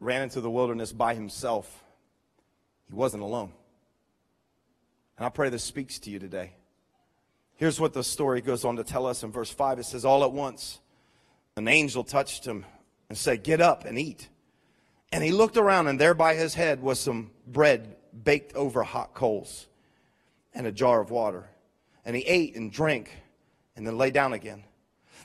ran 0.00 0.22
into 0.22 0.40
the 0.40 0.50
wilderness 0.50 0.92
by 0.92 1.14
himself, 1.14 1.84
he 2.88 2.94
wasn't 2.94 3.22
alone. 3.22 3.52
And 5.18 5.26
I 5.26 5.28
pray 5.28 5.50
this 5.50 5.64
speaks 5.64 5.98
to 6.00 6.10
you 6.10 6.18
today. 6.18 6.52
Here's 7.56 7.78
what 7.78 7.92
the 7.92 8.02
story 8.02 8.40
goes 8.40 8.64
on 8.64 8.76
to 8.76 8.84
tell 8.84 9.06
us 9.06 9.22
in 9.22 9.30
verse 9.30 9.50
5. 9.50 9.78
It 9.78 9.84
says, 9.84 10.04
All 10.04 10.24
at 10.24 10.32
once, 10.32 10.80
an 11.56 11.68
angel 11.68 12.02
touched 12.02 12.44
him 12.44 12.64
and 13.08 13.16
said, 13.16 13.44
Get 13.44 13.60
up 13.60 13.84
and 13.84 13.98
eat. 13.98 14.28
And 15.14 15.22
he 15.22 15.30
looked 15.30 15.56
around, 15.56 15.86
and 15.86 16.00
there 16.00 16.12
by 16.12 16.34
his 16.34 16.54
head 16.54 16.82
was 16.82 16.98
some 16.98 17.30
bread 17.46 17.94
baked 18.24 18.52
over 18.56 18.82
hot 18.82 19.14
coals 19.14 19.68
and 20.52 20.66
a 20.66 20.72
jar 20.72 21.00
of 21.00 21.12
water. 21.12 21.48
And 22.04 22.16
he 22.16 22.22
ate 22.22 22.56
and 22.56 22.72
drank 22.72 23.12
and 23.76 23.86
then 23.86 23.96
lay 23.96 24.10
down 24.10 24.32
again. 24.32 24.64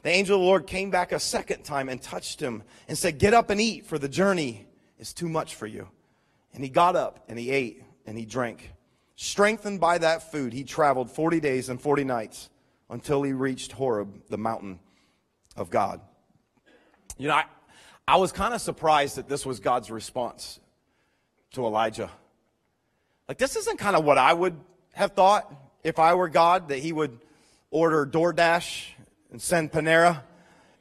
The 0.03 0.11
angel 0.11 0.35
of 0.35 0.41
the 0.41 0.45
Lord 0.45 0.67
came 0.67 0.91
back 0.91 1.11
a 1.11 1.19
second 1.19 1.63
time 1.63 1.89
and 1.89 1.99
touched 1.99 2.39
him 2.39 2.61
and 2.87 2.95
said, 2.95 3.17
Get 3.17 3.33
up 3.33 3.49
and 3.49 3.59
eat, 3.59 3.87
for 3.87 3.97
the 3.97 4.07
journey 4.07 4.67
is 4.99 5.11
too 5.11 5.27
much 5.27 5.55
for 5.55 5.65
you. 5.65 5.87
And 6.53 6.63
he 6.63 6.69
got 6.69 6.95
up 6.95 7.23
and 7.27 7.39
he 7.39 7.49
ate 7.49 7.81
and 8.05 8.15
he 8.15 8.25
drank. 8.25 8.71
Strengthened 9.15 9.79
by 9.79 9.97
that 9.97 10.31
food, 10.31 10.53
he 10.53 10.63
traveled 10.63 11.09
40 11.09 11.39
days 11.39 11.67
and 11.67 11.81
40 11.81 12.03
nights 12.03 12.51
until 12.91 13.23
he 13.23 13.33
reached 13.33 13.71
Horeb, 13.71 14.21
the 14.29 14.37
mountain 14.37 14.81
of 15.57 15.71
God. 15.71 15.99
You 17.17 17.29
know, 17.29 17.33
I, 17.33 17.45
I 18.09 18.15
was 18.15 18.31
kind 18.31 18.55
of 18.55 18.61
surprised 18.61 19.17
that 19.17 19.29
this 19.29 19.45
was 19.45 19.59
God's 19.59 19.91
response 19.91 20.59
to 21.51 21.63
Elijah. 21.63 22.09
Like, 23.27 23.37
this 23.37 23.55
isn't 23.55 23.77
kind 23.77 23.95
of 23.95 24.03
what 24.03 24.17
I 24.17 24.33
would 24.33 24.55
have 24.93 25.11
thought 25.11 25.53
if 25.83 25.99
I 25.99 26.15
were 26.15 26.27
God, 26.27 26.69
that 26.69 26.79
he 26.79 26.91
would 26.91 27.19
order 27.69 28.07
DoorDash 28.07 28.87
and 29.31 29.39
send 29.39 29.71
Panera 29.71 30.23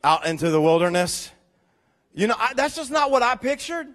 out 0.03 0.25
into 0.25 0.49
the 0.49 0.59
wilderness. 0.59 1.31
You 2.15 2.29
know, 2.29 2.35
I, 2.39 2.55
that's 2.55 2.75
just 2.75 2.91
not 2.91 3.11
what 3.11 3.23
I 3.23 3.37
pictured. 3.37 3.89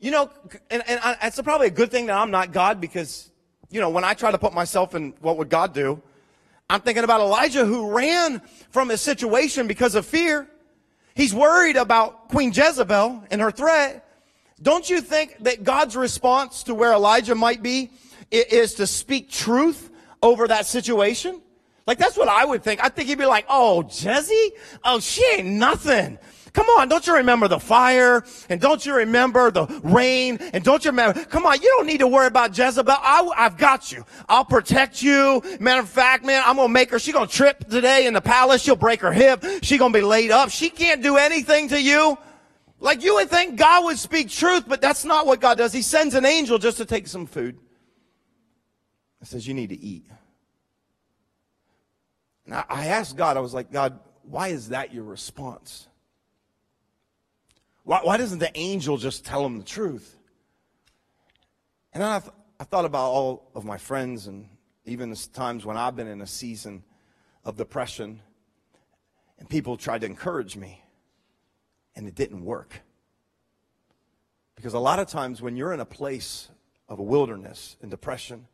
You 0.00 0.10
know, 0.10 0.28
and, 0.68 0.82
and 0.88 0.98
I, 1.00 1.16
it's 1.28 1.40
probably 1.40 1.68
a 1.68 1.70
good 1.70 1.92
thing 1.92 2.06
that 2.06 2.16
I'm 2.16 2.32
not 2.32 2.50
God 2.50 2.80
because 2.80 3.30
you 3.70 3.80
know, 3.80 3.90
when 3.90 4.02
I 4.02 4.14
try 4.14 4.32
to 4.32 4.38
put 4.38 4.52
myself 4.52 4.96
in 4.96 5.14
what 5.20 5.36
would 5.36 5.48
God 5.48 5.74
do, 5.74 6.02
I'm 6.68 6.80
thinking 6.80 7.04
about 7.04 7.20
Elijah 7.20 7.64
who 7.64 7.92
ran 7.92 8.42
from 8.70 8.88
his 8.88 9.00
situation 9.00 9.68
because 9.68 9.94
of 9.94 10.04
fear. 10.04 10.48
He's 11.18 11.34
worried 11.34 11.74
about 11.74 12.28
Queen 12.28 12.52
Jezebel 12.52 13.24
and 13.32 13.40
her 13.40 13.50
threat. 13.50 14.08
Don't 14.62 14.88
you 14.88 15.00
think 15.00 15.36
that 15.40 15.64
God's 15.64 15.96
response 15.96 16.62
to 16.62 16.76
where 16.76 16.92
Elijah 16.92 17.34
might 17.34 17.60
be 17.60 17.90
is 18.30 18.74
to 18.74 18.86
speak 18.86 19.28
truth 19.28 19.90
over 20.22 20.46
that 20.46 20.66
situation? 20.66 21.42
Like 21.88 21.98
that's 21.98 22.16
what 22.16 22.28
I 22.28 22.44
would 22.44 22.62
think. 22.62 22.84
I 22.84 22.88
think 22.88 23.08
he'd 23.08 23.18
be 23.18 23.26
like, 23.26 23.46
"Oh, 23.48 23.82
Jezzy? 23.88 24.50
Oh, 24.84 25.00
she 25.00 25.24
ain't 25.24 25.48
nothing. 25.48 26.20
Come 26.52 26.66
on, 26.78 26.88
don't 26.88 27.06
you 27.06 27.14
remember 27.14 27.48
the 27.48 27.58
fire? 27.58 28.24
And 28.48 28.60
don't 28.60 28.84
you 28.84 28.94
remember 28.94 29.50
the 29.50 29.66
rain? 29.82 30.38
And 30.52 30.64
don't 30.64 30.84
you 30.84 30.90
remember? 30.90 31.24
Come 31.24 31.46
on, 31.46 31.60
you 31.60 31.68
don't 31.76 31.86
need 31.86 31.98
to 31.98 32.06
worry 32.06 32.26
about 32.26 32.56
Jezebel. 32.56 32.94
I, 32.98 33.30
have 33.36 33.56
got 33.56 33.92
you. 33.92 34.04
I'll 34.28 34.44
protect 34.44 35.02
you. 35.02 35.42
Matter 35.60 35.82
of 35.82 35.88
fact, 35.88 36.24
man, 36.24 36.42
I'm 36.44 36.56
gonna 36.56 36.68
make 36.68 36.90
her. 36.90 36.98
She's 36.98 37.14
gonna 37.14 37.26
trip 37.26 37.68
today 37.68 38.06
in 38.06 38.14
the 38.14 38.20
palace. 38.20 38.62
She'll 38.62 38.76
break 38.76 39.00
her 39.00 39.12
hip. 39.12 39.44
She's 39.62 39.78
gonna 39.78 39.94
be 39.94 40.00
laid 40.00 40.30
up. 40.30 40.50
She 40.50 40.70
can't 40.70 41.02
do 41.02 41.16
anything 41.16 41.68
to 41.68 41.80
you. 41.80 42.16
Like 42.80 43.02
you 43.02 43.14
would 43.16 43.28
think 43.28 43.56
God 43.56 43.84
would 43.84 43.98
speak 43.98 44.28
truth, 44.28 44.64
but 44.68 44.80
that's 44.80 45.04
not 45.04 45.26
what 45.26 45.40
God 45.40 45.58
does. 45.58 45.72
He 45.72 45.82
sends 45.82 46.14
an 46.14 46.24
angel 46.24 46.58
just 46.58 46.76
to 46.76 46.84
take 46.84 47.08
some 47.08 47.26
food. 47.26 47.58
He 49.20 49.26
says, 49.26 49.48
you 49.48 49.54
need 49.54 49.70
to 49.70 49.78
eat. 49.78 50.06
Now 52.46 52.64
I 52.68 52.86
asked 52.86 53.16
God, 53.16 53.36
I 53.36 53.40
was 53.40 53.52
like, 53.52 53.72
God, 53.72 53.98
why 54.22 54.48
is 54.48 54.68
that 54.68 54.94
your 54.94 55.04
response? 55.04 55.87
Why, 57.88 58.00
why 58.02 58.18
doesn't 58.18 58.40
the 58.40 58.54
angel 58.54 58.98
just 58.98 59.24
tell 59.24 59.46
him 59.46 59.56
the 59.56 59.64
truth? 59.64 60.14
And 61.94 62.02
then 62.02 62.10
I, 62.10 62.18
th- 62.18 62.34
I 62.60 62.64
thought 62.64 62.84
about 62.84 63.12
all 63.12 63.50
of 63.54 63.64
my 63.64 63.78
friends 63.78 64.26
and 64.26 64.46
even 64.84 65.08
the 65.08 65.28
times 65.32 65.64
when 65.64 65.78
I've 65.78 65.96
been 65.96 66.06
in 66.06 66.20
a 66.20 66.26
season 66.26 66.84
of 67.46 67.56
depression 67.56 68.20
and 69.38 69.48
people 69.48 69.78
tried 69.78 70.02
to 70.02 70.06
encourage 70.06 70.54
me 70.54 70.84
and 71.96 72.06
it 72.06 72.14
didn't 72.14 72.44
work. 72.44 72.82
Because 74.54 74.74
a 74.74 74.78
lot 74.78 74.98
of 74.98 75.06
times 75.06 75.40
when 75.40 75.56
you're 75.56 75.72
in 75.72 75.80
a 75.80 75.86
place 75.86 76.50
of 76.90 76.98
a 76.98 77.02
wilderness 77.02 77.78
and 77.80 77.90
depression, 77.90 78.48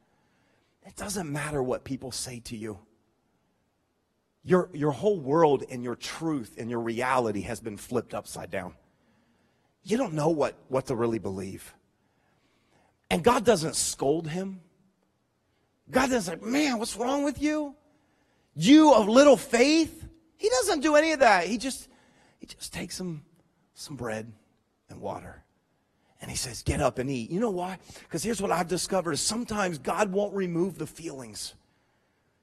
it 0.86 0.94
doesn't 0.94 1.28
matter 1.28 1.60
what 1.60 1.82
people 1.82 2.12
say 2.12 2.38
to 2.38 2.56
you. 2.56 2.78
Your, 4.44 4.70
your 4.72 4.92
whole 4.92 5.18
world 5.18 5.64
and 5.68 5.82
your 5.82 5.96
truth 5.96 6.54
and 6.56 6.70
your 6.70 6.80
reality 6.80 7.40
has 7.40 7.58
been 7.58 7.76
flipped 7.76 8.14
upside 8.14 8.52
down 8.52 8.74
you 9.84 9.96
don't 9.96 10.14
know 10.14 10.30
what, 10.30 10.56
what 10.68 10.86
to 10.86 10.96
really 10.96 11.18
believe. 11.18 11.74
And 13.10 13.22
God 13.22 13.44
doesn't 13.44 13.76
scold 13.76 14.26
him. 14.26 14.60
God 15.90 16.10
doesn't, 16.10 16.40
say, 16.40 16.50
man, 16.50 16.78
what's 16.78 16.96
wrong 16.96 17.22
with 17.22 17.40
you? 17.40 17.74
You 18.56 18.94
of 18.94 19.08
little 19.08 19.36
faith? 19.36 20.08
He 20.36 20.48
doesn't 20.48 20.80
do 20.80 20.96
any 20.96 21.12
of 21.12 21.20
that. 21.20 21.46
He 21.46 21.58
just, 21.58 21.88
he 22.38 22.46
just 22.46 22.72
takes 22.72 22.96
some, 22.96 23.22
some 23.74 23.96
bread 23.96 24.32
and 24.88 25.00
water. 25.00 25.42
And 26.20 26.30
he 26.30 26.36
says, 26.36 26.62
get 26.62 26.80
up 26.80 26.98
and 26.98 27.10
eat. 27.10 27.30
You 27.30 27.38
know 27.38 27.50
why? 27.50 27.78
Because 28.04 28.22
here's 28.22 28.40
what 28.40 28.50
I've 28.50 28.68
discovered 28.68 29.12
is 29.12 29.20
sometimes 29.20 29.76
God 29.76 30.10
won't 30.10 30.34
remove 30.34 30.78
the 30.78 30.86
feelings. 30.86 31.54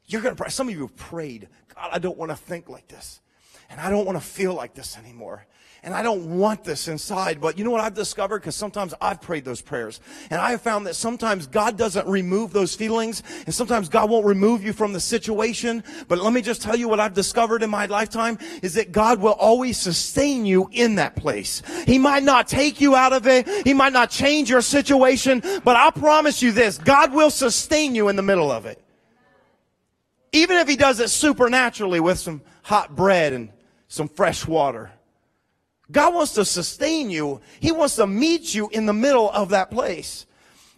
You're 0.06 0.22
to 0.22 0.36
pray. 0.36 0.50
Some 0.50 0.68
of 0.68 0.76
you 0.76 0.82
have 0.82 0.96
prayed, 0.96 1.48
God, 1.74 1.90
I 1.92 1.98
don't 1.98 2.18
want 2.18 2.30
to 2.30 2.38
think 2.38 2.70
like 2.70 2.88
this. 2.88 3.22
And 3.70 3.80
I 3.80 3.90
don't 3.90 4.06
want 4.06 4.18
to 4.20 4.24
feel 4.24 4.54
like 4.54 4.76
this 4.76 4.98
anymore. 4.98 5.48
And 5.84 5.96
I 5.96 6.04
don't 6.04 6.38
want 6.38 6.64
this 6.64 6.88
inside. 6.88 7.42
But 7.42 7.58
you 7.58 7.64
know 7.64 7.72
what 7.72 7.82
I've 7.82 7.96
discovered? 7.96 8.40
Because 8.40 8.56
sometimes 8.56 8.94
I've 9.02 9.20
prayed 9.20 9.44
those 9.44 9.62
prayers. 9.62 10.00
And 10.30 10.40
I 10.40 10.52
have 10.52 10.62
found 10.62 10.86
that 10.86 10.96
sometimes 10.96 11.48
God 11.48 11.76
doesn't 11.76 12.08
remove 12.08 12.54
those 12.54 12.76
feelings. 12.76 13.24
And 13.48 13.54
sometimes 13.54 13.90
God 13.90 14.08
won't 14.08 14.28
remove 14.28 14.64
you 14.64 14.74
from 14.74 14.94
the 14.94 15.00
situation. 15.00 15.84
But 16.08 16.20
let 16.20 16.34
me 16.34 16.44
just 16.44 16.62
tell 16.62 16.76
you 16.76 16.88
what 16.88 17.00
I've 17.00 17.16
discovered 17.16 17.64
in 17.64 17.72
my 17.72 17.88
lifetime 17.88 18.38
is 18.62 18.76
that 18.76 18.92
God 18.92 19.20
will 19.20 19.34
always 19.34 19.80
sustain 19.80 20.46
you 20.46 20.70
in 20.72 20.96
that 20.96 21.16
place. 21.16 21.64
He 21.88 21.98
might 21.98 22.22
not 22.22 22.48
take 22.48 22.80
you 22.80 22.96
out 22.96 23.12
of 23.12 23.26
it. 23.26 23.48
He 23.66 23.74
might 23.74 23.94
not 23.94 24.12
change 24.12 24.52
your 24.52 24.62
situation. 24.62 25.42
But 25.64 25.78
I 25.78 25.90
promise 25.90 26.44
you 26.44 26.52
this, 26.52 26.78
God 26.78 27.12
will 27.12 27.32
sustain 27.32 27.96
you 27.96 28.08
in 28.10 28.16
the 28.16 28.22
middle 28.22 28.52
of 28.52 28.68
it. 28.68 28.80
Even 30.32 30.58
if 30.58 30.68
he 30.68 30.76
does 30.76 31.00
it 31.00 31.10
supernaturally 31.10 32.00
with 32.00 32.20
some 32.20 32.44
hot 32.62 32.96
bread 32.96 33.34
and 33.34 33.50
some 33.88 34.08
fresh 34.08 34.48
water. 34.48 34.92
God 35.92 36.14
wants 36.14 36.34
to 36.34 36.46
sustain 36.46 37.10
you. 37.10 37.42
He 37.60 37.72
wants 37.72 37.96
to 37.98 38.08
meet 38.08 38.54
you 38.54 38.70
in 38.70 38.86
the 38.86 38.94
middle 38.94 39.30
of 39.30 39.50
that 39.50 39.72
place. 39.72 40.26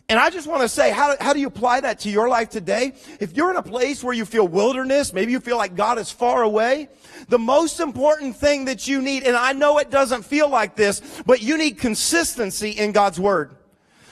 And 0.09 0.19
I 0.19 0.29
just 0.29 0.47
want 0.47 0.61
to 0.61 0.69
say, 0.69 0.91
how, 0.91 1.15
how 1.19 1.33
do 1.33 1.39
you 1.39 1.47
apply 1.47 1.81
that 1.81 1.99
to 1.99 2.09
your 2.09 2.27
life 2.27 2.49
today? 2.49 2.93
If 3.19 3.37
you're 3.37 3.49
in 3.49 3.55
a 3.55 3.63
place 3.63 4.03
where 4.03 4.13
you 4.13 4.25
feel 4.25 4.47
wilderness, 4.47 5.13
maybe 5.13 5.31
you 5.31 5.39
feel 5.39 5.57
like 5.57 5.75
God 5.75 5.97
is 5.97 6.11
far 6.11 6.43
away, 6.43 6.89
the 7.29 7.39
most 7.39 7.79
important 7.79 8.35
thing 8.35 8.65
that 8.65 8.87
you 8.87 9.01
need, 9.01 9.23
and 9.23 9.35
I 9.35 9.53
know 9.53 9.77
it 9.77 9.89
doesn't 9.89 10.23
feel 10.23 10.49
like 10.49 10.75
this, 10.75 11.01
but 11.25 11.41
you 11.41 11.57
need 11.57 11.77
consistency 11.77 12.71
in 12.71 12.91
God's 12.91 13.19
Word. 13.19 13.55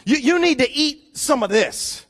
You, 0.06 0.18
you 0.18 0.40
need 0.40 0.60
to 0.60 0.72
eat 0.72 1.18
some 1.18 1.44
of 1.44 1.50
this. 1.50 2.06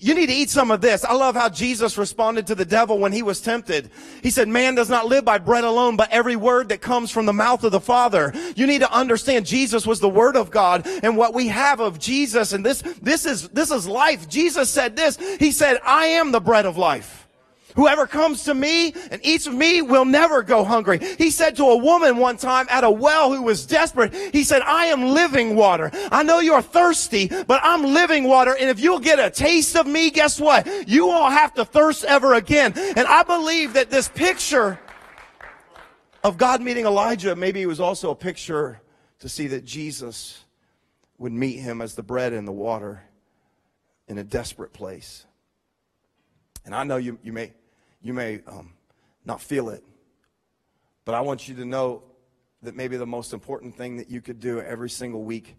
You 0.00 0.14
need 0.14 0.26
to 0.26 0.32
eat 0.32 0.50
some 0.50 0.70
of 0.70 0.80
this. 0.80 1.04
I 1.04 1.14
love 1.14 1.34
how 1.34 1.48
Jesus 1.48 1.98
responded 1.98 2.46
to 2.46 2.54
the 2.54 2.64
devil 2.64 2.98
when 2.98 3.12
he 3.12 3.22
was 3.22 3.40
tempted. 3.40 3.90
He 4.22 4.30
said, 4.30 4.48
man 4.48 4.74
does 4.74 4.90
not 4.90 5.06
live 5.06 5.24
by 5.24 5.38
bread 5.38 5.64
alone, 5.64 5.96
but 5.96 6.10
every 6.10 6.36
word 6.36 6.68
that 6.70 6.80
comes 6.80 7.10
from 7.10 7.26
the 7.26 7.32
mouth 7.32 7.64
of 7.64 7.72
the 7.72 7.80
Father. 7.80 8.32
You 8.56 8.66
need 8.66 8.80
to 8.80 8.92
understand 8.92 9.46
Jesus 9.46 9.86
was 9.86 10.00
the 10.00 10.08
word 10.08 10.36
of 10.36 10.50
God 10.50 10.86
and 11.02 11.16
what 11.16 11.34
we 11.34 11.48
have 11.48 11.80
of 11.80 11.98
Jesus. 11.98 12.52
And 12.52 12.64
this, 12.64 12.82
this 13.00 13.26
is, 13.26 13.48
this 13.50 13.70
is 13.70 13.86
life. 13.86 14.28
Jesus 14.28 14.70
said 14.70 14.96
this. 14.96 15.16
He 15.38 15.50
said, 15.50 15.78
I 15.84 16.06
am 16.06 16.32
the 16.32 16.40
bread 16.40 16.66
of 16.66 16.76
life. 16.76 17.21
Whoever 17.74 18.06
comes 18.06 18.44
to 18.44 18.54
me 18.54 18.94
and 19.10 19.20
eats 19.24 19.46
of 19.46 19.54
me 19.54 19.82
will 19.82 20.04
never 20.04 20.42
go 20.42 20.64
hungry. 20.64 20.98
He 21.18 21.30
said 21.30 21.56
to 21.56 21.64
a 21.64 21.76
woman 21.76 22.18
one 22.18 22.36
time 22.36 22.66
at 22.70 22.84
a 22.84 22.90
well 22.90 23.32
who 23.32 23.42
was 23.42 23.66
desperate, 23.66 24.14
he 24.14 24.44
said, 24.44 24.62
I 24.62 24.86
am 24.86 25.04
living 25.04 25.56
water. 25.56 25.90
I 26.10 26.22
know 26.22 26.40
you're 26.40 26.62
thirsty, 26.62 27.28
but 27.28 27.60
I'm 27.62 27.82
living 27.82 28.24
water. 28.24 28.56
And 28.58 28.68
if 28.68 28.80
you'll 28.80 29.00
get 29.00 29.18
a 29.18 29.30
taste 29.30 29.76
of 29.76 29.86
me, 29.86 30.10
guess 30.10 30.40
what? 30.40 30.88
You 30.88 31.06
won't 31.06 31.32
have 31.32 31.54
to 31.54 31.64
thirst 31.64 32.04
ever 32.04 32.34
again. 32.34 32.72
And 32.76 33.06
I 33.06 33.22
believe 33.22 33.74
that 33.74 33.90
this 33.90 34.08
picture 34.08 34.78
of 36.24 36.36
God 36.38 36.60
meeting 36.60 36.86
Elijah, 36.86 37.34
maybe 37.34 37.62
it 37.62 37.66
was 37.66 37.80
also 37.80 38.10
a 38.10 38.14
picture 38.14 38.80
to 39.20 39.28
see 39.28 39.46
that 39.48 39.64
Jesus 39.64 40.44
would 41.18 41.32
meet 41.32 41.58
him 41.58 41.80
as 41.80 41.94
the 41.94 42.02
bread 42.02 42.32
and 42.32 42.46
the 42.46 42.52
water 42.52 43.02
in 44.08 44.18
a 44.18 44.24
desperate 44.24 44.72
place. 44.72 45.24
And 46.64 46.74
I 46.74 46.84
know 46.84 46.96
you, 46.96 47.18
you 47.22 47.32
may 47.32 47.52
you 48.02 48.12
may 48.12 48.40
um, 48.46 48.72
not 49.24 49.40
feel 49.40 49.68
it, 49.70 49.84
but 51.04 51.14
I 51.14 51.20
want 51.20 51.48
you 51.48 51.54
to 51.56 51.64
know 51.64 52.02
that 52.62 52.76
maybe 52.76 52.96
the 52.96 53.06
most 53.06 53.32
important 53.32 53.76
thing 53.76 53.96
that 53.96 54.10
you 54.10 54.20
could 54.20 54.40
do 54.40 54.60
every 54.60 54.90
single 54.90 55.22
week 55.22 55.56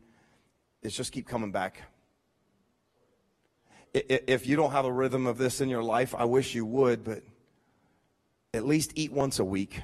is 0.82 0.96
just 0.96 1.12
keep 1.12 1.28
coming 1.28 1.52
back. 1.52 1.82
If 3.94 4.48
you 4.48 4.56
don't 4.56 4.72
have 4.72 4.86
a 4.86 4.92
rhythm 4.92 5.28
of 5.28 5.38
this 5.38 5.62
in 5.62 5.70
your 5.70 5.84
life, 5.84 6.16
I 6.16 6.26
wish 6.26 6.56
you 6.56 6.66
would, 6.66 7.04
but 7.04 7.22
at 8.54 8.66
least 8.66 8.92
eat 8.96 9.12
once 9.12 9.40
a 9.40 9.46
week. 9.46 9.82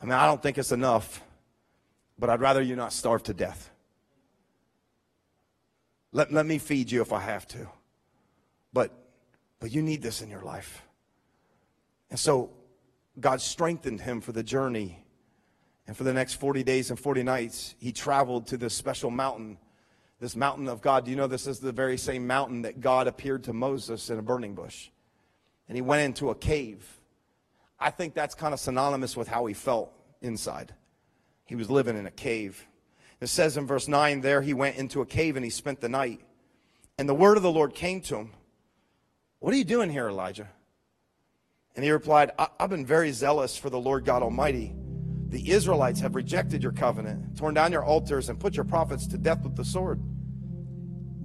I 0.00 0.04
mean, 0.04 0.12
I 0.12 0.26
don't 0.26 0.42
think 0.42 0.58
it's 0.58 0.72
enough, 0.72 1.22
but 2.18 2.28
I'd 2.28 2.40
rather 2.40 2.60
you 2.60 2.76
not 2.76 2.92
starve 2.92 3.22
to 3.24 3.34
death. 3.34 3.70
Let, 6.12 6.32
let 6.32 6.46
me 6.46 6.58
feed 6.58 6.90
you 6.90 7.00
if 7.00 7.12
I 7.12 7.20
have 7.20 7.46
to. 7.48 7.68
But, 8.72 8.92
but 9.58 9.72
you 9.72 9.82
need 9.82 10.02
this 10.02 10.20
in 10.20 10.28
your 10.28 10.42
life. 10.42 10.85
And 12.10 12.18
so 12.18 12.50
God 13.18 13.40
strengthened 13.40 14.00
him 14.00 14.20
for 14.20 14.32
the 14.32 14.42
journey. 14.42 15.02
And 15.86 15.96
for 15.96 16.04
the 16.04 16.12
next 16.12 16.34
40 16.34 16.62
days 16.62 16.90
and 16.90 16.98
40 16.98 17.22
nights, 17.22 17.74
he 17.78 17.92
traveled 17.92 18.48
to 18.48 18.56
this 18.56 18.74
special 18.74 19.10
mountain, 19.10 19.58
this 20.20 20.36
mountain 20.36 20.68
of 20.68 20.80
God. 20.80 21.04
Do 21.04 21.10
you 21.10 21.16
know 21.16 21.26
this 21.26 21.46
is 21.46 21.60
the 21.60 21.72
very 21.72 21.96
same 21.96 22.26
mountain 22.26 22.62
that 22.62 22.80
God 22.80 23.06
appeared 23.06 23.44
to 23.44 23.52
Moses 23.52 24.10
in 24.10 24.18
a 24.18 24.22
burning 24.22 24.54
bush? 24.54 24.90
And 25.68 25.76
he 25.76 25.82
went 25.82 26.02
into 26.02 26.30
a 26.30 26.34
cave. 26.34 27.00
I 27.78 27.90
think 27.90 28.14
that's 28.14 28.34
kind 28.34 28.54
of 28.54 28.60
synonymous 28.60 29.16
with 29.16 29.28
how 29.28 29.46
he 29.46 29.54
felt 29.54 29.92
inside. 30.22 30.74
He 31.44 31.54
was 31.54 31.70
living 31.70 31.96
in 31.96 32.06
a 32.06 32.10
cave. 32.10 32.66
It 33.20 33.28
says 33.28 33.56
in 33.56 33.66
verse 33.66 33.88
9 33.88 34.20
there, 34.20 34.42
he 34.42 34.54
went 34.54 34.76
into 34.76 35.00
a 35.00 35.06
cave 35.06 35.36
and 35.36 35.44
he 35.44 35.50
spent 35.50 35.80
the 35.80 35.88
night. 35.88 36.20
And 36.98 37.08
the 37.08 37.14
word 37.14 37.36
of 37.36 37.42
the 37.42 37.50
Lord 37.50 37.74
came 37.74 38.00
to 38.02 38.16
him 38.16 38.32
What 39.38 39.54
are 39.54 39.56
you 39.56 39.64
doing 39.64 39.90
here, 39.90 40.08
Elijah? 40.08 40.48
And 41.76 41.84
he 41.84 41.90
replied, 41.90 42.30
I've 42.38 42.70
been 42.70 42.86
very 42.86 43.12
zealous 43.12 43.56
for 43.56 43.68
the 43.68 43.78
Lord 43.78 44.06
God 44.06 44.22
Almighty. 44.22 44.74
The 45.28 45.50
Israelites 45.50 46.00
have 46.00 46.14
rejected 46.14 46.62
your 46.62 46.72
covenant, 46.72 47.36
torn 47.36 47.52
down 47.52 47.70
your 47.70 47.84
altars, 47.84 48.30
and 48.30 48.40
put 48.40 48.56
your 48.56 48.64
prophets 48.64 49.06
to 49.08 49.18
death 49.18 49.42
with 49.42 49.56
the 49.56 49.64
sword. 49.64 50.00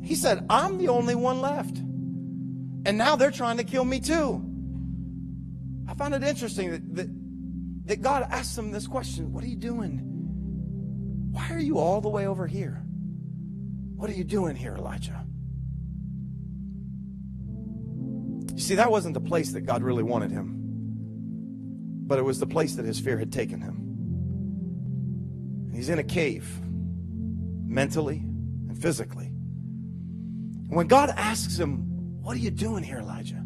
He 0.04 0.16
said, 0.16 0.46
I'm 0.50 0.78
the 0.78 0.90
only 0.90 1.16
one 1.16 1.40
left. 1.40 1.78
And 1.78 2.98
now 2.98 3.16
they're 3.16 3.32
trying 3.32 3.58
to 3.58 3.64
kill 3.64 3.86
me 3.86 4.02
too. 4.02 4.46
I 5.88 5.94
found 5.94 6.16
it 6.16 6.24
interesting 6.24 6.72
that, 6.72 6.96
that, 6.96 7.88
that 7.88 8.02
God 8.02 8.28
asked 8.30 8.58
him 8.58 8.72
this 8.72 8.88
question 8.88 9.32
What 9.32 9.44
are 9.44 9.48
you 9.48 9.56
doing? 9.56 10.00
Why 11.32 11.50
are 11.52 11.60
you 11.60 11.78
all 11.78 12.02
the 12.02 12.10
way 12.10 12.28
over 12.28 12.48
here? 12.48 12.84
What 13.96 14.10
are 14.10 14.14
you 14.14 14.24
doing 14.26 14.56
here, 14.56 14.76
Elijah? 14.76 15.21
You 18.62 18.68
see, 18.68 18.76
that 18.76 18.92
wasn't 18.92 19.16
the 19.16 19.22
place 19.22 19.54
that 19.54 19.62
God 19.62 19.82
really 19.82 20.04
wanted 20.04 20.30
him, 20.30 20.54
but 22.06 22.20
it 22.20 22.22
was 22.22 22.40
the 22.40 22.46
place 22.46 22.76
that 22.76 22.86
his 22.86 23.00
fear 23.00 23.18
had 23.18 23.34
taken 23.34 23.60
him. 23.60 23.82
He's 25.74 25.90
in 25.90 25.98
a 25.98 26.04
cave, 26.04 26.48
mentally 27.66 28.18
and 28.18 28.80
physically. 28.80 29.26
And 29.26 30.76
when 30.76 30.86
God 30.86 31.10
asks 31.10 31.58
him, 31.58 32.22
What 32.22 32.36
are 32.36 32.40
you 32.40 32.52
doing 32.52 32.84
here, 32.84 33.00
Elijah? 33.00 33.44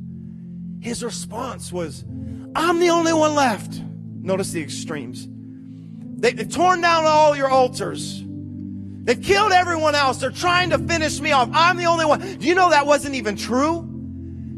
His 0.82 1.01
response 1.01 1.72
was, 1.72 2.03
I'm 2.53 2.80
the 2.80 2.89
only 2.89 3.13
one 3.13 3.36
left. 3.36 3.82
Notice 4.22 4.51
the 4.51 4.61
extremes. 4.61 5.30
They, 6.20 6.32
have 6.32 6.49
torn 6.49 6.82
down 6.82 7.05
all 7.05 7.38
your 7.38 7.49
altars. 7.49 8.22
They've 8.22 9.24
killed 9.24 9.53
everyone 9.53 9.95
else. 9.95 10.18
They're 10.18 10.30
trying 10.30 10.72
to 10.72 10.78
finish 10.78 11.22
me 11.22 11.32
off. 11.32 11.47
I'm 11.53 11.78
the 11.78 11.86
only 11.86 12.05
one. 12.05 12.20
Do 12.20 12.45
you 12.45 12.53
know 12.53 12.70
that 12.72 12.86
wasn't 12.86 13.16
even 13.16 13.38
true? 13.38 13.94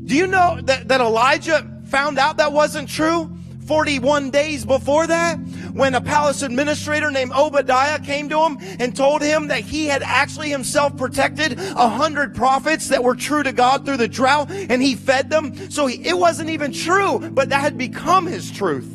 Do 0.08 0.16
you 0.16 0.26
know 0.26 0.58
that, 0.64 0.88
that 0.88 1.01
Elijah 1.01 1.70
found 1.88 2.18
out 2.18 2.38
that 2.38 2.53
wasn't 2.53 2.88
true 2.88 3.30
41 3.66 4.30
days 4.32 4.64
before 4.64 5.05
that? 5.05 5.36
When 5.74 5.93
a 5.95 6.01
palace 6.01 6.43
administrator 6.43 7.12
named 7.12 7.34
Obadiah 7.34 7.99
came 7.99 8.30
to 8.30 8.39
him 8.39 8.58
and 8.80 8.95
told 8.95 9.22
him 9.22 9.49
that 9.49 9.60
he 9.60 9.88
had 9.88 10.01
actually 10.03 10.49
himself 10.49 10.95
protected 10.95 11.60
a 11.60 11.89
hundred 11.89 12.34
prophets 12.34 12.88
that 12.88 13.03
were 13.03 13.16
true 13.16 13.43
to 13.43 13.51
God 13.51 13.86
through 13.86 13.97
the 13.97 14.08
drought 14.08 14.49
and 14.49 14.82
he 14.82 14.95
fed 14.95 15.30
them. 15.30 15.70
So 15.70 15.88
he, 15.88 16.08
it 16.08 16.18
wasn't 16.18 16.51
even 16.51 16.72
true, 16.72 17.20
but 17.20 17.49
that 17.49 17.60
had 17.60 17.78
become 17.78 18.28
his 18.28 18.49
truth. 18.49 18.89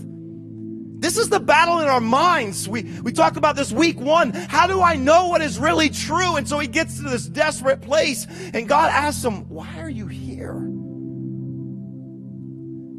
This 1.02 1.18
is 1.18 1.28
the 1.28 1.40
battle 1.40 1.80
in 1.80 1.88
our 1.88 2.00
minds. 2.00 2.66
We, 2.66 2.84
we 3.02 3.12
talked 3.12 3.36
about 3.36 3.54
this 3.54 3.70
week 3.70 4.00
one. 4.00 4.30
How 4.30 4.66
do 4.66 4.80
I 4.80 4.96
know 4.96 5.28
what 5.28 5.42
is 5.42 5.58
really 5.58 5.90
true? 5.90 6.36
And 6.36 6.48
so 6.48 6.58
he 6.58 6.68
gets 6.68 6.96
to 6.96 7.02
this 7.02 7.26
desperate 7.26 7.82
place 7.82 8.26
and 8.54 8.66
God 8.66 8.90
asks 8.90 9.22
him, 9.22 9.46
why 9.50 9.78
are 9.78 9.90
you 9.90 10.06
here? 10.06 10.71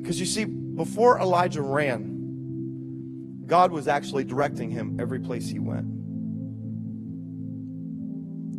Because 0.04 0.20
you 0.20 0.28
see, 0.28 0.44
before 0.46 1.20
Elijah 1.20 1.64
ran, 1.64 3.46
God 3.48 3.72
was 3.72 3.88
actually 3.88 4.26
directing 4.26 4.70
him 4.70 5.00
every 5.00 5.20
place 5.20 5.50
he 5.50 5.58
went. 5.58 5.88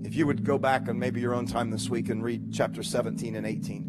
If 0.05 0.17
you 0.17 0.27
would 0.27 0.43
go 0.43 0.59
back 0.59 0.89
on 0.89 0.99
maybe 0.99 1.21
your 1.21 1.35
own 1.35 1.47
time 1.47 1.71
this 1.71 1.89
week 1.89 2.09
and 2.09 2.25
read 2.25 2.53
chapter 2.53 2.83
17 2.83 3.37
and 3.37 3.47
18, 3.47 3.83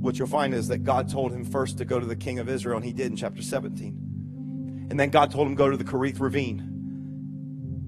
what 0.00 0.18
you'll 0.18 0.26
find 0.26 0.54
is 0.54 0.66
that 0.68 0.78
God 0.78 1.08
told 1.08 1.30
him 1.30 1.44
first 1.44 1.78
to 1.78 1.84
go 1.84 2.00
to 2.00 2.06
the 2.06 2.16
king 2.16 2.40
of 2.40 2.48
Israel, 2.48 2.78
and 2.78 2.84
he 2.84 2.92
did 2.92 3.10
in 3.10 3.16
chapter 3.16 3.42
17. 3.42 4.88
And 4.90 4.98
then 4.98 5.10
God 5.10 5.30
told 5.30 5.46
him 5.46 5.54
go 5.54 5.70
to 5.70 5.76
the 5.76 5.84
Kerith 5.84 6.18
Ravine 6.18 6.72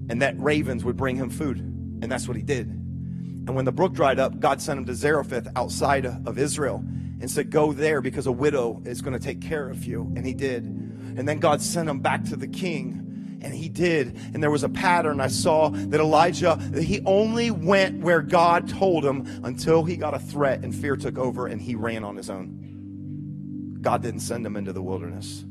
and 0.09 0.21
that 0.21 0.39
ravens 0.39 0.83
would 0.85 0.97
bring 0.97 1.15
him 1.15 1.29
food. 1.29 1.59
And 1.59 2.11
that's 2.11 2.27
what 2.27 2.37
he 2.37 2.43
did. 2.43 2.67
And 2.67 3.55
when 3.55 3.65
the 3.65 3.71
brook 3.71 3.93
dried 3.93 4.19
up, 4.19 4.39
God 4.39 4.61
sent 4.61 4.77
him 4.79 4.85
to 4.85 4.95
Zarephath 4.95 5.47
outside 5.55 6.05
of 6.05 6.37
Israel 6.37 6.83
and 7.25 7.31
said, 7.31 7.49
Go 7.49 7.73
there 7.73 8.01
because 8.01 8.27
a 8.27 8.31
widow 8.31 8.83
is 8.85 9.01
going 9.01 9.17
to 9.17 9.19
take 9.19 9.41
care 9.41 9.67
of 9.67 9.83
you. 9.83 10.13
And 10.15 10.23
he 10.23 10.35
did. 10.35 10.63
And 10.63 11.27
then 11.27 11.39
God 11.39 11.59
sent 11.59 11.89
him 11.89 11.99
back 11.99 12.23
to 12.25 12.35
the 12.35 12.47
king. 12.47 13.39
And 13.41 13.51
he 13.51 13.67
did. 13.67 14.15
And 14.35 14.43
there 14.43 14.51
was 14.51 14.61
a 14.61 14.69
pattern. 14.69 15.19
I 15.19 15.29
saw 15.29 15.69
that 15.69 15.99
Elijah, 15.99 16.55
he 16.79 17.01
only 17.03 17.49
went 17.49 18.01
where 18.01 18.21
God 18.21 18.69
told 18.69 19.03
him 19.03 19.25
until 19.43 19.83
he 19.83 19.97
got 19.97 20.13
a 20.13 20.19
threat 20.19 20.63
and 20.63 20.73
fear 20.73 20.95
took 20.95 21.17
over 21.17 21.47
and 21.47 21.59
he 21.59 21.73
ran 21.73 22.03
on 22.03 22.15
his 22.15 22.29
own. 22.29 23.79
God 23.81 24.03
didn't 24.03 24.19
send 24.19 24.45
him 24.45 24.55
into 24.55 24.71
the 24.71 24.83
wilderness. 24.83 25.45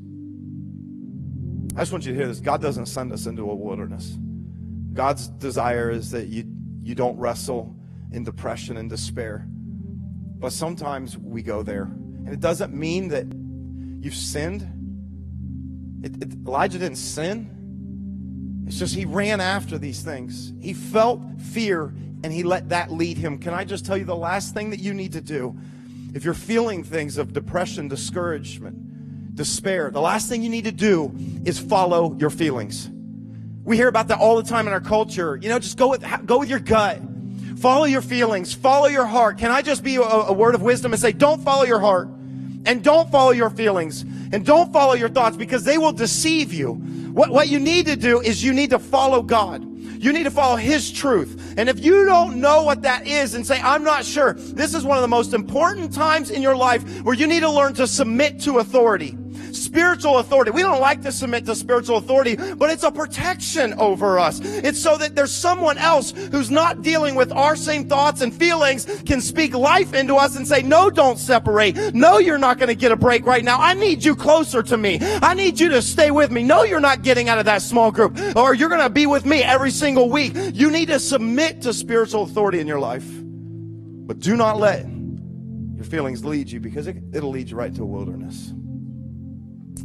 I 1.75 1.81
just 1.81 1.91
want 1.91 2.07
you 2.07 2.13
to 2.13 2.19
hear 2.19 2.29
this. 2.29 2.39
God 2.39 2.63
doesn't 2.63 2.87
send 2.87 3.13
us 3.13 3.27
into 3.27 3.51
a 3.51 3.55
wilderness. 3.55 4.17
God's 4.93 5.27
desire 5.27 5.91
is 5.91 6.13
that 6.13 6.29
you, 6.29 6.45
you 6.85 6.95
don't 6.95 7.19
wrestle 7.19 7.75
in 8.13 8.23
depression 8.23 8.77
and 8.77 8.89
despair. 8.89 9.49
But 10.45 10.53
sometimes 10.53 11.17
we 11.17 11.41
go 11.41 11.63
there. 11.63 11.85
And 11.85 12.29
it 12.29 12.41
doesn't 12.41 12.75
mean 12.75 13.09
that 13.09 13.25
you've 14.05 14.15
sinned. 14.15 14.61
It, 16.05 16.23
it, 16.23 16.35
Elijah 16.47 16.79
didn't 16.79 16.99
sin. 16.99 18.65
It's 18.67 18.79
just 18.79 18.95
he 18.95 19.07
ran 19.07 19.41
after 19.41 19.79
these 19.79 20.03
things. 20.03 20.53
He 20.61 20.75
felt 20.75 21.23
fear 21.41 21.95
and 22.23 22.27
he 22.27 22.43
let 22.43 22.69
that 22.69 22.93
lead 22.93 23.17
him. 23.17 23.39
Can 23.39 23.55
I 23.55 23.65
just 23.65 23.87
tell 23.87 23.97
you 23.97 24.05
the 24.05 24.15
last 24.15 24.53
thing 24.53 24.69
that 24.69 24.81
you 24.81 24.93
need 24.93 25.13
to 25.13 25.23
do? 25.23 25.59
If 26.13 26.27
you're 26.27 26.35
feeling 26.35 26.85
things 26.85 27.17
of 27.17 27.33
depression, 27.33 27.89
discouragement, 27.89 29.35
despair, 29.35 29.91
the 29.91 30.03
last 30.03 30.29
thing 30.29 30.43
you 30.43 30.51
need 30.51 30.65
to 30.65 30.73
do 30.73 31.11
is 31.47 31.59
follow 31.59 32.19
your 32.21 32.29
feelings. 32.29 32.91
We 33.65 33.79
hear 33.79 33.89
about 33.89 34.09
that 34.09 34.19
all 34.19 34.37
the 34.37 34.47
time 34.47 34.67
in 34.67 34.75
our 34.75 34.81
culture. 34.83 35.39
You 35.41 35.49
know, 35.49 35.59
just 35.59 35.79
go 35.79 35.89
with, 35.89 36.05
go 36.27 36.41
with 36.41 36.51
your 36.51 36.61
gut. 36.61 37.01
Follow 37.65 37.87
your 37.87 38.03
feelings. 38.03 38.53
Follow 38.53 38.89
your 38.89 39.07
heart. 39.07 39.39
Can 39.39 39.51
I 39.51 39.63
just 39.63 39.83
be 39.83 39.97
a, 39.97 40.03
a 40.03 40.33
word 40.35 40.55
of 40.55 40.61
wisdom 40.61 40.93
and 40.93 41.01
say, 41.01 41.13
don't 41.13 41.41
follow 41.41 41.63
your 41.63 41.81
heart 41.81 42.09
and 42.67 42.85
don't 42.85 43.11
follow 43.11 43.31
your 43.31 43.49
feelings 43.49 44.03
and 44.03 44.45
don't 44.45 44.71
follow 44.71 44.93
your 44.93 45.09
thoughts 45.09 45.39
because 45.39 45.65
they 45.65 45.79
will 45.79 45.95
deceive 45.95 46.53
you. 46.53 46.75
What, 46.75 47.31
what 47.31 47.49
you 47.49 47.59
need 47.59 47.87
to 47.87 47.97
do 47.97 48.21
is 48.21 48.45
you 48.45 48.53
need 48.53 48.69
to 48.69 48.79
follow 48.79 49.23
God. 49.23 49.65
You 49.99 50.13
need 50.13 50.25
to 50.25 50.31
follow 50.31 50.57
His 50.57 50.93
truth. 50.93 51.55
And 51.57 51.71
if 51.71 51.83
you 51.83 52.05
don't 52.05 52.39
know 52.39 52.65
what 52.65 52.83
that 52.83 53.07
is 53.07 53.35
and 53.35 53.47
say, 53.47 53.59
I'm 53.63 53.83
not 53.83 54.05
sure, 54.05 54.35
this 54.35 54.75
is 54.75 54.85
one 54.85 54.99
of 54.99 55.03
the 55.03 55.09
most 55.09 55.33
important 55.33 55.95
times 55.95 56.31
in 56.31 56.43
your 56.43 56.57
life 56.57 56.83
where 57.01 57.15
you 57.15 57.27
need 57.27 57.41
to 57.41 57.51
learn 57.51 57.73
to 57.77 57.87
submit 57.87 58.41
to 58.41 58.59
authority 58.59 59.17
spiritual 59.55 60.19
authority. 60.19 60.51
We 60.51 60.63
don't 60.63 60.81
like 60.81 61.03
to 61.03 61.13
submit 61.13 61.47
to 61.47 61.55
spiritual 61.55 61.97
authority, 61.97 62.37
but 62.37 62.71
it's 62.71 62.83
a 62.83 62.93
protection 62.93 63.75
over 63.75 64.19
us. 64.19 64.41
It's 64.41 64.81
so 64.81 64.97
that 64.99 65.15
there's 65.15 65.33
someone 65.33 65.79
else 65.79 66.13
who's 66.13 66.51
not 66.51 66.83
dealing 66.83 67.15
with 67.15 67.33
our 67.33 67.57
same 67.57 67.89
thoughts 67.89 68.21
and 68.21 68.35
feelings 68.35 68.85
can 69.07 69.21
speak 69.21 69.55
life 69.55 69.95
into 69.95 70.17
us 70.17 70.37
and 70.37 70.47
say, 70.47 70.63
no, 70.63 70.91
don't 70.91 71.19
separate. 71.19 71.95
No, 71.95 72.19
you're 72.19 72.39
not 72.39 72.59
going 72.59 72.69
to 72.69 72.75
get 72.75 72.93
a 72.93 72.97
break 72.97 73.27
right 73.27 73.45
now. 73.45 73.61
I 73.61 73.75
need 73.75 74.05
you 74.05 74.17
closer 74.17 74.63
to 74.63 74.77
me. 74.77 74.99
I 75.01 75.35
need 75.35 75.59
you 75.61 75.69
to 75.71 75.83
stay 75.83 76.11
with 76.11 76.31
me. 76.31 76.43
No, 76.43 76.63
you're 76.63 76.81
not 76.81 77.03
getting 77.03 77.29
out 77.29 77.39
of 77.39 77.45
that 77.47 77.63
small 77.63 77.91
group 77.91 78.19
or 78.37 78.55
you're 78.55 78.69
going 78.69 78.81
to 78.81 78.91
be 78.91 79.07
with 79.07 79.25
me 79.25 79.43
every 79.43 79.71
single 79.71 80.09
week. 80.11 80.33
You 80.53 80.71
need 80.71 80.87
to 80.89 80.99
submit 80.99 81.63
to 81.63 81.73
spiritual 81.73 82.23
authority 82.23 82.61
in 82.61 82.67
your 82.67 82.81
life, 82.81 83.05
but 83.07 84.19
do 84.19 84.37
not 84.37 84.59
let 84.59 84.85
your 85.75 85.85
feelings 85.85 86.25
lead 86.25 86.51
you 86.51 86.61
because 86.61 86.87
it, 86.87 86.97
will 87.13 87.31
lead 87.31 87.51
you 87.51 87.57
right 87.57 87.75
to 87.75 87.83
a 87.83 87.87
wilderness. 87.87 88.53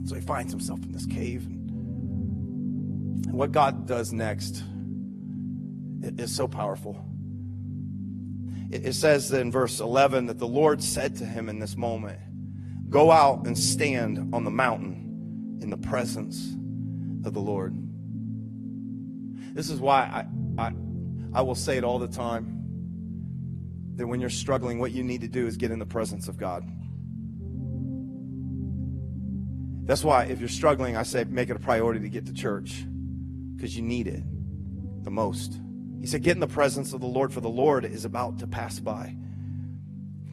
So 0.09 0.15
he 0.15 0.21
finds 0.21 0.51
himself 0.51 0.81
in 0.81 0.91
this 0.91 1.05
cave. 1.05 1.45
And 1.45 3.31
what 3.31 3.51
God 3.51 3.85
does 3.85 4.11
next 4.11 4.63
is 6.01 6.35
so 6.35 6.47
powerful. 6.47 7.05
It 8.71 8.93
says 8.93 9.31
in 9.31 9.51
verse 9.51 9.79
11 9.79 10.25
that 10.25 10.39
the 10.39 10.47
Lord 10.47 10.81
said 10.81 11.17
to 11.17 11.25
him 11.25 11.47
in 11.47 11.59
this 11.59 11.77
moment, 11.77 12.19
Go 12.89 13.11
out 13.11 13.45
and 13.45 13.55
stand 13.55 14.33
on 14.33 14.45
the 14.45 14.49
mountain 14.49 15.59
in 15.61 15.69
the 15.69 15.77
presence 15.77 16.55
of 17.23 17.35
the 17.35 17.39
Lord. 17.39 17.75
This 19.53 19.69
is 19.69 19.79
why 19.79 20.25
I, 20.57 20.63
I, 20.63 20.73
I 21.35 21.41
will 21.43 21.53
say 21.53 21.77
it 21.77 21.83
all 21.83 21.99
the 21.99 22.07
time 22.07 22.55
that 23.93 24.07
when 24.07 24.19
you're 24.19 24.31
struggling, 24.31 24.79
what 24.79 24.91
you 24.91 25.03
need 25.03 25.21
to 25.21 25.27
do 25.27 25.45
is 25.45 25.55
get 25.55 25.69
in 25.69 25.77
the 25.77 25.85
presence 25.85 26.27
of 26.27 26.37
God. 26.37 26.67
That's 29.89 30.03
why 30.03 30.25
if 30.25 30.39
you're 30.39 30.49
struggling, 30.49 30.95
I 30.95 31.01
say 31.01 31.23
make 31.23 31.49
it 31.49 31.55
a 31.55 31.59
priority 31.59 32.01
to 32.01 32.09
get 32.09 32.27
to 32.27 32.33
church 32.33 32.85
because 33.55 33.75
you 33.75 33.81
need 33.81 34.05
it 34.05 34.21
the 35.03 35.09
most. 35.09 35.59
He 35.99 36.05
said, 36.05 36.21
Get 36.21 36.33
in 36.33 36.39
the 36.41 36.45
presence 36.45 36.93
of 36.93 37.01
the 37.01 37.07
Lord, 37.07 37.33
for 37.33 37.41
the 37.41 37.49
Lord 37.49 37.85
is 37.85 38.05
about 38.05 38.37
to 38.37 38.45
pass 38.45 38.79
by. 38.79 39.15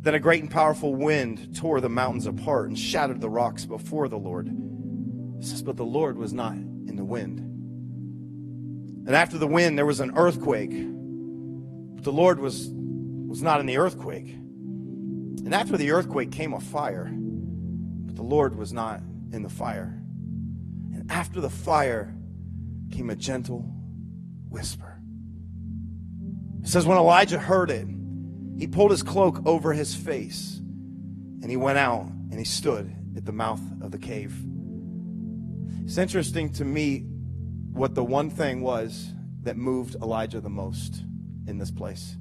Then 0.02 0.14
a 0.14 0.20
great 0.20 0.42
and 0.42 0.50
powerful 0.50 0.94
wind 0.94 1.56
tore 1.56 1.80
the 1.80 1.88
mountains 1.88 2.26
apart 2.26 2.68
and 2.68 2.78
shattered 2.78 3.22
the 3.22 3.30
rocks 3.30 3.64
before 3.64 4.08
the 4.08 4.18
Lord. 4.18 4.46
He 5.40 5.46
says, 5.46 5.62
But 5.62 5.78
the 5.78 5.86
Lord 5.86 6.18
was 6.18 6.34
not 6.34 6.52
in 6.52 6.96
the 6.96 7.04
wind. 7.06 7.38
And 9.06 9.16
after 9.16 9.38
the 9.38 9.46
wind, 9.46 9.78
there 9.78 9.86
was 9.86 10.00
an 10.00 10.18
earthquake. 10.18 10.74
But 11.94 12.04
the 12.04 12.12
Lord 12.12 12.40
was, 12.40 12.68
was 12.70 13.40
not 13.40 13.60
in 13.60 13.64
the 13.64 13.78
earthquake. 13.78 14.28
And 14.28 15.54
after 15.54 15.78
the 15.78 15.92
earthquake 15.92 16.30
came 16.30 16.52
a 16.52 16.60
fire. 16.60 17.10
But 17.10 18.16
the 18.16 18.22
Lord 18.22 18.54
was 18.54 18.74
not 18.74 19.00
in 19.32 19.42
the 19.42 19.48
fire. 19.48 20.00
And 20.92 21.10
after 21.10 21.40
the 21.40 21.50
fire 21.50 22.14
came 22.90 23.10
a 23.10 23.16
gentle 23.16 23.62
whisper. 24.48 25.00
It 26.62 26.68
says, 26.68 26.86
when 26.86 26.98
Elijah 26.98 27.38
heard 27.38 27.70
it, 27.70 27.86
he 28.58 28.66
pulled 28.66 28.90
his 28.90 29.02
cloak 29.02 29.44
over 29.46 29.72
his 29.72 29.94
face 29.94 30.58
and 30.58 31.50
he 31.50 31.56
went 31.56 31.78
out 31.78 32.02
and 32.02 32.38
he 32.38 32.44
stood 32.44 32.94
at 33.16 33.24
the 33.24 33.32
mouth 33.32 33.60
of 33.82 33.90
the 33.90 33.98
cave. 33.98 34.34
It's 35.84 35.98
interesting 35.98 36.52
to 36.54 36.64
me 36.64 37.04
what 37.72 37.94
the 37.94 38.02
one 38.02 38.30
thing 38.30 38.62
was 38.62 39.12
that 39.42 39.56
moved 39.56 39.94
Elijah 39.96 40.40
the 40.40 40.50
most 40.50 41.04
in 41.46 41.58
this 41.58 41.70
place. 41.70 42.16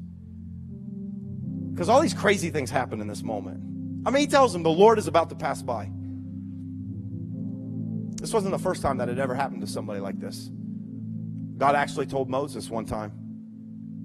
Because 1.71 1.89
all 1.89 1.99
these 2.01 2.13
crazy 2.13 2.51
things 2.51 2.69
happen 2.69 3.01
in 3.01 3.07
this 3.07 3.23
moment. 3.23 3.61
I 4.05 4.11
mean, 4.11 4.21
he 4.21 4.27
tells 4.27 4.53
him 4.53 4.63
the 4.63 4.69
Lord 4.69 4.99
is 4.99 5.07
about 5.07 5.29
to 5.29 5.35
pass 5.35 5.61
by. 5.61 5.89
This 8.25 8.33
wasn't 8.33 8.53
the 8.53 8.57
first 8.57 8.81
time 8.81 8.97
that 8.97 9.07
had 9.07 9.19
ever 9.19 9.35
happened 9.35 9.61
to 9.61 9.67
somebody 9.67 9.99
like 9.99 10.19
this. 10.19 10.49
God 11.57 11.75
actually 11.75 12.07
told 12.07 12.27
Moses 12.27 12.71
one 12.71 12.83
time 12.83 13.11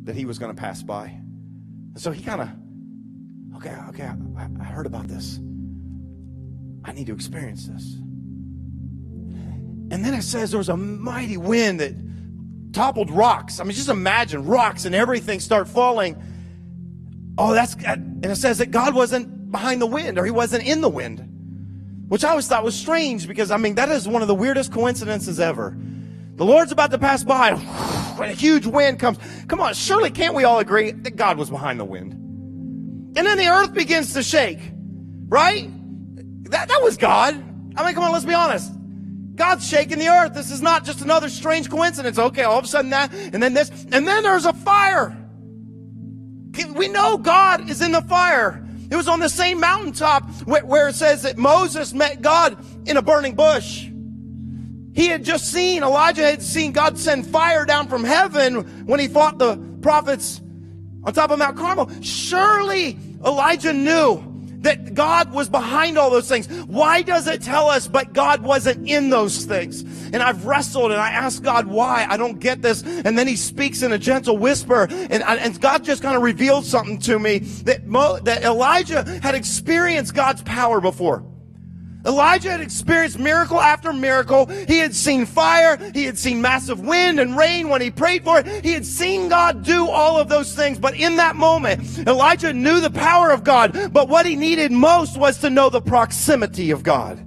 that 0.05 0.14
he 0.14 0.27
was 0.27 0.39
going 0.39 0.55
to 0.55 0.61
pass 0.61 0.83
by. 0.83 1.07
And 1.07 1.99
so 1.99 2.11
he 2.11 2.23
kind 2.23 2.43
of, 2.43 2.51
okay, 3.57 3.75
okay, 3.89 4.12
I, 4.37 4.49
I 4.61 4.64
heard 4.64 4.85
about 4.85 5.09
this. 5.09 5.41
I 6.85 6.93
need 6.93 7.07
to 7.07 7.14
experience 7.14 7.66
this. 7.66 7.95
And 9.91 10.05
then 10.05 10.12
it 10.12 10.21
says 10.21 10.51
there 10.51 10.59
was 10.59 10.68
a 10.68 10.77
mighty 10.77 11.39
wind 11.39 11.81
that 11.81 11.95
toppled 12.75 13.11
rocks. 13.11 13.59
I 13.59 13.64
mean, 13.64 13.73
just 13.73 13.89
imagine 13.89 14.45
rocks 14.45 14.85
and 14.85 14.95
everything 14.95 15.41
start 15.41 15.66
falling. 15.66 16.23
Oh, 17.39 17.55
that's, 17.55 17.75
and 17.87 18.23
it 18.23 18.37
says 18.37 18.59
that 18.59 18.71
God 18.71 18.95
wasn't 18.95 19.51
behind 19.51 19.81
the 19.81 19.87
wind 19.87 20.18
or 20.18 20.27
he 20.27 20.31
wasn't 20.31 20.66
in 20.66 20.83
the 20.83 20.91
wind, 20.91 21.30
which 22.11 22.25
I 22.25 22.31
always 22.31 22.49
thought 22.49 22.65
was 22.65 22.75
strange 22.75 23.29
because, 23.29 23.53
I 23.53 23.57
mean, 23.57 23.77
that 23.77 23.89
is 23.89 24.09
one 24.09 24.21
of 24.21 24.27
the 24.27 24.35
weirdest 24.35 24.73
coincidences 24.73 25.39
ever. 25.39 25.77
The 26.35 26.45
Lord's 26.45 26.73
about 26.73 26.91
to 26.91 26.99
pass 26.99 27.23
by 27.23 27.51
and 28.21 28.33
a 28.33 28.35
huge 28.35 28.67
wind 28.67 28.99
comes. 28.99 29.17
Come 29.47 29.61
on, 29.61 29.75
surely 29.75 30.11
can't 30.11 30.35
we 30.35 30.43
all 30.43 30.59
agree 30.59 30.91
that 30.91 31.15
God 31.15 31.39
was 31.39 31.51
behind 31.51 31.79
the 31.79 31.85
wind? 31.85 32.13
And 32.13 33.17
then 33.17 33.39
the 33.39 33.47
earth 33.47 33.73
begins 33.75 34.15
to 34.15 34.25
shake, 34.25 34.59
right? 35.29 35.71
That, 36.51 36.67
that 36.67 36.83
was 36.83 36.97
God. 36.97 37.35
I 37.77 37.85
mean, 37.85 37.95
come 37.95 38.03
on, 38.03 38.11
let's 38.11 38.25
be 38.25 38.35
honest. 38.35 38.73
God's 39.37 39.69
shaking 39.69 40.01
the 40.01 40.09
earth. 40.09 40.35
This 40.35 40.51
is 40.51 40.61
not 40.61 40.85
just 40.85 41.03
another 41.03 41.29
strange 41.29 41.71
coincidence. 41.71 42.19
Okay, 42.19 42.43
all 42.43 42.59
of 42.59 42.65
a 42.65 42.69
sudden 42.69 42.91
that, 42.91 43.15
and 43.15 43.41
then 43.41 43.55
this, 43.55 43.71
and 43.93 44.05
then 44.05 44.25
there's 44.25 44.47
a 44.47 44.53
fire. 44.53 45.17
We 46.75 46.89
know 46.89 47.19
God 47.19 47.71
is 47.71 47.81
in 47.81 47.93
the 47.93 48.03
fire. 48.03 48.67
It 48.91 48.97
was 48.97 49.07
on 49.07 49.21
the 49.21 49.29
same 49.29 49.61
mountaintop 49.61 50.30
where, 50.45 50.88
it 50.88 50.95
says 50.95 51.22
that 51.22 51.36
Moses 51.36 51.93
met 51.93 52.22
God 52.22 52.57
in 52.86 52.97
a 52.97 53.03
burning 53.03 53.34
bush. 53.34 53.88
He 54.93 55.07
had 55.07 55.24
just 55.24 55.53
seen, 55.53 55.82
Elijah 55.82 56.22
had 56.22 56.43
seen 56.43 56.72
God 56.72 56.99
send 56.99 57.26
fire 57.26 57.64
down 57.64 57.88
from 57.88 58.05
heaven 58.05 58.86
when 58.86 59.01
he 59.01 59.09
fought 59.09 59.38
the 59.38 59.57
prophets 59.82 60.41
on 61.05 61.12
top 61.12 61.30
of 61.30 61.38
Mount 61.38 61.57
Carmel. 61.57 61.91
Surely 62.03 62.99
Elijah 63.24 63.72
knew 63.72 64.30
that 64.61 64.95
God 64.95 65.33
was 65.33 65.49
behind 65.49 65.99
all 65.99 66.11
those 66.11 66.29
things. 66.29 66.49
Why 66.65 67.03
does 67.03 67.27
it 67.27 67.43
tell 67.43 67.69
us, 67.69 67.89
but 67.89 68.13
God 68.13 68.43
wasn't 68.43 68.89
in 68.89 69.11
those 69.11 69.45
things? 69.45 69.83
And 70.13 70.17
I've 70.17 70.45
wrestled 70.45 70.93
and 70.93 71.01
I 71.01 71.11
asked 71.11 71.43
God 71.43 71.67
why. 71.67 72.07
I 72.09 72.17
don't 72.17 72.39
get 72.39 72.63
this. 72.63 72.83
And 72.83 73.19
then 73.19 73.27
he 73.27 73.37
speaks 73.37 73.83
in 73.83 73.93
a 73.93 73.99
gentle 73.99 74.37
whisper 74.37 74.89
and, 74.91 75.23
and 75.23 75.61
God 75.61 75.85
just 75.85 76.03
kind 76.03 76.17
of 76.17 76.23
revealed 76.23 76.65
something 76.65 76.99
to 77.01 77.19
me 77.19 77.39
that, 77.39 77.87
Mo, 77.87 78.19
that 78.21 78.43
Elijah 78.43 79.05
had 79.23 79.35
experienced 79.35 80.15
God's 80.15 80.43
power 80.43 80.81
before. 80.81 81.25
Elijah 82.05 82.51
had 82.51 82.61
experienced 82.61 83.19
miracle 83.19 83.61
after 83.61 83.93
miracle. 83.93 84.47
He 84.47 84.79
had 84.79 84.95
seen 84.95 85.27
fire. 85.27 85.77
He 85.93 86.05
had 86.05 86.19
seen 86.19 86.41
massive 86.41 86.81
wind 86.81 87.21
and 87.21 87.37
rain 87.37 87.69
when 87.69 87.81
he 87.81 87.91
prayed 87.91 88.25
for 88.25 88.39
it. 88.39 88.65
He 88.65 88.73
had 88.73 88.87
seen 88.87 89.29
God 89.29 89.65
do 89.65 89.89
all 89.89 90.19
of 90.19 90.29
those 90.29 90.55
things. 90.55 90.79
But 90.79 90.95
in 90.95 91.17
that 91.17 91.37
moment, 91.37 92.07
Elijah 92.07 92.53
knew 92.53 92.81
the 92.81 92.91
power 92.91 93.31
of 93.31 93.45
God. 93.45 93.93
But 93.93 94.09
what 94.09 94.25
he 94.25 94.37
needed 94.37 94.73
most 94.73 95.19
was 95.19 95.39
to 95.39 95.51
know 95.51 95.69
the 95.69 95.83
proximity 95.83 96.71
of 96.71 96.83
God. 96.83 97.19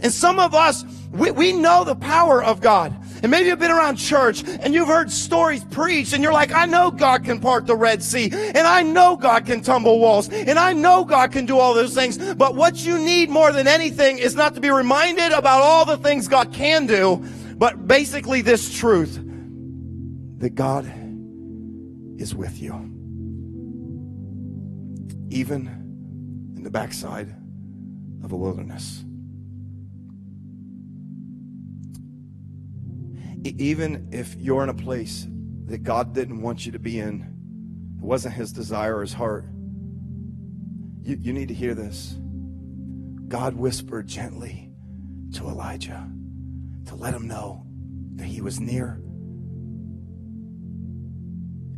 And 0.00 0.12
some 0.12 0.38
of 0.38 0.54
us, 0.54 0.84
we, 1.10 1.30
we 1.30 1.52
know 1.52 1.84
the 1.84 1.96
power 1.96 2.42
of 2.42 2.60
God. 2.60 2.94
And 3.22 3.30
maybe 3.30 3.48
you've 3.48 3.58
been 3.58 3.70
around 3.70 3.96
church 3.96 4.44
and 4.46 4.74
you've 4.74 4.88
heard 4.88 5.10
stories 5.10 5.64
preached 5.64 6.12
and 6.12 6.22
you're 6.22 6.32
like, 6.32 6.52
I 6.52 6.66
know 6.66 6.90
God 6.90 7.24
can 7.24 7.40
part 7.40 7.66
the 7.66 7.76
Red 7.76 8.02
Sea 8.02 8.30
and 8.32 8.58
I 8.58 8.82
know 8.82 9.16
God 9.16 9.46
can 9.46 9.62
tumble 9.62 9.98
walls 9.98 10.28
and 10.28 10.58
I 10.58 10.72
know 10.72 11.04
God 11.04 11.32
can 11.32 11.46
do 11.46 11.58
all 11.58 11.74
those 11.74 11.94
things. 11.94 12.18
But 12.34 12.54
what 12.54 12.84
you 12.84 12.98
need 12.98 13.30
more 13.30 13.52
than 13.52 13.66
anything 13.66 14.18
is 14.18 14.34
not 14.34 14.54
to 14.54 14.60
be 14.60 14.70
reminded 14.70 15.32
about 15.32 15.62
all 15.62 15.84
the 15.84 15.96
things 15.96 16.28
God 16.28 16.52
can 16.52 16.86
do, 16.86 17.24
but 17.56 17.86
basically 17.86 18.42
this 18.42 18.76
truth 18.76 19.20
that 20.38 20.54
God 20.54 20.84
is 22.18 22.34
with 22.34 22.60
you. 22.60 22.74
Even 25.30 25.66
in 26.56 26.62
the 26.62 26.70
backside 26.70 27.34
of 28.22 28.32
a 28.32 28.36
wilderness. 28.36 29.04
Even 33.58 34.08
if 34.12 34.34
you're 34.36 34.62
in 34.62 34.68
a 34.68 34.74
place 34.74 35.26
that 35.66 35.82
God 35.82 36.14
didn't 36.14 36.40
want 36.40 36.66
you 36.66 36.72
to 36.72 36.78
be 36.78 36.98
in, 36.98 37.22
it 37.98 38.04
wasn't 38.04 38.34
his 38.34 38.52
desire 38.52 38.96
or 38.96 39.00
his 39.00 39.12
heart, 39.12 39.46
you, 41.02 41.16
you 41.20 41.32
need 41.32 41.48
to 41.48 41.54
hear 41.54 41.74
this. 41.74 42.16
God 43.28 43.54
whispered 43.54 44.06
gently 44.06 44.70
to 45.34 45.48
Elijah 45.48 46.08
to 46.86 46.94
let 46.94 47.14
him 47.14 47.26
know 47.26 47.66
that 48.14 48.24
he 48.24 48.40
was 48.40 48.60
near 48.60 49.00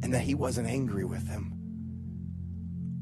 and 0.02 0.14
that 0.14 0.20
he 0.20 0.34
wasn't 0.34 0.68
angry 0.68 1.04
with 1.04 1.26
him. 1.28 1.54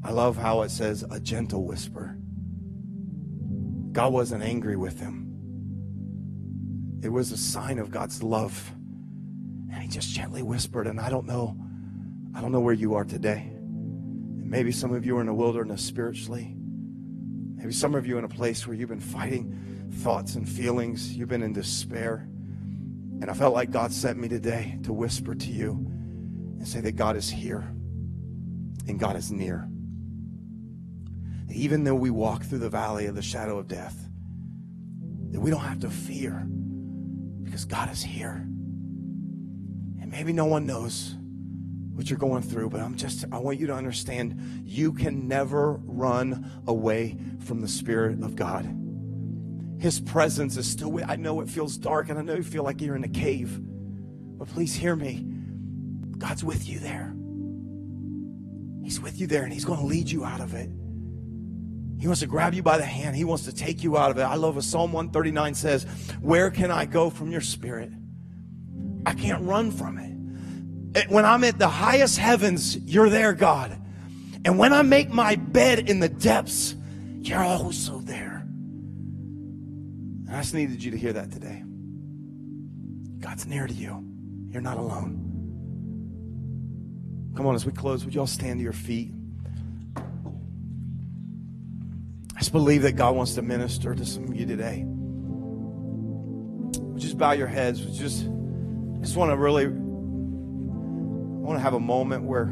I 0.03 0.11
love 0.11 0.37
how 0.37 0.61
it 0.61 0.71
says 0.71 1.03
a 1.09 1.19
gentle 1.19 1.65
whisper. 1.65 2.17
God 3.91 4.13
wasn't 4.13 4.43
angry 4.43 4.75
with 4.75 4.99
him. 4.99 5.26
It 7.01 7.09
was 7.09 7.31
a 7.31 7.37
sign 7.37 7.79
of 7.79 7.91
God's 7.91 8.23
love. 8.23 8.71
And 9.71 9.81
he 9.81 9.87
just 9.87 10.09
gently 10.09 10.41
whispered, 10.41 10.87
and 10.87 10.99
I 10.99 11.09
don't 11.09 11.25
know, 11.25 11.55
I 12.33 12.41
don't 12.41 12.51
know 12.51 12.59
where 12.59 12.73
you 12.73 12.95
are 12.95 13.05
today. 13.05 13.51
maybe 13.53 14.71
some 14.71 14.93
of 14.93 15.05
you 15.05 15.17
are 15.17 15.21
in 15.21 15.27
a 15.27 15.33
wilderness 15.33 15.83
spiritually. 15.83 16.55
Maybe 17.55 17.73
some 17.73 17.95
of 17.95 18.07
you 18.07 18.17
in 18.17 18.23
a 18.23 18.29
place 18.29 18.65
where 18.65 18.75
you've 18.75 18.89
been 18.89 18.99
fighting 18.99 19.89
thoughts 19.91 20.35
and 20.35 20.47
feelings. 20.47 21.15
You've 21.15 21.29
been 21.29 21.43
in 21.43 21.53
despair. 21.53 22.27
And 23.19 23.29
I 23.29 23.33
felt 23.33 23.53
like 23.53 23.71
God 23.71 23.91
sent 23.91 24.19
me 24.19 24.27
today 24.27 24.79
to 24.83 24.93
whisper 24.93 25.35
to 25.35 25.51
you 25.51 25.71
and 25.71 26.67
say 26.67 26.79
that 26.81 26.95
God 26.95 27.15
is 27.15 27.29
here 27.29 27.61
and 28.87 28.99
God 28.99 29.15
is 29.15 29.31
near. 29.31 29.67
Even 31.49 31.83
though 31.83 31.95
we 31.95 32.09
walk 32.09 32.43
through 32.43 32.59
the 32.59 32.69
valley 32.69 33.07
of 33.07 33.15
the 33.15 33.21
shadow 33.21 33.57
of 33.57 33.67
death, 33.67 34.07
that 35.31 35.39
we 35.39 35.49
don't 35.49 35.61
have 35.61 35.79
to 35.79 35.89
fear 35.89 36.47
because 37.47 37.65
God 37.65 37.89
is 37.91 38.03
here. 38.03 38.35
And 40.01 40.11
maybe 40.11 40.33
no 40.33 40.45
one 40.45 40.65
knows 40.65 41.15
what 41.93 42.09
you're 42.09 42.19
going 42.19 42.43
through, 42.43 42.69
but 42.69 42.81
I'm 42.81 42.95
just, 42.95 43.25
I 43.31 43.37
want 43.39 43.57
you 43.59 43.67
to 43.67 43.73
understand 43.73 44.61
you 44.65 44.91
can 44.93 45.27
never 45.27 45.79
run 45.85 46.51
away 46.67 47.17
from 47.39 47.61
the 47.61 47.67
Spirit 47.67 48.21
of 48.21 48.35
God. 48.35 48.65
His 49.79 49.99
presence 49.99 50.57
is 50.57 50.69
still 50.69 50.91
with, 50.91 51.09
I 51.09 51.15
know 51.15 51.39
it 51.41 51.49
feels 51.49 51.77
dark 51.77 52.09
and 52.09 52.19
I 52.19 52.21
know 52.21 52.35
you 52.35 52.43
feel 52.43 52.63
like 52.63 52.81
you're 52.81 52.95
in 52.95 53.03
a 53.03 53.09
cave, 53.09 53.59
but 54.37 54.47
please 54.49 54.75
hear 54.75 54.95
me. 54.95 55.25
God's 56.17 56.43
with 56.43 56.67
you 56.67 56.79
there. 56.79 57.15
He's 58.83 58.99
with 58.99 59.19
you 59.19 59.27
there 59.27 59.43
and 59.43 59.53
He's 59.53 59.65
going 59.65 59.79
to 59.79 59.85
lead 59.85 60.09
you 60.09 60.25
out 60.25 60.41
of 60.41 60.53
it. 60.53 60.69
He 61.99 62.07
wants 62.07 62.19
to 62.21 62.27
grab 62.27 62.53
you 62.53 62.61
by 62.61 62.77
the 62.77 62.85
hand. 62.85 63.15
He 63.15 63.23
wants 63.23 63.45
to 63.45 63.53
take 63.53 63.83
you 63.83 63.97
out 63.97 64.11
of 64.11 64.17
it. 64.17 64.21
I 64.21 64.35
love 64.35 64.55
what 64.55 64.63
Psalm 64.63 64.93
139 64.93 65.55
says, 65.55 65.85
Where 66.21 66.51
can 66.51 66.69
I 66.69 66.85
go 66.85 67.09
from 67.09 67.31
your 67.31 67.41
spirit? 67.41 67.91
I 69.05 69.13
can't 69.13 69.43
run 69.43 69.71
from 69.71 69.97
it. 69.97 71.09
When 71.09 71.25
I'm 71.25 71.43
at 71.43 71.57
the 71.59 71.67
highest 71.67 72.17
heavens, 72.17 72.77
you're 72.77 73.09
there, 73.09 73.33
God. 73.33 73.79
And 74.45 74.57
when 74.59 74.73
I 74.73 74.81
make 74.81 75.09
my 75.09 75.35
bed 75.35 75.89
in 75.89 75.99
the 75.99 76.09
depths, 76.09 76.75
you're 77.21 77.43
also 77.43 77.99
there. 77.99 78.43
And 80.27 80.29
I 80.29 80.41
just 80.41 80.53
needed 80.53 80.83
you 80.83 80.91
to 80.91 80.97
hear 80.97 81.13
that 81.13 81.31
today. 81.31 81.63
God's 83.19 83.47
near 83.47 83.67
to 83.67 83.73
you. 83.73 84.05
You're 84.49 84.61
not 84.61 84.77
alone. 84.77 85.23
Come 87.35 87.45
on, 87.45 87.55
as 87.55 87.65
we 87.65 87.71
close, 87.71 88.05
would 88.05 88.13
you 88.13 88.21
all 88.21 88.27
stand 88.27 88.59
to 88.59 88.63
your 88.63 88.73
feet? 88.73 89.13
I 92.37 92.39
just 92.39 92.51
believe 92.51 92.83
that 92.83 92.91
God 92.91 93.15
wants 93.15 93.33
to 93.33 93.41
minister 93.41 93.95
to 93.95 94.05
some 94.05 94.25
of 94.25 94.35
you 94.35 94.45
today. 94.45 94.85
Just 96.95 97.17
bow 97.17 97.31
your 97.31 97.47
heads? 97.47 97.79
Just, 97.97 98.25
I 98.25 98.99
just 98.99 99.17
want 99.17 99.31
to 99.31 99.37
really, 99.37 99.65
I 99.65 99.69
want 99.69 101.57
to 101.57 101.63
have 101.63 101.73
a 101.73 101.79
moment 101.79 102.25
where 102.25 102.45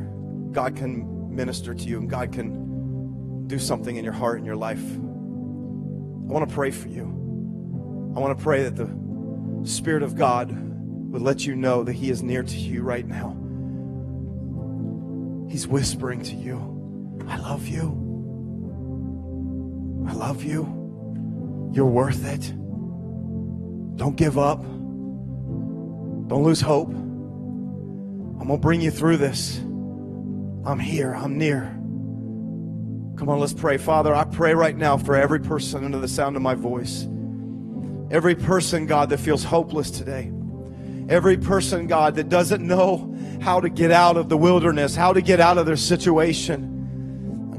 God 0.51 0.75
can 0.75 1.35
minister 1.35 1.75
to 1.75 1.83
you 1.83 1.99
and 1.99 2.09
God 2.09 2.31
can 2.31 3.45
do 3.45 3.59
something 3.59 3.95
in 3.95 4.03
your 4.03 4.13
heart 4.13 4.37
and 4.37 4.45
your 4.47 4.55
life. 4.55 4.81
I 4.81 6.31
want 6.31 6.49
to 6.49 6.55
pray 6.55 6.71
for 6.71 6.87
you. 6.87 7.03
I 8.15 8.19
want 8.19 8.35
to 8.35 8.43
pray 8.43 8.63
that 8.67 8.75
the 8.75 8.89
Spirit 9.69 10.01
of 10.01 10.15
God 10.15 10.49
would 11.11 11.21
let 11.21 11.45
you 11.45 11.55
know 11.55 11.83
that 11.83 11.93
He 11.93 12.09
is 12.09 12.23
near 12.23 12.41
to 12.41 12.55
you 12.55 12.81
right 12.81 13.05
now. 13.05 13.37
He's 15.47 15.67
whispering 15.67 16.23
to 16.23 16.33
you, 16.33 17.21
I 17.27 17.37
love 17.37 17.67
you. 17.67 18.04
I 20.07 20.13
love 20.13 20.43
you. 20.43 21.71
You're 21.73 21.85
worth 21.85 22.25
it. 22.25 22.53
Don't 23.97 24.15
give 24.15 24.37
up. 24.37 24.61
Don't 24.63 26.43
lose 26.43 26.61
hope. 26.61 26.89
I'm 26.89 28.47
going 28.47 28.49
to 28.49 28.57
bring 28.57 28.81
you 28.81 28.91
through 28.91 29.17
this. 29.17 29.57
I'm 29.57 30.79
here. 30.79 31.13
I'm 31.13 31.37
near. 31.37 31.63
Come 33.17 33.29
on, 33.29 33.39
let's 33.39 33.53
pray. 33.53 33.77
Father, 33.77 34.13
I 34.13 34.25
pray 34.25 34.53
right 34.53 34.75
now 34.75 34.97
for 34.97 35.15
every 35.15 35.39
person 35.39 35.85
under 35.85 35.99
the 35.99 36.07
sound 36.07 36.35
of 36.35 36.41
my 36.41 36.53
voice. 36.53 37.07
Every 38.11 38.35
person, 38.35 38.85
God, 38.85 39.09
that 39.09 39.19
feels 39.19 39.43
hopeless 39.43 39.89
today. 39.89 40.31
Every 41.07 41.37
person, 41.37 41.87
God, 41.87 42.15
that 42.15 42.29
doesn't 42.29 42.65
know 42.65 43.15
how 43.41 43.61
to 43.61 43.69
get 43.69 43.91
out 43.91 44.17
of 44.17 44.27
the 44.27 44.37
wilderness, 44.37 44.95
how 44.95 45.13
to 45.13 45.21
get 45.21 45.39
out 45.39 45.57
of 45.57 45.65
their 45.65 45.77
situation. 45.77 46.74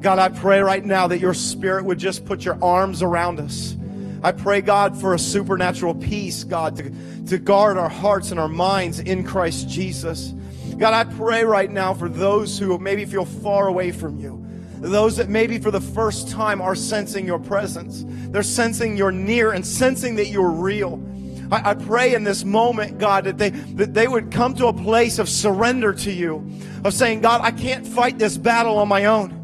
God, 0.00 0.18
I 0.18 0.28
pray 0.28 0.60
right 0.60 0.84
now 0.84 1.06
that 1.08 1.18
your 1.18 1.34
spirit 1.34 1.84
would 1.84 1.98
just 1.98 2.24
put 2.24 2.44
your 2.44 2.62
arms 2.62 3.02
around 3.02 3.40
us. 3.40 3.76
I 4.22 4.32
pray, 4.32 4.60
God, 4.60 5.00
for 5.00 5.14
a 5.14 5.18
supernatural 5.18 5.94
peace, 5.94 6.44
God, 6.44 6.76
to, 6.76 6.92
to 7.26 7.38
guard 7.38 7.78
our 7.78 7.88
hearts 7.88 8.30
and 8.30 8.40
our 8.40 8.48
minds 8.48 8.98
in 8.98 9.24
Christ 9.24 9.68
Jesus. 9.68 10.32
God, 10.78 10.94
I 10.94 11.04
pray 11.14 11.44
right 11.44 11.70
now 11.70 11.94
for 11.94 12.08
those 12.08 12.58
who 12.58 12.78
maybe 12.78 13.04
feel 13.04 13.24
far 13.24 13.68
away 13.68 13.92
from 13.92 14.18
you. 14.18 14.42
Those 14.80 15.16
that 15.16 15.28
maybe 15.28 15.58
for 15.58 15.70
the 15.70 15.80
first 15.80 16.28
time 16.28 16.60
are 16.60 16.74
sensing 16.74 17.26
your 17.26 17.38
presence. 17.38 18.04
They're 18.06 18.42
sensing 18.42 18.96
you're 18.96 19.12
near 19.12 19.52
and 19.52 19.66
sensing 19.66 20.16
that 20.16 20.26
you're 20.26 20.50
real. 20.50 21.02
I, 21.50 21.70
I, 21.70 21.74
pray 21.74 22.14
in 22.14 22.24
this 22.24 22.44
moment, 22.44 22.98
God, 22.98 23.24
that 23.24 23.38
they, 23.38 23.50
that 23.50 23.94
they 23.94 24.08
would 24.08 24.30
come 24.32 24.54
to 24.56 24.66
a 24.66 24.72
place 24.72 25.18
of 25.18 25.28
surrender 25.28 25.92
to 25.94 26.12
you, 26.12 26.44
of 26.84 26.92
saying, 26.92 27.20
God, 27.20 27.40
I 27.42 27.52
can't 27.52 27.86
fight 27.86 28.18
this 28.18 28.36
battle 28.36 28.78
on 28.78 28.88
my 28.88 29.04
own. 29.04 29.35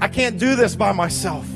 I 0.00 0.08
can't 0.08 0.38
do 0.38 0.54
this 0.54 0.76
by 0.76 0.92
myself. 0.92 1.46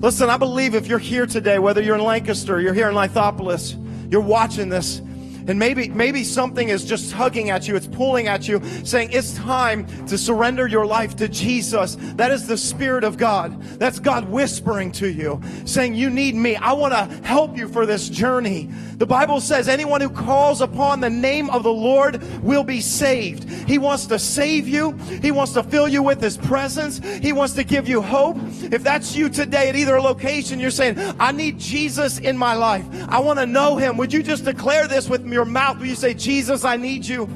Listen, 0.00 0.28
I 0.28 0.36
believe 0.36 0.74
if 0.74 0.86
you're 0.86 0.98
here 0.98 1.26
today, 1.26 1.58
whether 1.58 1.80
you're 1.80 1.96
in 1.96 2.04
Lancaster, 2.04 2.60
you're 2.60 2.74
here 2.74 2.88
in 2.88 2.94
Lithopolis, 2.94 3.74
you're 4.12 4.20
watching 4.20 4.68
this, 4.68 5.00
and 5.46 5.58
maybe, 5.58 5.88
maybe 5.88 6.24
something 6.24 6.68
is 6.68 6.84
just 6.84 7.10
tugging 7.12 7.50
at 7.50 7.68
you, 7.68 7.76
it's 7.76 7.86
pulling 7.86 8.26
at 8.26 8.48
you, 8.48 8.62
saying 8.84 9.10
it's 9.12 9.34
time 9.34 9.86
to 10.06 10.18
surrender 10.18 10.66
your 10.66 10.86
life 10.86 11.16
to 11.16 11.28
Jesus. 11.28 11.96
That 12.16 12.30
is 12.30 12.46
the 12.46 12.56
Spirit 12.56 13.04
of 13.04 13.16
God. 13.16 13.60
That's 13.78 13.98
God 13.98 14.28
whispering 14.28 14.92
to 14.92 15.08
you, 15.10 15.40
saying, 15.64 15.94
You 15.94 16.10
need 16.10 16.34
me. 16.34 16.56
I 16.56 16.72
want 16.72 16.94
to 16.94 17.04
help 17.26 17.56
you 17.56 17.68
for 17.68 17.86
this 17.86 18.08
journey. 18.08 18.70
The 18.96 19.06
Bible 19.06 19.40
says 19.40 19.68
anyone 19.68 20.00
who 20.00 20.08
calls 20.08 20.60
upon 20.60 21.00
the 21.00 21.10
name 21.10 21.50
of 21.50 21.62
the 21.62 21.72
Lord 21.72 22.22
will 22.42 22.64
be 22.64 22.80
saved. 22.80 23.48
He 23.68 23.78
wants 23.78 24.06
to 24.06 24.18
save 24.18 24.66
you. 24.66 24.92
He 25.22 25.30
wants 25.30 25.52
to 25.52 25.62
fill 25.62 25.88
you 25.88 26.02
with 26.02 26.20
His 26.20 26.36
presence. 26.36 26.98
He 27.18 27.32
wants 27.32 27.54
to 27.54 27.64
give 27.64 27.88
you 27.88 28.00
hope. 28.00 28.36
If 28.62 28.82
that's 28.82 29.14
you 29.14 29.28
today 29.28 29.68
at 29.68 29.76
either 29.76 30.00
location, 30.00 30.58
you're 30.58 30.70
saying, 30.70 30.98
I 31.20 31.32
need 31.32 31.58
Jesus 31.58 32.18
in 32.18 32.36
my 32.36 32.54
life. 32.54 32.86
I 33.08 33.18
want 33.20 33.38
to 33.38 33.46
know 33.46 33.76
Him. 33.76 33.96
Would 33.98 34.12
you 34.12 34.22
just 34.22 34.44
declare 34.44 34.88
this 34.88 35.08
with 35.08 35.24
your 35.36 35.44
mouth? 35.44 35.78
Will 35.78 35.86
you 35.86 35.94
say, 35.94 36.14
Jesus, 36.14 36.64
I 36.64 36.76
need 36.76 37.04
you? 37.04 37.28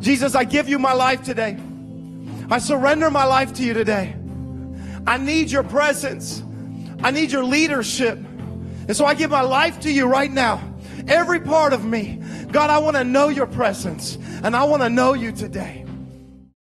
Jesus, 0.00 0.34
I 0.34 0.44
give 0.44 0.68
you 0.68 0.78
my 0.78 0.92
life 0.92 1.22
today. 1.22 1.58
I 2.50 2.58
surrender 2.58 3.10
my 3.10 3.24
life 3.24 3.54
to 3.54 3.64
you 3.64 3.72
today. 3.72 4.14
I 5.06 5.16
need 5.16 5.50
your 5.50 5.62
presence. 5.62 6.42
I 7.02 7.10
need 7.10 7.32
your 7.32 7.44
leadership. 7.44 8.18
And 8.18 8.94
so 8.94 9.06
I 9.06 9.14
give 9.14 9.30
my 9.30 9.40
life 9.40 9.80
to 9.80 9.90
you 9.90 10.06
right 10.06 10.30
now. 10.30 10.62
Every 11.08 11.40
part 11.40 11.72
of 11.72 11.82
me. 11.82 12.22
God, 12.52 12.68
I 12.68 12.78
want 12.78 12.96
to 12.96 13.04
know 13.04 13.28
your 13.28 13.46
presence 13.46 14.18
and 14.44 14.54
I 14.54 14.64
want 14.64 14.82
to 14.82 14.90
know 14.90 15.14
you 15.14 15.32
today. 15.32 15.81